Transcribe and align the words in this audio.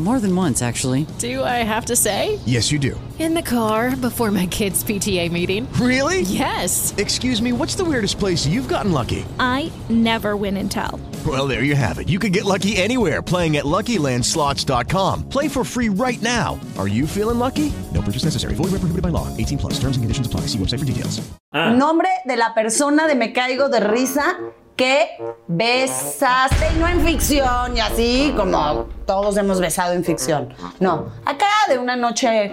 More 0.00 0.18
than 0.18 0.34
once, 0.34 0.60
actually. 0.60 1.06
Do 1.18 1.44
I 1.44 1.62
have 1.62 1.84
to 1.86 1.94
say? 1.94 2.40
Yes, 2.44 2.72
you 2.72 2.80
do. 2.80 3.00
In 3.20 3.32
the 3.32 3.42
car 3.42 3.94
before 3.94 4.32
my 4.32 4.46
kids' 4.46 4.82
PTA 4.82 5.30
meeting. 5.30 5.72
Really? 5.74 6.22
Yes. 6.22 6.92
Excuse 6.98 7.40
me, 7.40 7.52
what's 7.52 7.76
the 7.76 7.84
weirdest 7.84 8.18
place 8.18 8.44
you've 8.44 8.66
gotten 8.66 8.90
lucky? 8.90 9.24
I 9.38 9.70
never 9.88 10.36
win 10.36 10.56
and 10.56 10.68
tell. 10.68 10.98
Well, 11.24 11.46
there 11.46 11.62
you 11.62 11.76
have 11.76 12.00
it. 12.00 12.08
You 12.08 12.18
can 12.18 12.32
get 12.32 12.44
lucky 12.44 12.76
anywhere 12.76 13.22
playing 13.22 13.56
at 13.56 13.64
LuckyLandSlots.com. 13.66 15.28
Play 15.28 15.46
for 15.46 15.62
free 15.62 15.90
right 15.90 16.20
now. 16.20 16.58
Are 16.76 16.88
you 16.88 17.06
feeling 17.06 17.38
lucky? 17.38 17.72
No 17.92 18.02
purchase 18.02 18.24
necessary. 18.24 18.54
Void 18.56 18.72
where 18.72 18.80
prohibited 18.80 19.02
by 19.02 19.10
law. 19.10 19.28
18 19.36 19.58
plus. 19.58 19.74
Terms 19.74 19.96
and 19.96 20.02
conditions 20.02 20.26
apply. 20.26 20.40
See 20.48 20.58
website 20.58 20.80
for 20.80 20.84
details. 20.84 21.22
Nombre 21.54 22.08
de 22.26 22.34
la 22.36 22.52
persona 22.52 23.06
de 23.06 23.14
Me 23.14 23.32
Caigo 23.32 23.70
de 23.70 23.78
Risa 23.78 24.34
que 24.76 25.08
besaste 25.46 26.66
y 26.74 26.78
no 26.78 26.88
en 26.88 27.00
ficción 27.04 27.76
y 27.76 27.80
así 27.80 28.32
como 28.36 28.88
todos 29.06 29.36
hemos 29.36 29.60
besado 29.60 29.92
en 29.92 30.04
ficción. 30.04 30.52
No, 30.80 31.12
acá 31.24 31.46
de 31.68 31.78
una 31.78 31.96
noche. 31.96 32.50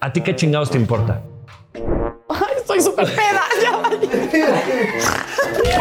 ¿A 0.00 0.12
ti 0.12 0.20
qué 0.22 0.34
chingados 0.34 0.70
te 0.70 0.78
importa? 0.78 1.22
Ay, 1.74 2.56
estoy 2.56 2.80
súper 2.80 3.06
peda. 3.06 3.42
Ya. 5.62 5.80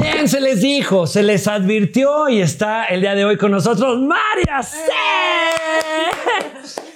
Bien, 0.00 0.28
se 0.28 0.40
les 0.40 0.60
dijo, 0.60 1.06
se 1.06 1.22
les 1.22 1.46
advirtió 1.46 2.28
y 2.28 2.40
está 2.40 2.84
el 2.86 3.00
día 3.02 3.14
de 3.14 3.24
hoy 3.24 3.36
con 3.36 3.50
nosotros 3.50 3.98
María 3.98 4.62
C. 4.62 4.78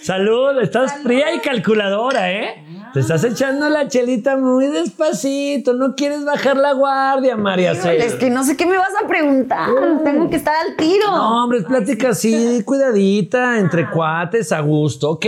Salud, 0.04 0.60
estás 0.60 0.98
fría 1.02 1.34
y 1.34 1.38
calculadora, 1.40 2.30
¿eh? 2.30 2.62
Te 2.92 3.00
estás 3.00 3.24
echando 3.24 3.70
la 3.70 3.88
chelita 3.88 4.36
muy 4.36 4.66
despacito, 4.66 5.72
no 5.72 5.94
quieres 5.94 6.24
bajar 6.26 6.58
la 6.58 6.74
guardia, 6.74 7.36
María 7.38 7.74
C. 7.74 7.96
Es 7.96 8.14
que 8.16 8.28
no 8.28 8.44
sé 8.44 8.54
qué 8.54 8.66
me 8.66 8.76
vas 8.76 8.92
a 9.02 9.06
preguntar. 9.08 9.70
Tengo 10.04 10.28
que 10.28 10.36
estar 10.36 10.54
al 10.54 10.76
tiro. 10.76 11.06
No, 11.10 11.44
hombre, 11.44 11.60
es 11.60 11.64
plática 11.64 12.10
así, 12.10 12.62
cuidadita, 12.66 13.58
entre 13.58 13.88
cuates, 13.90 14.52
a 14.52 14.60
gusto. 14.60 15.10
Ok. 15.12 15.26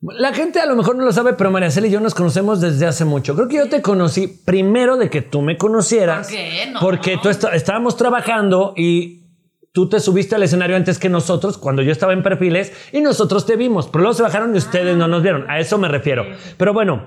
La 0.00 0.32
gente 0.32 0.60
a 0.60 0.66
lo 0.66 0.74
mejor 0.74 0.96
no 0.96 1.04
lo 1.04 1.12
sabe, 1.12 1.34
pero 1.34 1.50
María 1.50 1.70
Cel 1.70 1.84
y 1.84 1.90
yo 1.90 2.00
nos 2.00 2.14
conocemos 2.14 2.62
desde 2.62 2.86
hace 2.86 3.04
mucho. 3.04 3.34
Creo 3.34 3.48
que 3.48 3.56
yo 3.56 3.68
te 3.68 3.82
conocí 3.82 4.28
primero 4.28 4.96
de 4.96 5.10
que 5.10 5.20
tú 5.22 5.42
me 5.42 5.58
conocieras. 5.58 6.28
¿Por 6.28 6.36
qué? 6.36 6.70
No. 6.72 6.80
Porque 6.80 7.18
tú 7.22 7.28
está- 7.28 7.54
estábamos 7.54 7.96
trabajando 7.98 8.72
y 8.76 9.27
tú 9.72 9.88
te 9.88 10.00
subiste 10.00 10.34
al 10.34 10.42
escenario 10.42 10.76
antes 10.76 10.98
que 10.98 11.08
nosotros, 11.08 11.58
cuando 11.58 11.82
yo 11.82 11.92
estaba 11.92 12.12
en 12.12 12.22
perfiles, 12.22 12.72
y 12.92 13.00
nosotros 13.00 13.46
te 13.46 13.56
vimos. 13.56 13.86
Pero 13.88 14.00
luego 14.02 14.14
se 14.14 14.22
bajaron 14.22 14.54
y 14.54 14.58
ustedes 14.58 14.96
no 14.96 15.08
nos 15.08 15.22
vieron. 15.22 15.48
A 15.50 15.58
eso 15.60 15.78
me 15.78 15.88
refiero. 15.88 16.24
Pero 16.56 16.72
bueno, 16.72 17.06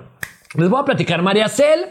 les 0.55 0.69
voy 0.69 0.81
a 0.81 0.85
platicar. 0.85 1.21
María 1.21 1.49
Cel 1.49 1.85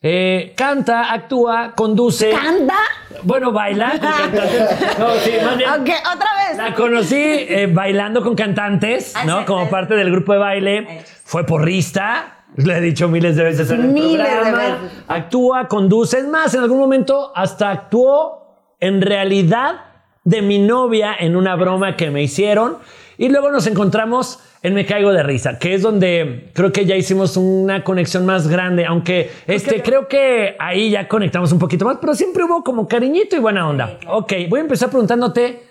eh, 0.00 0.52
canta, 0.56 1.12
actúa, 1.12 1.72
conduce. 1.74 2.30
¿Canta? 2.30 2.76
Bueno, 3.24 3.50
baila. 3.52 3.90
con 3.92 4.00
cantantes. 4.00 4.98
No, 4.98 5.14
sí, 5.16 5.32
más 5.44 5.56
bien, 5.56 5.70
Ok, 5.70 5.88
otra 6.14 6.28
vez. 6.48 6.56
la 6.56 6.74
conocí 6.74 7.16
eh, 7.16 7.68
bailando 7.72 8.22
con 8.22 8.34
cantantes, 8.36 9.12
Ah, 9.16 9.24
¿no? 9.24 9.44
Como 9.44 9.68
parte 9.68 9.94
del 9.94 10.10
grupo 10.12 10.32
de 10.34 10.38
baile. 10.38 11.04
Fue 11.24 11.44
porrista. 11.44 12.34
Le 12.56 12.76
he 12.76 12.80
dicho 12.80 13.08
miles 13.08 13.36
de 13.36 13.44
veces 13.44 13.70
en 13.70 13.80
el 13.82 13.88
Miles 13.88 14.26
de 14.26 14.34
programa. 14.40 14.58
veces. 14.82 15.04
Actúa, 15.08 15.68
conduce. 15.68 16.18
Es 16.18 16.26
más, 16.28 16.54
en 16.54 16.60
algún 16.62 16.78
momento 16.78 17.32
hasta 17.34 17.70
actuó 17.70 18.74
en 18.80 19.02
realidad 19.02 19.80
de 20.28 20.42
mi 20.42 20.58
novia 20.58 21.16
en 21.18 21.36
una 21.36 21.56
broma 21.56 21.96
que 21.96 22.10
me 22.10 22.22
hicieron. 22.22 22.76
Y 23.16 23.30
luego 23.30 23.50
nos 23.50 23.66
encontramos 23.66 24.40
en 24.62 24.74
Me 24.74 24.84
Caigo 24.84 25.12
de 25.12 25.22
Risa, 25.22 25.58
que 25.58 25.74
es 25.74 25.82
donde 25.82 26.50
creo 26.52 26.70
que 26.70 26.84
ya 26.84 26.96
hicimos 26.96 27.36
una 27.36 27.82
conexión 27.82 28.26
más 28.26 28.46
grande, 28.46 28.84
aunque 28.84 29.30
este, 29.46 29.82
creo 29.82 30.06
que 30.06 30.54
ahí 30.58 30.90
ya 30.90 31.08
conectamos 31.08 31.50
un 31.52 31.58
poquito 31.58 31.84
más, 31.84 31.98
pero 32.00 32.14
siempre 32.14 32.44
hubo 32.44 32.62
como 32.62 32.86
cariñito 32.86 33.36
y 33.36 33.40
buena 33.40 33.68
onda. 33.68 33.98
Ok, 34.08 34.32
voy 34.48 34.58
a 34.58 34.62
empezar 34.62 34.90
preguntándote, 34.90 35.62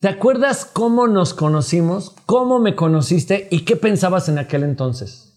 ¿te 0.00 0.08
acuerdas 0.08 0.64
cómo 0.64 1.08
nos 1.08 1.34
conocimos? 1.34 2.14
¿Cómo 2.26 2.60
me 2.60 2.74
conociste? 2.74 3.48
¿Y 3.50 3.64
qué 3.64 3.76
pensabas 3.76 4.28
en 4.28 4.38
aquel 4.38 4.62
entonces? 4.62 5.27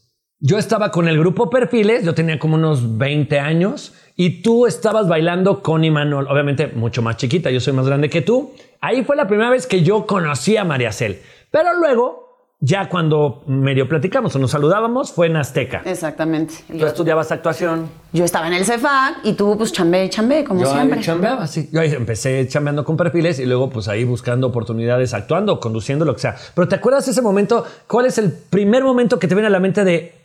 Yo 0.43 0.57
estaba 0.57 0.89
con 0.89 1.07
el 1.07 1.19
grupo 1.19 1.51
Perfiles, 1.51 2.03
yo 2.03 2.15
tenía 2.15 2.39
como 2.39 2.55
unos 2.55 2.97
20 2.97 3.39
años 3.39 3.93
y 4.15 4.41
tú 4.41 4.65
estabas 4.65 5.07
bailando 5.07 5.61
con 5.61 5.83
Imanol, 5.83 6.27
obviamente 6.27 6.65
mucho 6.65 7.03
más 7.03 7.17
chiquita, 7.17 7.51
yo 7.51 7.59
soy 7.59 7.73
más 7.73 7.85
grande 7.85 8.09
que 8.09 8.23
tú. 8.23 8.51
Ahí 8.79 9.03
fue 9.03 9.15
la 9.15 9.27
primera 9.27 9.51
vez 9.51 9.67
que 9.67 9.83
yo 9.83 10.07
conocí 10.07 10.57
a 10.57 10.63
María 10.63 10.91
Cel. 10.93 11.21
Pero 11.51 11.77
luego, 11.77 12.55
ya 12.59 12.89
cuando 12.89 13.43
medio 13.45 13.87
platicamos 13.87 14.35
o 14.35 14.39
nos 14.39 14.49
saludábamos, 14.49 15.11
fue 15.11 15.27
en 15.27 15.35
Azteca. 15.35 15.83
Exactamente. 15.85 16.55
Tú 16.67 16.87
estudiabas 16.87 17.31
actuación. 17.31 17.91
Yo 18.11 18.25
estaba 18.25 18.47
en 18.47 18.53
el 18.53 18.65
CEFAC 18.65 19.19
y 19.23 19.33
tú, 19.33 19.55
pues, 19.59 19.71
chambé, 19.71 20.09
chambé, 20.09 20.43
como 20.43 20.61
Yo 20.61 20.73
siempre. 20.73 21.01
chambeaba, 21.01 21.45
sí. 21.45 21.69
Yo 21.71 21.81
ahí 21.81 21.93
empecé 21.93 22.47
chambeando 22.47 22.83
con 22.83 22.97
perfiles 22.97 23.37
y 23.37 23.45
luego 23.45 23.69
pues 23.69 23.87
ahí 23.87 24.05
buscando 24.05 24.47
oportunidades, 24.47 25.13
actuando, 25.13 25.59
conduciendo, 25.59 26.03
lo 26.03 26.15
que 26.15 26.21
sea. 26.21 26.35
Pero 26.55 26.67
¿te 26.67 26.77
acuerdas 26.77 27.07
ese 27.07 27.21
momento? 27.21 27.63
¿Cuál 27.85 28.07
es 28.07 28.17
el 28.17 28.31
primer 28.31 28.83
momento 28.83 29.19
que 29.19 29.27
te 29.27 29.35
viene 29.35 29.45
a 29.45 29.51
la 29.51 29.59
mente 29.59 29.83
de 29.83 30.20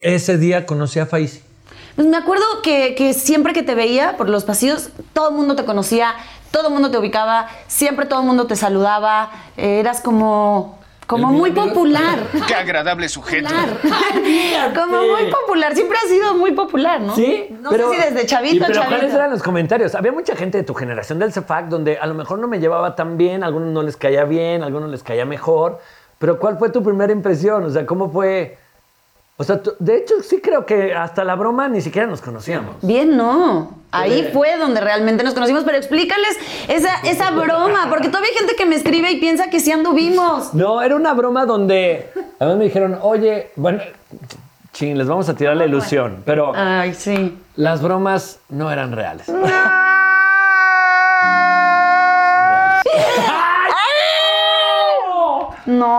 ese 0.00 0.38
día 0.38 0.66
conocí 0.66 0.98
a 1.00 1.06
Faisy? 1.06 1.42
Pues 1.96 2.06
me 2.06 2.16
acuerdo 2.16 2.44
que, 2.62 2.94
que 2.94 3.12
siempre 3.12 3.52
que 3.52 3.62
te 3.62 3.74
veía 3.74 4.16
por 4.16 4.28
los 4.28 4.44
pasillos, 4.44 4.90
todo 5.12 5.30
el 5.30 5.34
mundo 5.34 5.56
te 5.56 5.64
conocía, 5.64 6.14
todo 6.52 6.68
el 6.68 6.72
mundo 6.72 6.90
te 6.90 6.98
ubicaba, 6.98 7.48
siempre 7.66 8.06
todo 8.06 8.20
el 8.20 8.26
mundo 8.26 8.46
te 8.46 8.54
saludaba, 8.54 9.30
eh, 9.56 9.80
eras 9.80 10.00
como, 10.00 10.78
como 11.08 11.32
muy 11.32 11.50
popular. 11.50 12.20
Qué 12.46 12.54
agradable 12.54 13.08
sujeto. 13.08 13.48
Popular. 13.48 14.74
como 14.76 15.02
muy 15.08 15.28
popular, 15.28 15.74
siempre 15.74 15.98
has 15.98 16.08
sido 16.08 16.34
muy 16.34 16.52
popular, 16.52 17.00
¿no? 17.00 17.16
Sí, 17.16 17.48
No 17.60 17.72
sé 17.72 17.78
si 17.90 17.96
desde 17.96 18.22
¿Y 18.22 18.26
chavito, 18.26 18.64
pero 18.68 18.74
chavito. 18.80 18.96
¿cuáles 18.96 19.14
eran 19.14 19.30
los 19.32 19.42
comentarios? 19.42 19.96
Había 19.96 20.12
mucha 20.12 20.36
gente 20.36 20.58
de 20.58 20.64
tu 20.64 20.74
generación 20.74 21.18
del 21.18 21.32
CEFAC 21.32 21.66
donde 21.66 21.98
a 21.98 22.06
lo 22.06 22.14
mejor 22.14 22.38
no 22.38 22.46
me 22.46 22.60
llevaba 22.60 22.94
tan 22.94 23.16
bien, 23.16 23.42
a 23.42 23.46
algunos 23.46 23.70
no 23.70 23.82
les 23.82 23.96
caía 23.96 24.22
bien, 24.22 24.62
a 24.62 24.66
algunos 24.66 24.88
les 24.90 25.02
caía 25.02 25.24
mejor. 25.24 25.80
Pero 26.20 26.38
¿cuál 26.38 26.58
fue 26.58 26.70
tu 26.70 26.84
primera 26.84 27.12
impresión? 27.12 27.64
O 27.64 27.70
sea, 27.70 27.84
¿cómo 27.84 28.08
fue? 28.12 28.56
O 29.40 29.44
sea, 29.44 29.60
de 29.78 29.96
hecho 29.96 30.14
sí 30.22 30.40
creo 30.40 30.66
que 30.66 30.92
hasta 30.92 31.22
la 31.22 31.36
broma 31.36 31.68
ni 31.68 31.80
siquiera 31.80 32.08
nos 32.08 32.20
conocíamos. 32.20 32.74
Bien, 32.82 33.16
no. 33.16 33.78
Ahí 33.92 34.28
fue 34.32 34.56
donde 34.58 34.80
realmente 34.80 35.22
nos 35.22 35.32
conocimos, 35.32 35.62
pero 35.64 35.76
explícales 35.78 36.36
esa, 36.66 36.90
esa 37.04 37.30
broma, 37.30 37.86
porque 37.88 38.08
todavía 38.08 38.30
hay 38.32 38.36
gente 38.38 38.56
que 38.56 38.66
me 38.66 38.74
escribe 38.74 39.12
y 39.12 39.20
piensa 39.20 39.48
que 39.48 39.60
sí 39.60 39.70
anduvimos. 39.70 40.52
No, 40.54 40.82
era 40.82 40.96
una 40.96 41.14
broma 41.14 41.46
donde 41.46 42.10
además 42.40 42.58
me 42.58 42.64
dijeron, 42.64 42.98
oye, 43.00 43.52
bueno, 43.54 43.78
chin, 44.72 44.98
les 44.98 45.06
vamos 45.06 45.28
a 45.28 45.34
tirar 45.34 45.56
la 45.56 45.66
ilusión, 45.66 46.22
pero 46.26 46.52
Ay, 46.54 46.92
sí. 46.94 47.38
las 47.54 47.80
bromas 47.80 48.40
no 48.48 48.70
eran 48.72 48.90
reales. 48.92 49.28
No, 49.28 49.42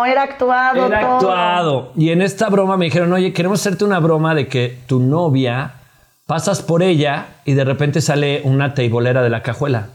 era 0.06 0.24
actuado. 0.24 0.88
Era 0.88 1.02
todo. 1.02 1.16
actuado. 1.16 1.92
Y 1.96 2.10
en 2.10 2.22
esta 2.22 2.50
broma 2.50 2.78
me 2.78 2.86
dijeron, 2.86 3.14
oye, 3.14 3.34
queremos 3.34 3.60
hacerte 3.60 3.86
una 3.86 4.00
broma 4.00 4.34
de 4.34 4.48
que 4.48 4.80
tu 4.88 5.00
novia 5.00 5.74
pasas 6.26 6.62
por 6.62 6.84
ella 6.84 7.28
y 7.46 7.54
de 7.54 7.64
repente 7.64 8.02
sale 8.02 8.42
una 8.44 8.74
teibolera 8.74 9.22
de 9.22 9.30
la 9.30 9.42
cajuela. 9.42 9.90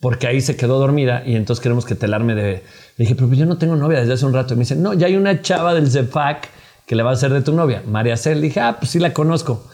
Porque 0.00 0.26
ahí 0.26 0.40
se 0.40 0.56
quedó 0.56 0.78
dormida 0.78 1.22
y 1.24 1.36
entonces 1.36 1.62
queremos 1.62 1.86
que 1.86 1.94
te 1.94 2.06
la 2.08 2.16
arme 2.16 2.34
de... 2.34 2.62
Le 2.96 3.04
dije, 3.04 3.14
pero 3.14 3.32
yo 3.32 3.46
no 3.46 3.56
tengo 3.58 3.76
novia 3.76 4.00
desde 4.00 4.12
hace 4.12 4.26
un 4.26 4.34
rato. 4.34 4.54
Y 4.54 4.56
me 4.56 4.60
dice, 4.60 4.76
no, 4.76 4.92
ya 4.92 5.06
hay 5.06 5.16
una 5.16 5.40
chava 5.40 5.74
del 5.74 5.90
CEPAC 5.90 6.48
que 6.86 6.94
le 6.94 7.02
va 7.02 7.10
a 7.10 7.14
hacer 7.14 7.32
de 7.32 7.40
tu 7.40 7.52
novia, 7.52 7.82
María 7.86 8.16
Cel. 8.16 8.40
Le 8.40 8.48
dije, 8.48 8.60
ah, 8.60 8.76
pues 8.78 8.90
sí 8.90 8.98
la 8.98 9.12
conozco. 9.12 9.64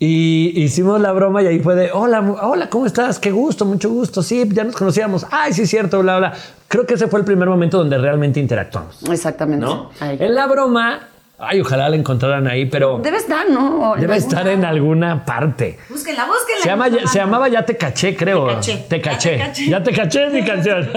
Y 0.00 0.52
hicimos 0.62 1.00
la 1.00 1.10
broma 1.10 1.42
y 1.42 1.48
ahí 1.48 1.58
fue 1.58 1.74
de, 1.74 1.90
hola, 1.90 2.20
hola, 2.20 2.70
¿cómo 2.70 2.86
estás? 2.86 3.18
Qué 3.18 3.32
gusto, 3.32 3.64
mucho 3.64 3.90
gusto. 3.90 4.22
Sí, 4.22 4.44
ya 4.52 4.62
nos 4.62 4.76
conocíamos. 4.76 5.26
Ay, 5.32 5.52
sí, 5.52 5.66
cierto, 5.66 6.00
bla, 6.02 6.18
bla. 6.18 6.34
Creo 6.68 6.86
que 6.86 6.94
ese 6.94 7.08
fue 7.08 7.18
el 7.18 7.24
primer 7.26 7.48
momento 7.48 7.78
donde 7.78 7.98
realmente 7.98 8.38
interactuamos. 8.38 9.02
Exactamente. 9.10 9.66
¿no? 9.66 9.90
En 10.00 10.36
la 10.36 10.46
broma, 10.46 11.08
ay, 11.38 11.60
ojalá 11.60 11.88
la 11.88 11.96
encontraran 11.96 12.46
ahí, 12.46 12.66
pero 12.66 13.00
Debe 13.02 13.16
estar, 13.16 13.50
¿no? 13.50 13.96
debe 13.98 14.16
estar 14.16 14.46
en 14.46 14.64
alguna 14.64 15.24
parte. 15.24 15.78
Búsquenla, 15.88 16.26
búsquenla. 16.26 16.62
Se, 16.62 16.68
llama, 16.68 16.88
se 17.08 17.18
llamaba 17.18 17.48
Ya 17.48 17.66
te 17.66 17.76
caché, 17.76 18.14
creo. 18.14 18.46
Te 18.46 18.54
caché. 18.54 18.86
Te 18.88 19.00
caché. 19.00 19.68
Ya 19.68 19.82
te 19.82 19.92
caché, 19.92 20.26
es 20.28 20.32
mi 20.32 20.44
canción. 20.46 20.88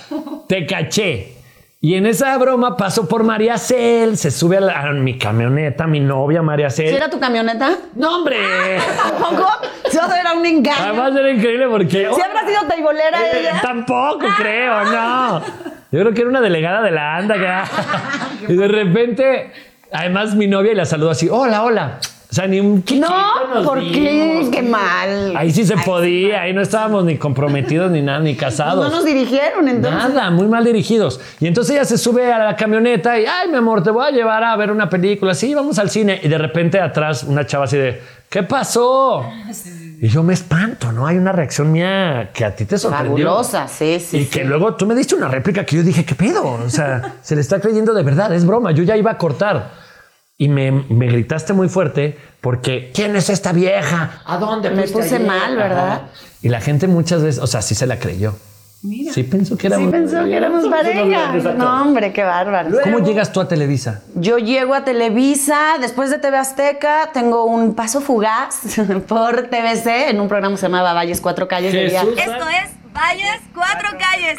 te 0.46 0.66
caché. 0.66 1.39
Y 1.82 1.94
en 1.94 2.04
esa 2.04 2.36
broma 2.36 2.76
paso 2.76 3.08
por 3.08 3.24
María 3.24 3.56
Cel, 3.56 4.18
se 4.18 4.30
sube 4.30 4.58
a, 4.58 4.60
la- 4.60 4.80
a 4.82 4.92
mi 4.92 5.16
camioneta, 5.16 5.86
mi 5.86 5.98
novia 5.98 6.42
María 6.42 6.68
Cel. 6.68 6.90
¿Sí 6.90 6.94
era 6.94 7.08
tu 7.08 7.18
camioneta? 7.18 7.70
¡No, 7.94 8.16
hombre! 8.18 8.36
¿Tampoco? 9.02 9.48
Eso 9.86 10.00
era 10.14 10.34
un 10.34 10.44
engaño. 10.44 10.76
Además 10.78 11.16
era 11.16 11.30
increíble 11.30 11.66
porque... 11.70 12.06
¿Sí 12.14 12.20
habrá 12.20 12.46
sido 12.46 12.68
teibolera 12.68 13.22
Eh, 13.22 13.40
ella? 13.40 13.60
Tampoco 13.62 14.26
creo, 14.36 14.84
no. 14.84 15.40
Yo 15.40 16.00
creo 16.00 16.12
que 16.12 16.20
era 16.20 16.28
una 16.28 16.42
delegada 16.42 16.82
de 16.82 16.90
la 16.90 17.16
ANDA. 17.16 17.34
que- 18.46 18.52
y 18.52 18.56
de 18.56 18.68
repente, 18.68 19.52
además 19.90 20.34
mi 20.34 20.46
novia 20.48 20.72
y 20.72 20.74
la 20.74 20.84
saludó 20.84 21.10
así, 21.12 21.30
hola, 21.30 21.64
hola. 21.64 21.98
O 22.30 22.34
sea, 22.34 22.46
ni 22.46 22.60
un 22.60 22.84
chiquito 22.84 23.08
No, 23.08 23.54
nos 23.54 23.66
¿por 23.66 23.80
qué? 23.80 23.84
dimos. 23.86 24.48
Qué 24.50 24.62
mal. 24.62 25.36
Ahí 25.36 25.50
sí 25.50 25.66
se 25.66 25.76
podía, 25.76 26.42
ahí 26.42 26.52
no 26.52 26.60
estábamos 26.60 27.04
ni 27.04 27.18
comprometidos 27.18 27.90
ni 27.90 28.02
nada, 28.02 28.20
ni 28.20 28.36
casados. 28.36 28.88
No 28.88 28.96
nos 28.96 29.04
dirigieron 29.04 29.68
entonces. 29.68 30.14
Nada, 30.14 30.30
muy 30.30 30.46
mal 30.46 30.64
dirigidos. 30.64 31.20
Y 31.40 31.48
entonces 31.48 31.74
ella 31.74 31.84
se 31.84 31.98
sube 31.98 32.32
a 32.32 32.38
la 32.38 32.54
camioneta 32.54 33.18
y, 33.18 33.26
ay, 33.26 33.48
mi 33.48 33.56
amor, 33.56 33.82
te 33.82 33.90
voy 33.90 34.06
a 34.06 34.10
llevar 34.12 34.44
a 34.44 34.54
ver 34.56 34.70
una 34.70 34.88
película. 34.88 35.34
Sí, 35.34 35.52
vamos 35.54 35.80
al 35.80 35.90
cine. 35.90 36.20
Y 36.22 36.28
de 36.28 36.38
repente 36.38 36.80
atrás 36.80 37.24
una 37.24 37.44
chava 37.46 37.64
así 37.64 37.76
de, 37.76 38.00
¿qué 38.28 38.44
pasó? 38.44 39.24
Y 40.00 40.06
yo 40.06 40.22
me 40.22 40.32
espanto, 40.32 40.92
¿no? 40.92 41.08
Hay 41.08 41.16
una 41.16 41.32
reacción 41.32 41.72
mía 41.72 42.30
que 42.32 42.44
a 42.44 42.54
ti 42.54 42.64
te 42.64 42.78
sorprendió. 42.78 43.26
Fabulosa, 43.26 43.66
sí, 43.66 43.98
sí. 43.98 44.18
Y 44.18 44.24
sí. 44.24 44.30
que 44.30 44.44
luego 44.44 44.76
tú 44.76 44.86
me 44.86 44.94
diste 44.94 45.16
una 45.16 45.26
réplica 45.26 45.64
que 45.66 45.76
yo 45.76 45.82
dije, 45.82 46.04
¿qué 46.04 46.14
pedo? 46.14 46.44
O 46.44 46.70
sea, 46.70 47.16
se 47.22 47.34
le 47.34 47.40
está 47.40 47.60
creyendo 47.60 47.92
de 47.92 48.04
verdad, 48.04 48.32
es 48.32 48.46
broma. 48.46 48.70
Yo 48.70 48.84
ya 48.84 48.96
iba 48.96 49.10
a 49.10 49.18
cortar. 49.18 49.89
Y 50.40 50.48
me, 50.48 50.72
me 50.72 51.06
gritaste 51.06 51.52
muy 51.52 51.68
fuerte 51.68 52.16
porque, 52.40 52.90
¿quién 52.94 53.14
es 53.14 53.28
esta 53.28 53.52
vieja? 53.52 54.22
¿A 54.24 54.38
dónde 54.38 54.70
Me 54.70 54.88
puse 54.88 55.16
ayer?" 55.16 55.26
mal, 55.26 55.54
¿verdad? 55.54 55.92
Ajá. 55.92 56.02
Y 56.40 56.48
la 56.48 56.62
gente 56.62 56.86
muchas 56.86 57.22
veces, 57.22 57.42
o 57.42 57.46
sea, 57.46 57.60
sí 57.60 57.74
se 57.74 57.86
la 57.86 57.98
creyó. 57.98 58.34
Sí 59.12 59.24
pensó 59.24 59.58
que 59.58 59.68
Sí 59.68 59.74
éramos... 59.74 59.90
pensó 59.90 60.24
que 60.24 60.34
éramos 60.34 60.66
pareja. 60.66 61.32
No, 61.58 61.82
hombre, 61.82 62.14
qué 62.14 62.24
bárbaro. 62.24 62.70
¿Cómo 62.82 63.00
llegas 63.00 63.30
tú 63.30 63.42
a 63.42 63.48
Televisa? 63.48 64.00
Yo 64.14 64.38
llego 64.38 64.72
a 64.72 64.82
Televisa, 64.82 65.74
después 65.78 66.08
de 66.08 66.16
TV 66.16 66.38
Azteca, 66.38 67.10
tengo 67.12 67.44
un 67.44 67.74
paso 67.74 68.00
fugaz 68.00 68.60
por 69.08 69.48
TVC 69.48 70.08
en 70.08 70.22
un 70.22 70.28
programa 70.28 70.54
que 70.54 70.60
se 70.62 70.68
llamaba 70.68 70.94
Valles 70.94 71.20
Cuatro 71.20 71.46
Calles 71.48 71.74
de. 71.74 71.84
Esto 71.88 72.08
es 72.16 72.70
Valles 72.94 73.42
Cuatro 73.54 73.90
Calles. 73.98 74.38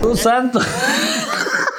Tu 0.00 0.16
santo. 0.16 0.60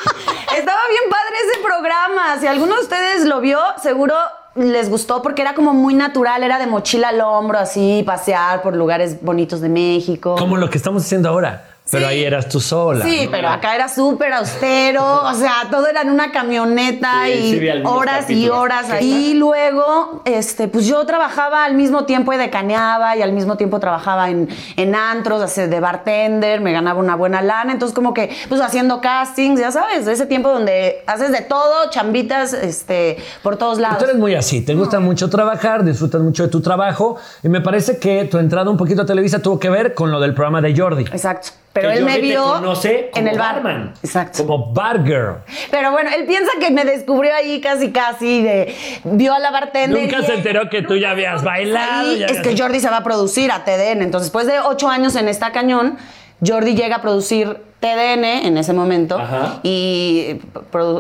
Estaba 0.58 0.80
bien 0.90 1.04
padre 1.10 1.36
ese 1.50 1.62
programa. 1.62 2.40
Si 2.40 2.48
alguno 2.48 2.76
de 2.76 2.82
ustedes 2.82 3.26
lo 3.26 3.42
vio, 3.42 3.60
seguro 3.82 4.16
les 4.56 4.90
gustó 4.90 5.22
porque 5.22 5.42
era 5.42 5.54
como 5.54 5.74
muy 5.74 5.94
natural, 5.94 6.44
era 6.44 6.60
de 6.60 6.66
mochila 6.66 7.10
al 7.10 7.20
hombro, 7.20 7.58
así, 7.58 8.04
pasear 8.06 8.62
por 8.62 8.76
lugares 8.76 9.22
bonitos 9.22 9.60
de 9.60 9.68
México. 9.68 10.36
Como 10.38 10.56
lo 10.56 10.70
que 10.70 10.78
estamos 10.78 11.04
haciendo 11.04 11.28
ahora. 11.28 11.75
Pero 11.92 12.06
Sí. 12.08 12.12
ahí 12.14 12.24
eras 12.24 12.50
tú 12.50 12.60
sola. 12.60 13.06
Sí, 13.06 13.26
¿no? 13.26 13.32
pero 13.32 13.48
acá 13.50 13.76
era 13.76 13.88
súper 13.88 14.34
austero, 14.34 15.04
o 15.24 15.34
sea, 15.36 15.68
todo 15.70 15.86
era 15.88 16.02
en 16.02 16.10
una 16.10 16.32
camioneta 16.32 17.26
Sí, 17.26 17.60
y 17.60 17.70
horas 17.86 18.28
y 18.30 18.50
horas. 18.50 18.88
¿Qué 18.88 18.94
ahí. 18.94 19.26
Y 19.32 19.34
luego, 19.36 20.22
este, 20.26 20.68
pues 20.68 20.88
yo 20.88 21.06
trabajaba 21.06 21.64
al 21.64 21.76
mismo 21.76 22.06
tiempo 22.06 22.34
y 22.34 22.38
decaneaba 22.38 23.16
y 23.16 23.22
al 23.22 23.34
mismo 23.34 23.56
tiempo 23.56 23.80
trabajaba 23.80 24.30
en, 24.32 24.50
en 24.78 24.96
antros, 24.96 25.42
así, 25.44 25.62
de 25.62 25.80
bartender, 25.80 26.60
me 26.60 26.72
ganaba 26.72 27.00
una 27.00 27.16
buena 27.16 27.42
lana, 27.44 27.72
entonces 27.72 27.94
como 27.94 28.16
que, 28.16 28.36
pues 28.50 28.62
haciendo 28.62 29.00
castings, 29.00 29.60
ya 29.60 29.72
sabes, 29.72 30.06
de 30.06 30.14
ese 30.14 30.26
tiempo 30.26 30.50
donde 30.50 31.04
haces 31.06 31.32
de 31.32 31.42
todo, 31.42 31.90
chambitas, 31.92 32.54
este, 32.54 33.18
por 33.44 33.58
todos 33.58 33.78
lados. 33.78 34.00
Tú 34.00 34.06
eres 34.06 34.18
muy 34.18 34.34
así, 34.34 34.62
te 34.62 34.74
gusta 34.74 35.00
mucho 35.00 35.30
trabajar, 35.30 35.84
disfrutas 35.84 36.22
mucho 36.22 36.44
de 36.44 36.50
tu 36.50 36.62
trabajo 36.62 37.18
y 37.44 37.50
me 37.50 37.62
parece 37.62 38.00
que 38.00 38.26
tu 38.26 38.40
entrada 38.40 38.72
un 38.72 38.78
poquito 38.78 39.04
a 39.04 39.06
Televisa 39.06 39.40
tuvo 39.40 39.60
que 39.60 39.70
ver 39.70 39.94
con 39.94 40.12
lo 40.12 40.20
del 40.20 40.34
programa 40.34 40.62
de 40.62 40.76
Jordi. 40.76 41.04
Exacto. 41.04 41.50
Pero 41.76 41.90
Que 41.90 41.98
él 41.98 42.06
me 42.06 42.20
vio 42.20 42.42
conoce 42.42 43.10
como 43.12 43.28
en 43.28 43.34
el 43.34 43.38
bar. 43.38 43.56
barman, 43.56 43.94
Exacto. 44.02 44.38
Como 44.48 44.72
bar 44.72 45.04
girl. 45.04 45.40
Pero 45.70 45.92
bueno, 45.92 46.10
él 46.16 46.26
piensa 46.26 46.50
que 46.58 46.72
me 46.72 46.86
descubrió 46.86 47.36
ahí 47.36 47.60
casi 47.60 47.92
casi 47.92 48.42
de 48.42 48.74
vio 49.04 49.34
a 49.34 49.40
la 49.40 49.52
bartender. 49.52 50.02
Nunca 50.02 50.22
y 50.22 50.26
se 50.26 50.36
enteró 50.36 50.70
que 50.70 50.84
tú 50.84 50.96
ya 50.96 51.12
habías 51.12 51.44
bailado. 51.44 52.10
Ahí 52.12 52.20
ya 52.20 52.28
es 52.28 52.38
habías- 52.38 52.48
que 52.48 52.58
Jordi 52.58 52.80
se 52.80 52.90
va 52.90 52.98
a 53.00 53.04
producir 53.04 53.52
a 53.52 53.66
TDN. 53.66 54.04
Entonces, 54.04 54.28
después 54.28 54.48
de 54.48 54.62
ocho 54.62 54.88
años 54.88 55.18
en 55.18 55.28
esta 55.28 55.52
cañón, 55.52 55.98
Jordi 56.46 56.76
llega 56.76 56.96
a 56.96 57.02
producir 57.02 57.62
TDN 57.86 58.24
en 58.48 58.58
ese 58.58 58.74
momento 58.74 59.18
Ajá. 59.20 59.60
y 59.62 60.40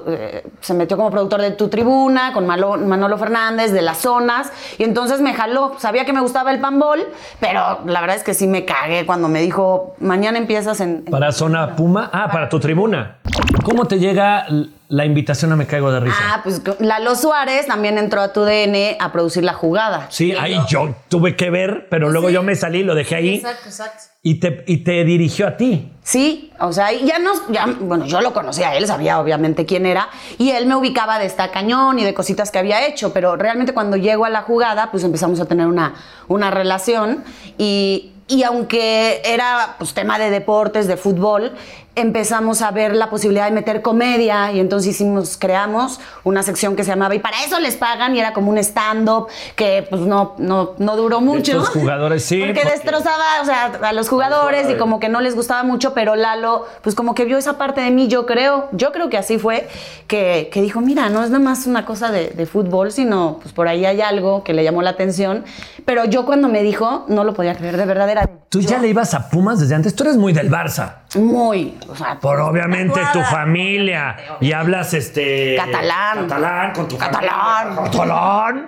eh, 0.07 0.43
se 0.61 0.73
metió 0.75 0.97
como 0.97 1.09
productor 1.09 1.41
de 1.41 1.51
Tu 1.51 1.67
Tribuna 1.67 2.31
con 2.33 2.45
Malo- 2.45 2.77
Manolo 2.77 3.17
Fernández 3.17 3.71
de 3.71 3.81
las 3.81 3.97
zonas 3.97 4.51
y 4.77 4.83
entonces 4.83 5.19
me 5.21 5.33
jaló. 5.33 5.73
Sabía 5.79 6.05
que 6.05 6.13
me 6.13 6.21
gustaba 6.21 6.51
el 6.51 6.59
panbol, 6.59 6.99
pero 7.39 7.79
la 7.85 8.01
verdad 8.01 8.15
es 8.17 8.23
que 8.23 8.33
sí 8.33 8.45
me 8.47 8.65
cagué 8.65 9.05
cuando 9.05 9.27
me 9.27 9.41
dijo 9.41 9.95
mañana 9.99 10.37
empiezas 10.37 10.79
en, 10.79 11.03
en 11.05 11.11
Para 11.11 11.31
Zona 11.31 11.75
Puma. 11.75 12.09
Ah, 12.13 12.29
para 12.31 12.49
tu 12.49 12.59
tribuna. 12.59 13.17
¿Cómo 13.63 13.85
te 13.85 13.97
llega 13.97 14.45
la 14.87 15.05
invitación 15.05 15.51
a 15.51 15.55
Me 15.55 15.65
Caigo 15.65 15.91
de 15.91 15.99
Risa? 15.99 16.17
Ah, 16.21 16.41
pues 16.43 16.61
Lalo 16.79 17.15
Suárez 17.15 17.65
también 17.67 17.97
entró 17.97 18.21
a 18.21 18.31
tu 18.33 18.41
DN 18.41 18.97
a 18.99 19.11
producir 19.11 19.43
la 19.43 19.53
jugada. 19.53 20.07
Sí, 20.09 20.33
ahí 20.33 20.57
yo 20.67 20.95
tuve 21.09 21.35
que 21.35 21.49
ver, 21.49 21.87
pero 21.89 22.09
luego 22.09 22.29
yo 22.29 22.43
me 22.43 22.55
salí, 22.55 22.83
lo 22.83 22.93
dejé 22.95 23.15
ahí 23.15 23.35
Exacto, 23.35 23.65
exacto. 23.67 24.03
y 24.21 24.39
te, 24.39 24.63
y 24.67 24.77
te 24.77 25.03
dirigió 25.03 25.47
a 25.47 25.57
ti. 25.57 25.91
Sí, 26.03 26.51
o 26.59 26.71
sea, 26.71 26.93
y 26.93 27.05
ya 27.05 27.17
nos, 27.17 27.47
ya, 27.49 27.65
bueno, 27.79 28.05
yo 28.05 28.21
lo 28.21 28.31
conocía, 28.33 28.75
él 28.75 28.85
sabía 28.85 29.19
obviamente 29.19 29.65
quién 29.65 29.87
era, 29.87 30.09
y 30.37 30.51
él 30.51 30.67
me 30.67 30.75
ubicaba 30.75 31.17
de 31.17 31.25
esta 31.25 31.49
cañón 31.49 31.97
y 31.97 32.03
de 32.03 32.13
cositas 32.13 32.51
que 32.51 32.59
había 32.59 32.85
hecho, 32.85 33.11
pero 33.11 33.35
realmente 33.37 33.73
cuando 33.73 33.97
llego 33.97 34.25
a 34.25 34.29
la 34.29 34.43
jugada, 34.43 34.91
pues 34.91 35.03
empezamos 35.03 35.39
a 35.39 35.45
tener 35.45 35.65
una, 35.65 35.95
una 36.27 36.51
relación 36.51 37.23
y, 37.57 38.11
y 38.27 38.43
aunque 38.43 39.21
era 39.25 39.75
pues 39.79 39.93
tema 39.95 40.19
de 40.19 40.29
deportes, 40.29 40.87
de 40.87 40.97
fútbol, 40.97 41.53
empezamos 41.95 42.61
a 42.61 42.71
ver 42.71 42.95
la 42.95 43.09
posibilidad 43.09 43.45
de 43.45 43.51
meter 43.51 43.81
comedia 43.81 44.51
y 44.51 44.59
entonces 44.59 44.91
hicimos, 44.91 45.37
creamos 45.37 45.99
una 46.23 46.43
sección 46.43 46.75
que 46.75 46.83
se 46.83 46.89
llamaba 46.91 47.15
y 47.15 47.19
para 47.19 47.43
eso 47.43 47.59
les 47.59 47.75
pagan 47.75 48.15
y 48.15 48.19
era 48.19 48.33
como 48.33 48.51
un 48.51 48.57
stand-up 48.57 49.27
que 49.55 49.85
pues 49.89 50.01
no, 50.01 50.35
no, 50.37 50.73
no 50.77 50.95
duró 50.97 51.21
mucho. 51.21 51.53
Estos 51.53 51.69
jugadores, 51.69 52.25
sí, 52.25 52.39
Porque, 52.39 52.61
porque- 52.61 52.69
destrozaba, 52.71 53.23
o 53.41 53.45
sea, 53.45 53.65
a 53.81 53.93
los 53.93 54.09
jugadores 54.09 54.69
y 54.69 54.75
como 54.75 54.99
que 54.99 55.09
no 55.09 55.21
les 55.21 55.35
gustaba 55.35 55.63
mucho, 55.63 55.93
pero 55.93 56.15
Lalo, 56.15 56.65
pues 56.81 56.95
como 56.95 57.15
que 57.15 57.25
vio 57.25 57.37
esa 57.37 57.57
parte 57.57 57.81
de 57.81 57.91
mí, 57.91 58.07
yo 58.07 58.25
creo, 58.25 58.67
yo 58.71 58.91
creo 58.91 59.09
que 59.09 59.17
así 59.17 59.37
fue, 59.37 59.67
que, 60.07 60.49
que 60.51 60.61
dijo, 60.61 60.81
mira, 60.81 61.09
no 61.09 61.23
es 61.23 61.29
nada 61.29 61.43
más 61.43 61.65
una 61.65 61.85
cosa 61.85 62.11
de, 62.11 62.29
de 62.29 62.45
fútbol, 62.45 62.91
sino 62.91 63.39
pues 63.41 63.53
por 63.53 63.67
ahí 63.67 63.85
hay 63.85 64.01
algo 64.01 64.43
que 64.43 64.53
le 64.53 64.63
llamó 64.63 64.81
la 64.81 64.91
atención, 64.91 65.45
pero 65.85 66.05
yo 66.05 66.25
cuando 66.25 66.47
me 66.49 66.61
dijo, 66.63 67.05
no 67.07 67.23
lo 67.23 67.33
podía 67.33 67.55
creer, 67.55 67.77
de 67.77 67.85
verdad 67.85 68.09
era 68.09 68.29
Tú 68.49 68.61
ya 68.61 68.79
le 68.79 68.87
ibas 68.87 69.13
a 69.13 69.29
Pumas 69.29 69.59
desde 69.59 69.75
antes. 69.75 69.93
Tú 69.95 70.03
eres 70.05 70.15
muy 70.15 70.31
del 70.31 70.49
Barça. 70.49 70.99
Muy, 71.15 71.77
o 71.87 71.95
sea, 71.95 72.19
Por 72.19 72.39
obviamente 72.39 72.99
tu 73.13 73.21
familia. 73.23 74.15
Y 74.41 74.51
hablas 74.51 74.93
este. 74.93 75.55
Catalán. 75.55 76.27
Catalán 76.27 76.73
con 76.73 76.87
tu 76.87 76.97
Catalán. 76.97 77.75
familia. 77.75 77.91
Catalán. 77.91 78.67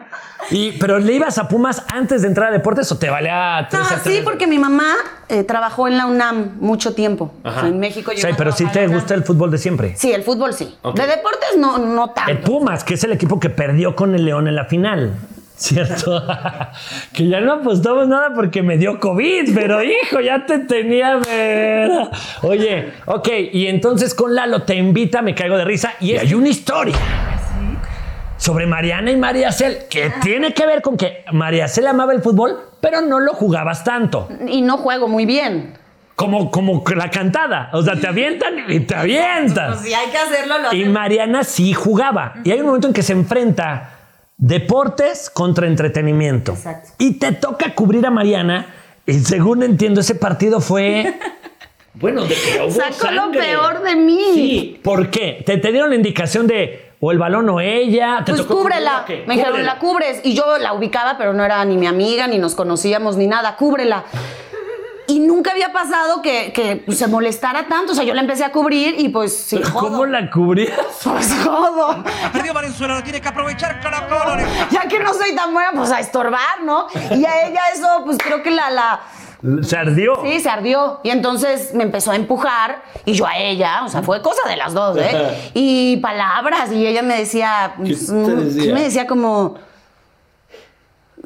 Y, 0.52 0.74
pero 0.74 1.00
le 1.00 1.14
ibas 1.14 1.38
a 1.40 1.48
Pumas 1.48 1.84
antes 1.94 2.22
de 2.22 2.28
entrar 2.28 2.50
a 2.50 2.52
deportes 2.52 2.90
o 2.92 2.98
te 2.98 3.10
valía 3.10 3.62
No, 3.64 3.68
tres 3.70 3.92
a 3.92 4.00
sí, 4.00 4.22
porque 4.24 4.48
mi 4.48 4.60
mamá 4.60 4.94
eh, 5.28 5.44
trabajó 5.44 5.88
en 5.88 5.98
la 5.98 6.06
UNAM 6.06 6.58
mucho 6.60 6.94
tiempo. 6.94 7.34
O 7.44 7.52
sea, 7.52 7.68
en 7.68 7.80
México 7.80 8.12
O 8.12 8.14
llegó 8.14 8.22
sea, 8.22 8.34
a 8.34 8.38
pero 8.38 8.52
sí 8.52 8.66
te 8.68 8.88
gusta 8.88 9.14
el 9.14 9.24
fútbol 9.24 9.52
de 9.52 9.58
siempre. 9.58 9.96
Sí, 9.98 10.14
el 10.14 10.24
fútbol 10.24 10.54
sí. 10.54 10.78
De 10.96 11.08
deportes 11.08 11.58
no, 11.58 11.80
no 11.80 12.12
tanto. 12.12 12.32
El 12.32 12.40
Pumas, 12.40 12.84
que 12.84 12.94
es 12.94 13.04
el 13.04 13.12
equipo 13.12 13.40
que 13.40 13.50
perdió 13.50 13.96
con 13.96 14.16
el 14.16 14.24
León 14.26 14.48
en 14.48 14.56
la 14.56 14.66
final. 14.66 15.16
¿Cierto? 15.58 16.24
que 17.14 17.28
ya 17.28 17.42
no 17.42 17.54
apostamos 17.54 18.08
nada 18.08 18.32
porque 18.36 18.62
me 18.62 18.78
dio 18.78 19.00
COVID, 19.00 19.56
pero 19.56 19.82
hijo, 19.84 20.20
ya 20.20 20.46
te 20.46 20.60
tenía 20.60 21.16
ver. 21.16 21.90
Oye, 22.44 22.94
ok, 23.08 23.28
y 23.52 23.66
entonces 23.66 24.14
con 24.14 24.36
Lalo 24.36 24.62
te 24.62 24.76
invita, 24.76 25.24
me 25.24 25.34
caigo 25.34 25.58
de 25.58 25.66
risa, 25.66 25.96
y 26.00 26.16
hay 26.16 26.36
una 26.36 26.50
historia 26.50 26.96
sobre 28.38 28.68
Mariana 28.68 29.10
y 29.10 29.18
María 29.18 29.52
Cel 29.52 29.80
que 29.90 30.12
tiene 30.22 30.54
que 30.54 30.68
ver 30.68 30.84
con 30.84 30.96
que 30.96 31.26
María 31.32 31.68
Cel 31.68 31.88
amaba 31.88 32.14
el 32.14 32.22
fútbol, 32.22 32.60
pero 32.80 33.02
no 33.02 33.20
lo 33.20 33.34
jugabas 33.34 33.84
tanto. 33.84 34.30
Y 34.48 34.62
no 34.62 34.78
juego 34.78 35.08
muy 35.08 35.26
bien. 35.26 35.74
Como, 36.16 36.52
como 36.52 36.84
la 36.96 37.10
cantada. 37.10 37.70
O 37.74 37.82
sea, 37.82 37.96
te 37.96 38.08
avientan 38.08 38.72
y 38.72 38.82
te 38.82 38.96
avientas. 38.96 39.78
Pues 39.78 39.88
si 39.88 39.94
hay 39.94 40.10
que 40.10 40.18
hacerlo, 40.18 40.60
lo 40.60 40.64
Y 40.66 40.82
hacemos. 40.82 40.94
Mariana 40.94 41.44
sí 41.44 41.74
jugaba. 41.74 42.36
Y 42.44 42.52
hay 42.52 42.60
un 42.60 42.68
momento 42.68 42.88
en 42.88 42.94
que 42.94 43.04
se 43.04 43.14
enfrenta 43.14 43.97
deportes 44.38 45.30
contra 45.30 45.68
entretenimiento. 45.68 46.54
Exacto. 46.54 46.92
Y 46.98 47.14
te 47.14 47.32
toca 47.34 47.74
cubrir 47.76 48.06
a 48.06 48.12
Mariana. 48.12 48.68
Y 49.06 49.20
según 49.20 49.64
entiendo, 49.64 50.02
ese 50.02 50.16
partido 50.16 50.62
fue. 50.62 51.20
Bueno, 52.00 52.26
de 52.26 52.36
que 52.36 52.62
hubo 52.62 52.70
Sacó 52.70 53.10
lo 53.12 53.32
peor 53.32 53.82
de 53.82 53.96
mí. 53.96 54.22
Sí. 54.36 54.80
¿Por 54.84 55.10
qué? 55.10 55.42
Te, 55.44 55.58
te 55.58 55.72
dieron 55.72 55.90
la 55.90 55.96
indicación 55.96 56.46
de 56.46 56.92
o 57.00 57.12
el 57.12 57.18
balón 57.18 57.50
o 57.50 57.60
ella. 57.60 58.22
¿Te 58.26 58.34
Pues 58.34 58.44
tocó 58.44 58.62
cúbrela. 58.62 59.06
Me 59.26 59.36
dijeron, 59.36 59.66
la 59.66 59.80
cubres. 59.80 60.22
Y 60.24 60.36
yo 60.36 60.58
la 60.60 60.74
ubicaba, 60.74 61.18
pero 61.18 61.34
no 61.34 61.44
era 61.44 61.64
ni 61.66 61.78
mi 61.78 61.88
amiga, 61.88 62.28
ni 62.28 62.38
nos 62.38 62.56
conocíamos, 62.56 63.18
ni 63.18 63.28
nada. 63.28 63.56
Cúbrela. 63.56 64.04
Y 65.08 65.20
nunca 65.20 65.52
había 65.52 65.72
pasado 65.72 66.22
que, 66.22 66.52
que 66.52 66.84
pues, 66.86 66.98
se 66.98 67.08
molestara 67.08 67.68
tanto. 67.68 67.94
O 67.94 67.96
sea, 67.96 68.04
yo 68.04 68.14
la 68.14 68.22
empecé 68.22 68.44
a 68.44 68.52
cubrir 68.52 68.96
y 69.00 69.10
pues 69.10 69.36
sí, 69.36 69.62
jodo. 69.64 69.90
¿Cómo 69.90 70.06
la 70.06 70.30
cubrías? 70.30 70.78
Pues 71.04 71.34
jodo. 71.44 72.04
Perdió 72.34 72.54
Valenzuela, 72.54 72.96
lo 72.96 73.04
tiene 73.04 73.22
que 73.22 73.28
aprovechar 73.28 73.80
Caracol. 73.80 74.40
Ya 74.70 74.82
que 74.82 75.00
no 75.00 75.14
soy 75.14 75.34
tan 75.34 75.54
buena, 75.54 75.72
pues 75.74 75.92
a 75.92 76.00
estorbar, 76.00 76.62
¿no? 76.64 76.88
Y 77.12 77.26
a 77.26 77.48
ella 77.48 77.62
eso, 77.74 77.88
pues 78.04 78.18
creo 78.18 78.44
que 78.44 78.52
la, 78.52 78.70
la, 78.70 79.00
Se 79.64 79.78
ardió. 79.78 80.22
Sí, 80.24 80.40
se 80.42 80.50
ardió. 80.50 81.00
Y 81.04 81.12
entonces 81.12 81.74
me 81.74 81.84
empezó 81.84 82.12
a 82.12 82.16
empujar 82.16 82.84
y 83.06 83.14
yo 83.14 83.26
a 83.26 83.38
ella, 83.38 83.84
o 83.86 83.90
sea, 83.90 84.02
fue 84.02 84.22
cosa 84.22 84.48
de 84.50 84.58
las 84.58 84.74
dos, 84.74 84.98
¿eh? 84.98 85.52
Y 85.54 85.98
palabras, 85.98 86.72
y 86.72 86.86
ella 86.86 87.02
me 87.02 87.18
decía, 87.18 87.76
pues, 87.78 88.08
te 88.08 88.14
decía? 88.14 88.74
me 88.74 88.84
decía 88.84 89.08
como... 89.08 89.56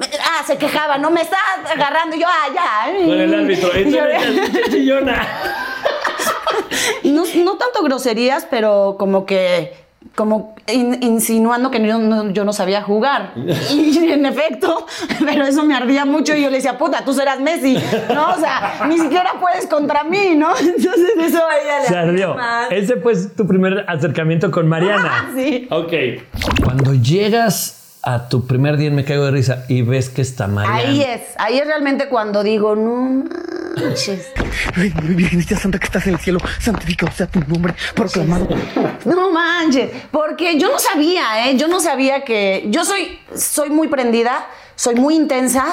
Ah, 0.00 0.42
se 0.46 0.56
quejaba, 0.56 0.98
no 0.98 1.10
me 1.10 1.20
está 1.22 1.36
agarrando. 1.72 2.16
Y 2.16 2.20
yo, 2.20 2.26
ah, 2.28 2.48
ya. 2.54 3.06
Con 3.06 3.20
el 3.20 3.34
árbitro. 3.34 3.72
Yo- 3.72 3.78
Entonces, 4.06 4.70
chillona. 4.70 5.26
no, 7.04 7.22
no 7.44 7.56
tanto 7.56 7.82
groserías, 7.82 8.46
pero 8.50 8.96
como 8.98 9.26
que 9.26 9.80
como 10.16 10.54
in- 10.66 10.98
insinuando 11.02 11.70
que 11.70 11.80
yo 11.86 11.96
no, 11.98 12.30
yo 12.32 12.44
no 12.44 12.52
sabía 12.52 12.82
jugar. 12.82 13.32
Y 13.70 14.08
en 14.12 14.26
efecto, 14.26 14.86
pero 15.24 15.44
eso 15.46 15.62
me 15.64 15.74
ardía 15.74 16.04
mucho 16.04 16.34
y 16.34 16.42
yo 16.42 16.50
le 16.50 16.56
decía, 16.56 16.76
puta, 16.76 17.04
tú 17.04 17.14
serás 17.14 17.40
Messi, 17.40 17.78
¿no? 18.12 18.30
O 18.32 18.38
sea, 18.38 18.82
ni 18.88 18.98
siquiera 18.98 19.34
puedes 19.40 19.66
contra 19.66 20.04
mí, 20.04 20.34
¿no? 20.34 20.50
Entonces 20.58 21.12
eso 21.18 21.38
ella 21.62 21.82
Se 21.86 21.96
ardió. 21.96 22.34
más. 22.34 22.70
Ese 22.70 22.96
fue 22.96 23.14
tu 23.36 23.46
primer 23.46 23.84
acercamiento 23.88 24.50
con 24.50 24.68
Mariana. 24.68 25.30
Sí. 25.34 25.66
Ok. 25.70 25.92
Cuando 26.64 26.92
llegas 26.94 27.78
a 28.02 28.28
tu 28.28 28.46
primer 28.46 28.76
día 28.76 28.88
en 28.88 28.96
Me 28.96 29.04
Caigo 29.04 29.24
de 29.24 29.30
Risa 29.30 29.64
y 29.68 29.82
ves 29.82 30.08
que 30.08 30.22
está 30.22 30.48
Mariana. 30.48 30.78
Ahí 30.78 31.02
es, 31.02 31.20
ahí 31.38 31.58
es 31.58 31.66
realmente 31.66 32.08
cuando 32.08 32.42
digo, 32.42 32.74
no 32.74 33.24
manches. 33.76 34.32
Ay, 34.76 34.92
Virgencita 35.02 35.56
Santa 35.56 35.78
que 35.78 35.86
estás 35.86 36.06
en 36.08 36.14
el 36.14 36.20
cielo, 36.20 36.40
santificado 36.58 37.12
sea 37.12 37.28
tu 37.28 37.40
nombre, 37.40 37.74
proclamado. 37.94 38.48
No 39.04 39.30
manches, 39.30 39.90
porque 40.10 40.58
yo 40.58 40.70
no 40.70 40.80
sabía, 40.80 41.48
¿eh? 41.48 41.56
Yo 41.56 41.68
no 41.68 41.78
sabía 41.78 42.24
que. 42.24 42.66
Yo 42.70 42.84
soy, 42.84 43.20
soy 43.36 43.70
muy 43.70 43.86
prendida, 43.86 44.46
soy 44.74 44.96
muy 44.96 45.14
intensa, 45.14 45.64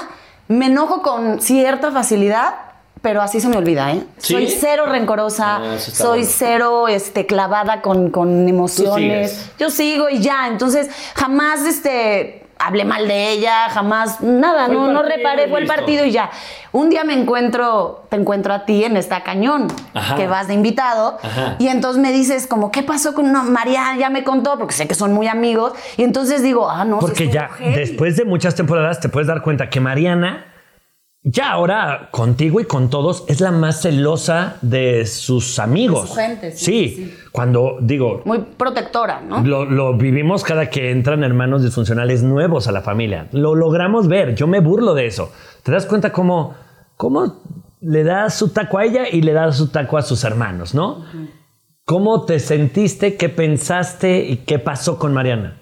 me 0.48 0.68
enojo 0.68 1.02
con 1.02 1.42
cierta 1.42 1.92
facilidad, 1.92 2.54
pero 3.02 3.22
así 3.22 3.40
se 3.40 3.48
me 3.48 3.58
olvida, 3.58 3.92
¿eh? 3.94 4.04
¿Sí? 4.18 4.34
Soy 4.34 4.48
cero 4.48 4.86
rencorosa, 4.88 5.58
Ah, 5.58 5.78
soy 5.80 6.20
bueno. 6.20 6.34
cero 6.38 6.88
este, 6.88 7.26
clavada 7.26 7.82
con, 7.82 8.10
con 8.10 8.48
emociones. 8.48 9.52
Yo 9.60 9.70
sigo 9.70 10.10
y 10.10 10.20
ya, 10.20 10.48
entonces 10.48 10.90
jamás 11.16 11.62
este. 11.66 12.36
Hablé 12.62 12.84
mal 12.84 13.08
de 13.08 13.30
ella, 13.32 13.70
jamás, 13.70 14.20
nada, 14.20 14.66
Fue 14.66 14.76
no, 14.76 14.92
no 14.92 15.02
reparé, 15.02 15.48
fue 15.48 15.62
el 15.62 15.66
partido 15.66 16.04
y 16.04 16.12
ya. 16.12 16.30
Un 16.74 16.90
día 16.90 17.06
me 17.06 17.14
encuentro, 17.14 18.04
te 18.10 18.18
encuentro 18.18 18.54
a 18.54 18.66
ti 18.66 18.84
en 18.84 18.98
esta 18.98 19.24
cañón, 19.24 19.68
Ajá. 19.94 20.18
que 20.18 20.28
vas 20.28 20.50
de 20.50 20.56
invitado, 20.56 21.18
Ajá. 21.24 21.56
y 21.58 21.70
entonces 21.70 22.02
me 22.02 22.12
dices 22.12 22.48
como, 22.48 22.70
¿qué 22.70 22.84
pasó 22.84 23.14
con 23.14 23.32
no, 23.32 23.44
María? 23.46 23.96
Ya 23.98 24.10
me 24.10 24.26
contó, 24.26 24.58
porque 24.60 24.74
sé 24.74 24.90
que 24.90 24.94
son 24.94 25.14
muy 25.14 25.30
amigos. 25.30 25.72
Y 25.96 26.04
entonces 26.04 26.44
digo, 26.44 26.70
ah, 26.70 26.84
no. 26.84 27.00
sí 27.00 27.06
Porque 27.06 27.30
ya 27.30 27.50
después 27.74 28.18
de 28.18 28.26
muchas 28.26 28.56
temporadas 28.56 29.00
te 29.00 29.08
puedes 29.08 29.28
dar 29.30 29.42
cuenta 29.42 29.70
que 29.70 29.80
Mariana, 29.80 30.48
ya 31.24 31.52
ahora 31.52 32.10
contigo 32.12 32.60
y 32.62 32.66
con 32.66 32.90
todos, 32.90 33.26
es 33.28 33.42
la 33.42 33.52
más 33.52 33.82
celosa 33.82 34.58
de 34.62 35.06
sus 35.06 35.60
amigos. 35.60 36.04
De 36.04 36.08
su 36.08 36.16
gente, 36.16 36.52
sí, 36.54 36.66
Sí, 36.66 36.96
sí. 36.96 37.14
cuando 37.32 37.78
digo, 37.82 38.22
Muy 38.26 38.40
protectora, 38.40 39.22
¿no? 39.22 39.42
Lo, 39.44 39.66
lo 39.66 39.98
vivimos 39.98 40.44
cada 40.44 40.70
que 40.70 40.92
entran 40.92 41.24
hermanos 41.24 41.64
disfuncionales 41.64 42.24
nuevos 42.24 42.68
a 42.68 42.72
la 42.72 42.82
familia. 42.82 43.28
Lo 43.34 43.54
logramos 43.56 44.08
ver. 44.08 44.34
Yo 44.36 44.48
me 44.48 44.62
burlo 44.62 44.94
de 44.94 45.08
eso. 45.08 45.32
¿Te 45.64 45.72
das 45.72 45.86
cuenta 45.86 46.12
cómo, 46.14 46.56
cómo 46.96 47.42
le 47.82 48.04
da 48.04 48.30
su 48.30 48.50
taco 48.50 48.78
a 48.78 48.86
ella 48.86 49.04
y 49.12 49.22
le 49.22 49.34
da 49.34 49.52
su 49.52 49.68
taco 49.70 49.98
a 49.98 50.02
sus 50.02 50.24
hermanos, 50.24 50.74
no? 50.74 51.04
¿Cómo 51.86 52.24
te 52.26 52.40
sentiste? 52.40 53.18
¿Qué 53.18 53.30
pensaste? 53.30 54.20
¿Y 54.26 54.38
qué 54.38 54.58
pasó 54.60 54.98
con 55.00 55.14
Mariana? 55.14 55.59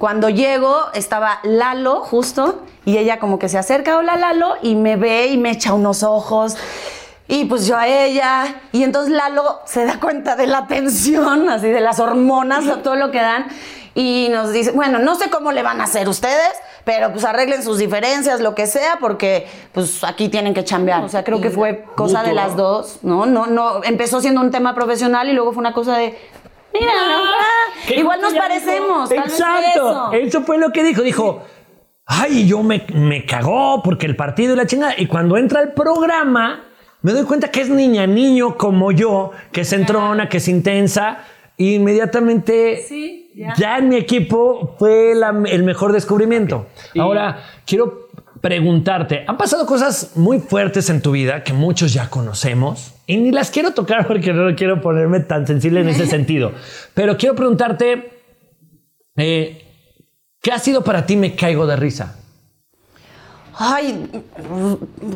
Cuando 0.00 0.30
llego, 0.30 0.86
estaba 0.94 1.40
Lalo 1.42 2.00
justo, 2.00 2.62
y 2.86 2.96
ella 2.96 3.18
como 3.18 3.38
que 3.38 3.50
se 3.50 3.58
acerca, 3.58 3.98
hola 3.98 4.16
Lalo, 4.16 4.54
y 4.62 4.74
me 4.74 4.96
ve 4.96 5.26
y 5.26 5.36
me 5.36 5.50
echa 5.50 5.74
unos 5.74 6.02
ojos. 6.02 6.56
Y 7.28 7.44
pues 7.44 7.66
yo 7.66 7.76
a 7.76 7.86
ella, 7.86 8.62
y 8.72 8.82
entonces 8.82 9.12
Lalo 9.12 9.60
se 9.66 9.84
da 9.84 10.00
cuenta 10.00 10.36
de 10.36 10.46
la 10.46 10.66
tensión, 10.66 11.50
así 11.50 11.68
de 11.68 11.82
las 11.82 12.00
hormonas, 12.00 12.64
de 12.64 12.76
todo 12.76 12.94
lo 12.96 13.10
que 13.10 13.20
dan, 13.20 13.48
y 13.94 14.28
nos 14.30 14.54
dice, 14.54 14.70
bueno, 14.70 15.00
no 15.00 15.16
sé 15.16 15.28
cómo 15.28 15.52
le 15.52 15.62
van 15.62 15.82
a 15.82 15.84
hacer 15.84 16.08
ustedes, 16.08 16.54
pero 16.84 17.12
pues 17.12 17.26
arreglen 17.26 17.62
sus 17.62 17.76
diferencias, 17.76 18.40
lo 18.40 18.54
que 18.54 18.66
sea, 18.66 18.96
porque 19.00 19.46
pues 19.72 20.02
aquí 20.02 20.30
tienen 20.30 20.54
que 20.54 20.64
chambear. 20.64 21.04
O 21.04 21.10
sea, 21.10 21.24
creo 21.24 21.42
que 21.42 21.50
fue 21.50 21.84
cosa 21.94 22.22
de 22.22 22.32
las 22.32 22.56
dos, 22.56 23.00
¿no? 23.02 23.26
No, 23.26 23.46
no, 23.48 23.84
empezó 23.84 24.22
siendo 24.22 24.40
un 24.40 24.50
tema 24.50 24.74
profesional 24.74 25.28
y 25.28 25.34
luego 25.34 25.52
fue 25.52 25.60
una 25.60 25.74
cosa 25.74 25.98
de, 25.98 26.18
mira, 26.72 26.92
ah, 26.96 27.92
igual 27.96 28.20
nos 28.20 28.32
ya 28.34 28.40
parecemos. 28.40 29.10
Exacto. 29.10 29.70
eso. 29.74 30.12
Eso 30.12 30.42
fue 30.42 30.58
lo 30.58 30.70
que 30.70 30.82
dijo. 30.84 31.02
Dijo, 31.02 31.42
ay, 32.06 32.46
yo 32.46 32.62
me, 32.62 32.84
me 32.94 33.24
cagó 33.26 33.82
porque 33.82 34.06
el 34.06 34.16
partido 34.16 34.54
y 34.54 34.56
la 34.56 34.66
chingada. 34.66 34.94
Y 34.96 35.06
cuando 35.06 35.36
entra 35.36 35.60
al 35.60 35.72
programa, 35.72 36.64
me 37.02 37.12
doy 37.12 37.24
cuenta 37.24 37.50
que 37.50 37.60
es 37.62 37.68
niña, 37.68 38.06
niño 38.06 38.56
como 38.56 38.92
yo, 38.92 39.30
que 39.52 39.62
es 39.62 39.72
entrona, 39.72 40.28
que 40.28 40.36
es 40.38 40.48
intensa. 40.48 41.18
Y 41.56 41.74
inmediatamente, 41.74 42.84
ya. 43.58 43.76
en 43.78 43.88
mi 43.90 43.96
equipo 43.96 44.76
fue 44.78 45.14
la- 45.14 45.34
el 45.46 45.62
mejor 45.62 45.92
descubrimiento. 45.92 46.66
Ahora, 46.98 47.42
quiero 47.66 48.08
preguntarte, 48.40 49.24
han 49.28 49.36
pasado 49.36 49.66
cosas 49.66 50.12
muy 50.16 50.38
fuertes 50.40 50.88
en 50.88 51.02
tu 51.02 51.10
vida 51.12 51.44
que 51.44 51.52
muchos 51.52 51.92
ya 51.92 52.08
conocemos 52.08 52.94
y 53.12 53.16
ni 53.18 53.30
las 53.32 53.50
quiero 53.50 53.72
tocar 53.72 54.06
porque 54.06 54.32
no 54.32 54.54
quiero 54.54 54.80
ponerme 54.80 55.20
tan 55.20 55.46
sensible 55.46 55.80
en 55.80 55.88
ese 55.88 56.06
sentido. 56.16 56.52
Pero 56.94 57.16
quiero 57.16 57.34
preguntarte, 57.34 58.10
eh, 59.16 59.64
¿qué 60.40 60.52
ha 60.52 60.58
sido 60.58 60.82
para 60.84 61.06
ti 61.06 61.16
Me 61.16 61.34
Caigo 61.34 61.66
de 61.66 61.76
Risa? 61.76 62.16
Ay, 63.62 64.08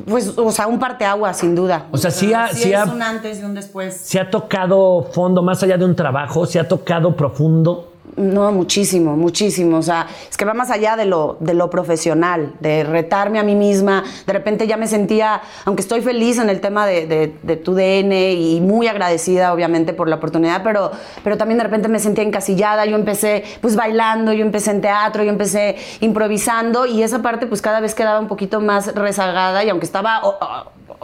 pues, 0.06 0.34
o 0.36 0.50
sea, 0.52 0.66
un 0.66 0.78
parteaguas, 0.78 1.38
sin 1.38 1.54
duda. 1.54 1.86
O 1.92 1.96
sea, 1.96 2.10
sí 2.10 2.34
ha- 2.34 2.48
sí 2.48 2.70
es 2.72 2.76
ha- 2.78 2.84
un 2.84 3.00
antes 3.00 3.40
y 3.40 3.42
un 3.44 3.54
después. 3.54 3.96
¿Se 3.96 4.20
ha 4.20 4.28
tocado 4.30 5.08
fondo 5.14 5.42
más 5.42 5.62
allá 5.62 5.78
de 5.78 5.86
un 5.86 5.96
trabajo? 5.96 6.44
¿Se 6.44 6.58
ha 6.60 6.68
tocado 6.68 7.16
profundo? 7.16 7.93
No, 8.16 8.52
muchísimo, 8.52 9.16
muchísimo. 9.16 9.78
O 9.78 9.82
sea, 9.82 10.06
es 10.30 10.36
que 10.36 10.44
va 10.44 10.54
más 10.54 10.70
allá 10.70 10.94
de 10.96 11.04
lo, 11.04 11.36
de 11.40 11.52
lo 11.52 11.68
profesional, 11.68 12.54
de 12.60 12.84
retarme 12.84 13.40
a 13.40 13.42
mí 13.42 13.56
misma. 13.56 14.04
De 14.26 14.32
repente 14.32 14.68
ya 14.68 14.76
me 14.76 14.86
sentía, 14.86 15.42
aunque 15.64 15.82
estoy 15.82 16.00
feliz 16.00 16.38
en 16.38 16.48
el 16.48 16.60
tema 16.60 16.86
de, 16.86 17.06
de- 17.42 17.56
tu 17.56 17.74
DN 17.74 18.32
y 18.34 18.60
muy 18.60 18.86
agradecida, 18.86 19.52
obviamente, 19.52 19.92
por 19.94 20.08
la 20.08 20.16
oportunidad, 20.16 20.62
pero, 20.62 20.90
pero 21.24 21.36
también 21.36 21.58
de 21.58 21.64
repente 21.64 21.88
me 21.88 21.98
sentía 21.98 22.22
encasillada. 22.24 22.84
Yo 22.86 22.96
empecé, 22.96 23.42
pues, 23.60 23.74
bailando, 23.74 24.32
yo 24.32 24.44
empecé 24.44 24.70
en 24.70 24.80
teatro, 24.80 25.24
yo 25.24 25.30
empecé 25.30 25.76
improvisando 26.00 26.86
y 26.86 27.02
esa 27.02 27.20
parte, 27.20 27.46
pues, 27.48 27.62
cada 27.62 27.80
vez 27.80 27.94
quedaba 27.94 28.20
un 28.20 28.28
poquito 28.28 28.60
más 28.60 28.94
rezagada 28.94 29.64
y 29.64 29.70
aunque 29.70 29.86
estaba 29.86 30.20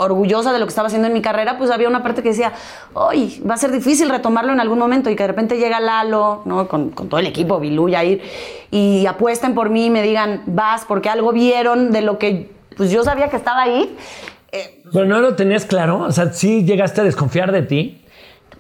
orgullosa 0.01 0.53
de 0.53 0.59
lo 0.59 0.67
que 0.67 0.71
estaba 0.71 0.87
haciendo 0.87 1.09
en 1.09 1.15
mi 1.15 1.23
carrera, 1.23 1.59
pues 1.59 1.71
había 1.71 1.89
una 1.89 2.03
parte 2.03 2.23
que 2.23 2.31
decía, 2.31 2.53
hoy 2.95 3.43
va 3.49 3.55
a 3.55 3.59
ser 3.59 3.71
difícil 3.71 4.09
retomarlo 4.09 4.53
en 4.53 4.61
algún 4.61 4.79
momento 4.79 5.11
y 5.11 5.17
que 5.17 5.23
de 5.23 5.29
repente 5.29 5.59
llega 5.59 5.79
Lalo, 5.79 6.43
¿no? 6.47 6.69
Con, 6.69 6.91
con 6.91 7.09
todo 7.09 7.21
el 7.21 7.27
equipo, 7.27 7.61
Bilú, 7.61 7.89
ir 7.89 8.23
y 8.71 9.07
apuesten 9.07 9.55
por 9.55 9.71
mí 9.71 9.87
y 9.87 9.91
me 9.91 10.03
digan, 10.03 10.43
vas, 10.47 10.85
porque 10.87 11.09
algo 11.09 11.33
vieron 11.33 11.93
de 11.93 12.03
lo 12.03 12.19
que 12.19 12.51
pues 12.77 12.91
yo 12.91 13.05
sabía 13.05 13.29
que 13.29 13.37
estaba 13.37 13.63
ahí. 13.63 13.95
Pero 14.93 15.05
no 15.05 15.21
lo 15.21 15.37
tenías 15.37 15.67
claro. 15.67 16.01
O 16.01 16.13
sea, 16.13 16.33
sí 16.33 16.65
llegaste 16.65 17.03
a 17.03 17.05
desconfiar 17.05 17.53
de 17.53 17.63
ti. 17.63 18.00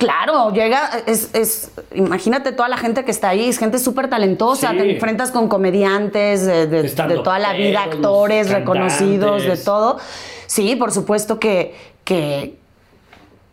Claro, 0.00 0.50
llega, 0.52 0.90
es, 1.07 1.28
es- 1.35 1.71
imagínate 1.95 2.52
toda 2.52 2.71
la 2.71 2.78
gente 2.78 3.04
que 3.04 3.11
está 3.11 3.28
ahí, 3.28 3.50
es 3.50 3.59
gente 3.59 3.78
súper 3.78 4.09
talentosa, 4.09 4.71
Sí. 4.71 4.78
te 4.78 4.90
enfrentas 4.95 5.30
con 5.30 5.47
comediantes 5.47 6.45
de, 6.47 6.66
de- 6.66 6.83
de 6.85 7.14
toda 7.23 7.38
la 7.38 7.52
vida, 7.52 7.83
actores 7.85 8.50
reconocidos, 8.50 9.45
de 9.45 9.59
todo. 9.59 9.99
Sí, 10.47 10.75
por 10.75 10.90
supuesto 10.90 11.38
que, 11.38 11.75
que, 12.02 12.59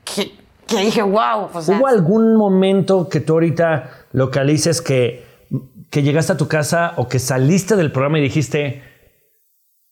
que, 0.06 0.32
que 0.66 0.78
dije, 0.78 1.02
wow, 1.02 1.50
o 1.54 1.62
sea, 1.62 1.78
¿Hubo 1.78 1.88
algún 1.88 2.38
momento 2.38 3.10
que 3.10 3.20
tú 3.20 3.34
ahorita 3.34 3.92
localices 4.14 4.82
que, 4.82 5.26
que 5.90 6.02
llegaste 6.02 6.32
a 6.32 6.38
tu 6.38 6.48
casa 6.48 6.94
o 6.96 7.10
que 7.10 7.20
saliste 7.20 7.76
del 7.76 7.92
programa 7.92 8.20
y 8.20 8.22
dijiste, 8.22 8.84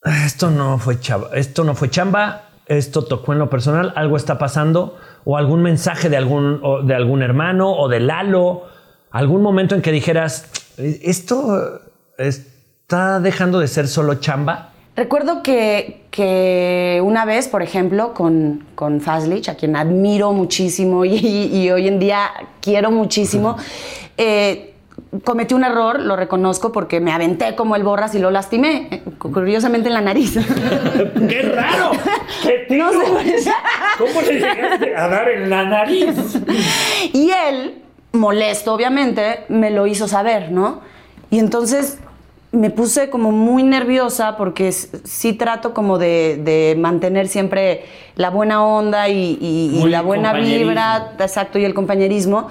"Ah, 0.04 0.26
esto 0.26 0.50
no 0.52 0.78
fue 0.80 1.02
chamba, 1.02 1.32
esto 1.34 1.66
no 1.66 1.76
fue 1.76 1.90
chamba, 1.90 2.45
esto 2.68 3.04
tocó 3.04 3.34
en 3.34 3.40
lo 3.40 3.50
personal, 3.50 3.94
algo 3.96 4.18
está 4.18 4.38
pasando, 4.38 4.98
o 5.24 5.38
algún 5.38 5.62
mensaje 5.62 6.10
de 6.10 6.18
algún, 6.18 6.62
de 6.86 6.96
algún 6.96 7.22
hermano 7.22 7.72
o 7.72 7.88
de 7.88 8.00
Lalo, 8.00 8.64
algún 9.12 9.42
momento 9.42 9.76
en 9.76 9.82
que 9.82 9.92
dijeras, 9.92 10.50
esto 10.78 11.82
está 12.18 13.20
dejando 13.20 13.60
de 13.60 13.68
ser 13.68 13.88
solo 13.88 14.16
chamba? 14.16 14.72
Recuerdo 14.96 15.44
que, 15.44 16.06
que 16.10 17.02
una 17.04 17.26
vez, 17.26 17.50
por 17.50 17.62
ejemplo, 17.62 18.14
con, 18.14 18.66
con 18.76 19.02
Fazlich, 19.02 19.50
a 19.50 19.56
quien 19.56 19.76
admiro 19.76 20.32
muchísimo 20.32 21.04
y, 21.06 21.16
y 21.16 21.72
hoy 21.72 21.88
en 21.88 22.00
día 22.00 22.32
quiero 22.62 22.92
muchísimo, 22.92 23.58
eh, 24.18 24.76
cometí 25.24 25.54
un 25.54 25.64
error, 25.64 26.00
lo 26.00 26.16
reconozco, 26.16 26.72
porque 26.72 27.00
me 27.00 27.12
aventé 27.12 27.56
como 27.56 27.76
el 27.76 27.84
borras 27.84 28.16
y 28.16 28.20
lo 28.20 28.32
lastimé, 28.32 28.88
eh, 28.92 29.04
curiosamente 29.18 29.90
en 29.90 29.94
la 29.94 30.02
nariz. 30.02 30.36
¡Qué 31.30 31.42
raro! 31.42 31.92
¡Qué 32.44 32.68
No 32.78 32.92
sé. 32.92 33.52
¿Cómo 33.98 34.22
le 34.22 34.34
llegaste 34.34 34.96
a 34.96 35.08
dar 35.08 35.30
en 35.30 35.50
la 35.50 35.64
nariz? 35.66 36.38
Y 37.14 37.30
él, 37.32 37.82
molesto 38.14 38.74
obviamente, 38.74 39.42
me 39.50 39.70
lo 39.72 39.88
hizo 39.88 40.08
saber, 40.08 40.52
¿no? 40.52 40.82
Y 41.30 41.40
entonces 41.40 42.00
me 42.52 42.70
puse 42.70 43.10
como 43.10 43.32
muy 43.32 43.64
nerviosa 43.64 44.38
porque 44.38 44.72
sí 44.72 45.34
trato 45.34 45.74
como 45.74 45.98
de, 45.98 46.40
de 46.44 46.76
mantener 46.80 47.28
siempre 47.28 47.84
la 48.16 48.30
buena 48.30 48.64
onda 48.66 49.10
y, 49.10 49.38
y- 49.42 49.72
y 49.76 49.80
Muy 49.82 49.90
la 49.90 50.02
buena 50.02 50.32
vibra, 50.34 51.12
exacto, 51.20 51.60
y 51.60 51.66
el 51.66 51.74
compañerismo. 51.74 52.48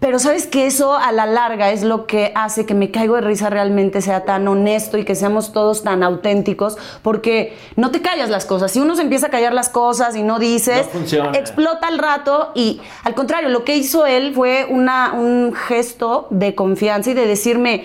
Pero 0.00 0.18
sabes 0.18 0.46
que 0.46 0.66
eso 0.66 0.94
a 0.94 1.10
la 1.12 1.26
larga 1.26 1.72
es 1.72 1.82
lo 1.82 2.06
que 2.06 2.32
hace 2.34 2.66
que 2.66 2.74
me 2.74 2.90
caigo 2.90 3.14
de 3.14 3.22
risa 3.22 3.48
realmente 3.50 4.02
sea 4.02 4.24
tan 4.24 4.46
honesto 4.46 4.98
y 4.98 5.04
que 5.04 5.14
seamos 5.14 5.52
todos 5.52 5.82
tan 5.82 6.02
auténticos, 6.02 6.76
porque 7.02 7.56
no 7.76 7.90
te 7.90 8.02
callas 8.02 8.28
las 8.28 8.44
cosas. 8.44 8.72
Si 8.72 8.80
uno 8.80 8.94
se 8.94 9.02
empieza 9.02 9.28
a 9.28 9.30
callar 9.30 9.54
las 9.54 9.68
cosas 9.68 10.14
y 10.14 10.22
no 10.22 10.38
dices, 10.38 10.86
No 10.92 11.32
explota 11.32 11.88
al 11.88 11.98
rato 11.98 12.52
y 12.54 12.80
al 13.04 13.14
contrario, 13.14 13.48
lo 13.48 13.64
que 13.64 13.76
hizo 13.76 14.06
él 14.06 14.34
fue 14.34 14.66
una, 14.68 15.14
un 15.14 15.54
gesto 15.54 16.26
de 16.30 16.54
confianza 16.54 17.10
y 17.10 17.14
de 17.14 17.26
decirme, 17.26 17.84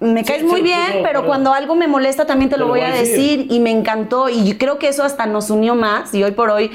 me 0.00 0.24
caes 0.24 0.42
muy 0.42 0.56
sí, 0.56 0.62
bien, 0.62 0.78
pero 0.94 1.04
pero- 1.04 1.26
cuando 1.26 1.52
algo 1.52 1.74
me 1.76 1.86
molesta 1.86 2.26
también 2.26 2.48
te, 2.50 2.56
lo 2.56 2.66
voy 2.68 2.80
a 2.80 2.90
decir. 2.90 3.46
y 3.50 3.60
me 3.60 3.70
encantó 3.70 4.28
y 4.30 4.44
yo 4.48 4.58
creo 4.58 4.78
que 4.78 4.88
eso 4.88 5.04
hasta 5.04 5.26
nos 5.26 5.50
unió 5.50 5.74
más 5.74 6.14
y 6.14 6.22
hoy 6.24 6.32
por 6.32 6.48
hoy 6.50 6.70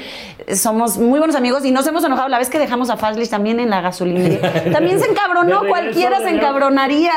eh, 0.46 0.54
somos 0.54 0.96
muy 0.98 1.18
buenos 1.18 1.34
amigos 1.36 1.64
y 1.64 1.72
nos 1.72 1.86
hemos 1.86 2.04
enojado 2.04 2.28
la 2.28 2.38
vez 2.38 2.48
que 2.50 2.58
dejamos 2.58 2.88
a 2.88 2.96
Fazlis 2.96 3.28
también 3.30 3.58
en 3.60 3.70
la 3.70 3.80
gasolinería. 3.80 4.40
también 4.72 5.00
se 5.00 5.10
encabronó, 5.10 5.62
regreso, 5.62 5.66
cualquiera 5.68 6.20
se 6.20 6.30
encabronaría. 6.30 7.12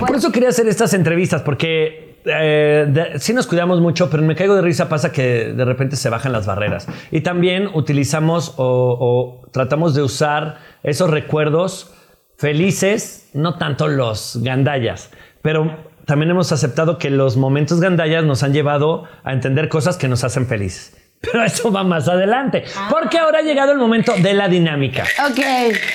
Por 0.00 0.16
eso 0.16 0.32
quería 0.32 0.48
hacer 0.48 0.66
estas 0.66 0.92
entrevistas, 0.92 1.42
porque 1.42 2.18
eh, 2.26 2.86
de- 2.88 3.18
sí 3.20 3.32
nos 3.32 3.46
cuidamos 3.46 3.80
mucho, 3.80 4.10
pero 4.10 4.22
Me 4.22 4.34
Caigo 4.34 4.54
de 4.56 4.62
Risa 4.62 4.88
pasa 4.88 5.12
que 5.12 5.52
de 5.52 5.64
repente 5.64 5.94
se 5.94 6.08
bajan 6.10 6.32
las 6.32 6.46
barreras. 6.46 6.86
Y 7.12 7.20
también 7.20 7.68
utilizamos 7.74 8.54
o, 8.56 9.40
o 9.44 9.50
tratamos 9.52 9.94
de 9.94 10.02
usar 10.02 10.58
esos 10.82 11.10
recuerdos 11.10 11.92
felices, 12.36 13.30
no 13.32 13.56
tanto 13.58 13.88
los 13.88 14.38
gandallas, 14.42 15.10
pero 15.44 15.76
también 16.06 16.30
hemos 16.30 16.52
aceptado 16.52 16.96
que 16.96 17.10
los 17.10 17.36
momentos 17.36 17.78
gandallas 17.78 18.24
nos 18.24 18.42
han 18.42 18.54
llevado 18.54 19.04
a 19.24 19.34
entender 19.34 19.68
cosas 19.68 19.98
que 19.98 20.08
nos 20.08 20.24
hacen 20.24 20.46
felices. 20.46 20.96
Pero 21.20 21.42
eso 21.44 21.70
va 21.72 21.84
más 21.84 22.08
adelante, 22.08 22.64
porque 22.90 23.18
ahora 23.18 23.38
ha 23.40 23.42
llegado 23.42 23.72
el 23.72 23.78
momento 23.78 24.12
de 24.22 24.32
la 24.34 24.48
dinámica. 24.48 25.04
Ok. 25.30 25.40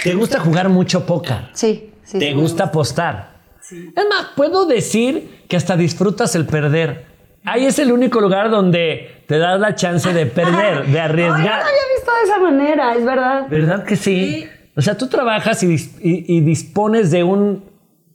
¿Te 0.04 0.14
gusta 0.16 0.40
jugar 0.40 0.70
mucho 0.70 1.06
póker? 1.06 1.50
Sí, 1.54 1.92
sí. 2.04 2.18
¿Te 2.20 2.28
sí. 2.30 2.34
gusta 2.34 2.66
apostar? 2.66 3.32
Es 3.72 4.06
más, 4.10 4.28
puedo 4.36 4.66
decir 4.66 5.44
que 5.48 5.56
hasta 5.58 5.76
disfrutas 5.78 6.34
el 6.36 6.46
perder. 6.46 7.06
Ahí 7.46 7.66
es 7.66 7.78
el 7.80 7.92
único 7.92 8.20
lugar 8.22 8.50
donde 8.52 9.24
te 9.28 9.38
das 9.38 9.60
la 9.60 9.74
chance 9.76 10.12
de 10.14 10.26
perder, 10.26 10.86
de 10.92 11.00
arriesgar. 11.00 11.38
no 11.40 11.44
lo 11.44 11.52
había 11.54 11.96
visto 11.96 12.12
de 12.16 12.24
esa 12.24 12.40
manera, 12.40 12.96
es 12.96 13.06
verdad. 13.06 13.48
¿Verdad 13.50 13.84
que 13.84 13.96
sí? 13.96 14.48
O 14.76 14.82
sea, 14.82 14.98
tú 14.98 15.08
trabajas 15.08 15.62
y, 15.64 15.74
y- 16.02 16.38
y 16.38 16.42
dispones 16.42 17.12
de 17.12 17.24
un 17.24 17.69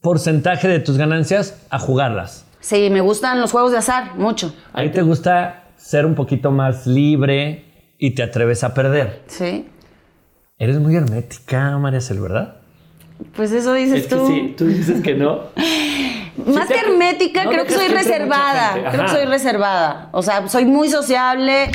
porcentaje 0.05 0.69
de 0.69 0.81
tus 0.81 0.99
ganancias 0.99 1.59
a 1.71 1.79
jugarlas. 1.79 2.45
Sí, 2.61 2.91
me 2.91 3.01
gustan 3.01 3.41
los 3.41 3.51
juegos 3.51 3.73
de 3.73 3.79
azar, 3.79 4.17
mucho. 4.17 4.55
Ahí 4.75 4.91
te 4.91 5.01
gusta 5.01 5.65
ser 5.79 6.05
un 6.05 6.15
poquito 6.15 6.51
más 6.51 6.87
libre 6.87 7.65
y 7.99 8.11
te 8.11 8.23
atreves 8.23 8.63
a 8.65 8.75
perder. 8.75 9.23
Sí. 9.29 9.67
Eres 10.59 10.79
muy 10.79 10.95
hermética, 10.95 11.79
María 11.79 12.03
Cel, 12.03 12.21
¿verdad? 12.21 12.57
Pues 13.35 13.51
eso 13.53 13.73
dices 13.73 14.07
tú. 14.07 14.53
tú 14.57 14.67
dices 14.67 15.01
que 15.03 15.15
no. 15.15 15.45
Más 16.47 16.69
que 16.69 16.81
hermética, 16.81 17.45
no 17.45 17.51
creo 17.51 17.65
que 17.65 17.73
soy 17.73 17.87
que 17.87 17.95
reservada. 17.95 18.91
Creo 18.91 19.05
que 19.05 19.11
soy 19.11 19.25
reservada. 19.25 20.11
O 20.13 20.23
sea, 20.23 20.47
soy 20.49 20.67
muy 20.67 20.91
sociable. 20.91 21.71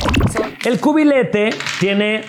El 0.64 0.78
cubilete 0.78 1.50
tiene 1.80 2.22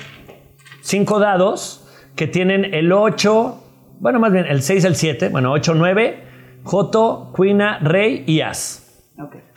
cinco 0.82 1.20
dados 1.20 1.86
que 2.16 2.26
tienen 2.26 2.74
el 2.74 2.92
8, 2.92 3.61
bueno, 4.02 4.20
más 4.20 4.34
bien 4.34 4.48
el 4.48 4.64
6, 4.64 4.84
el 4.86 4.96
7, 4.96 5.30
bueno, 5.30 5.52
8, 5.52 5.76
9, 5.76 6.24
Joto, 6.64 7.32
Cuina, 7.36 7.78
Rey 7.80 8.24
y 8.26 8.42
As. 8.42 9.06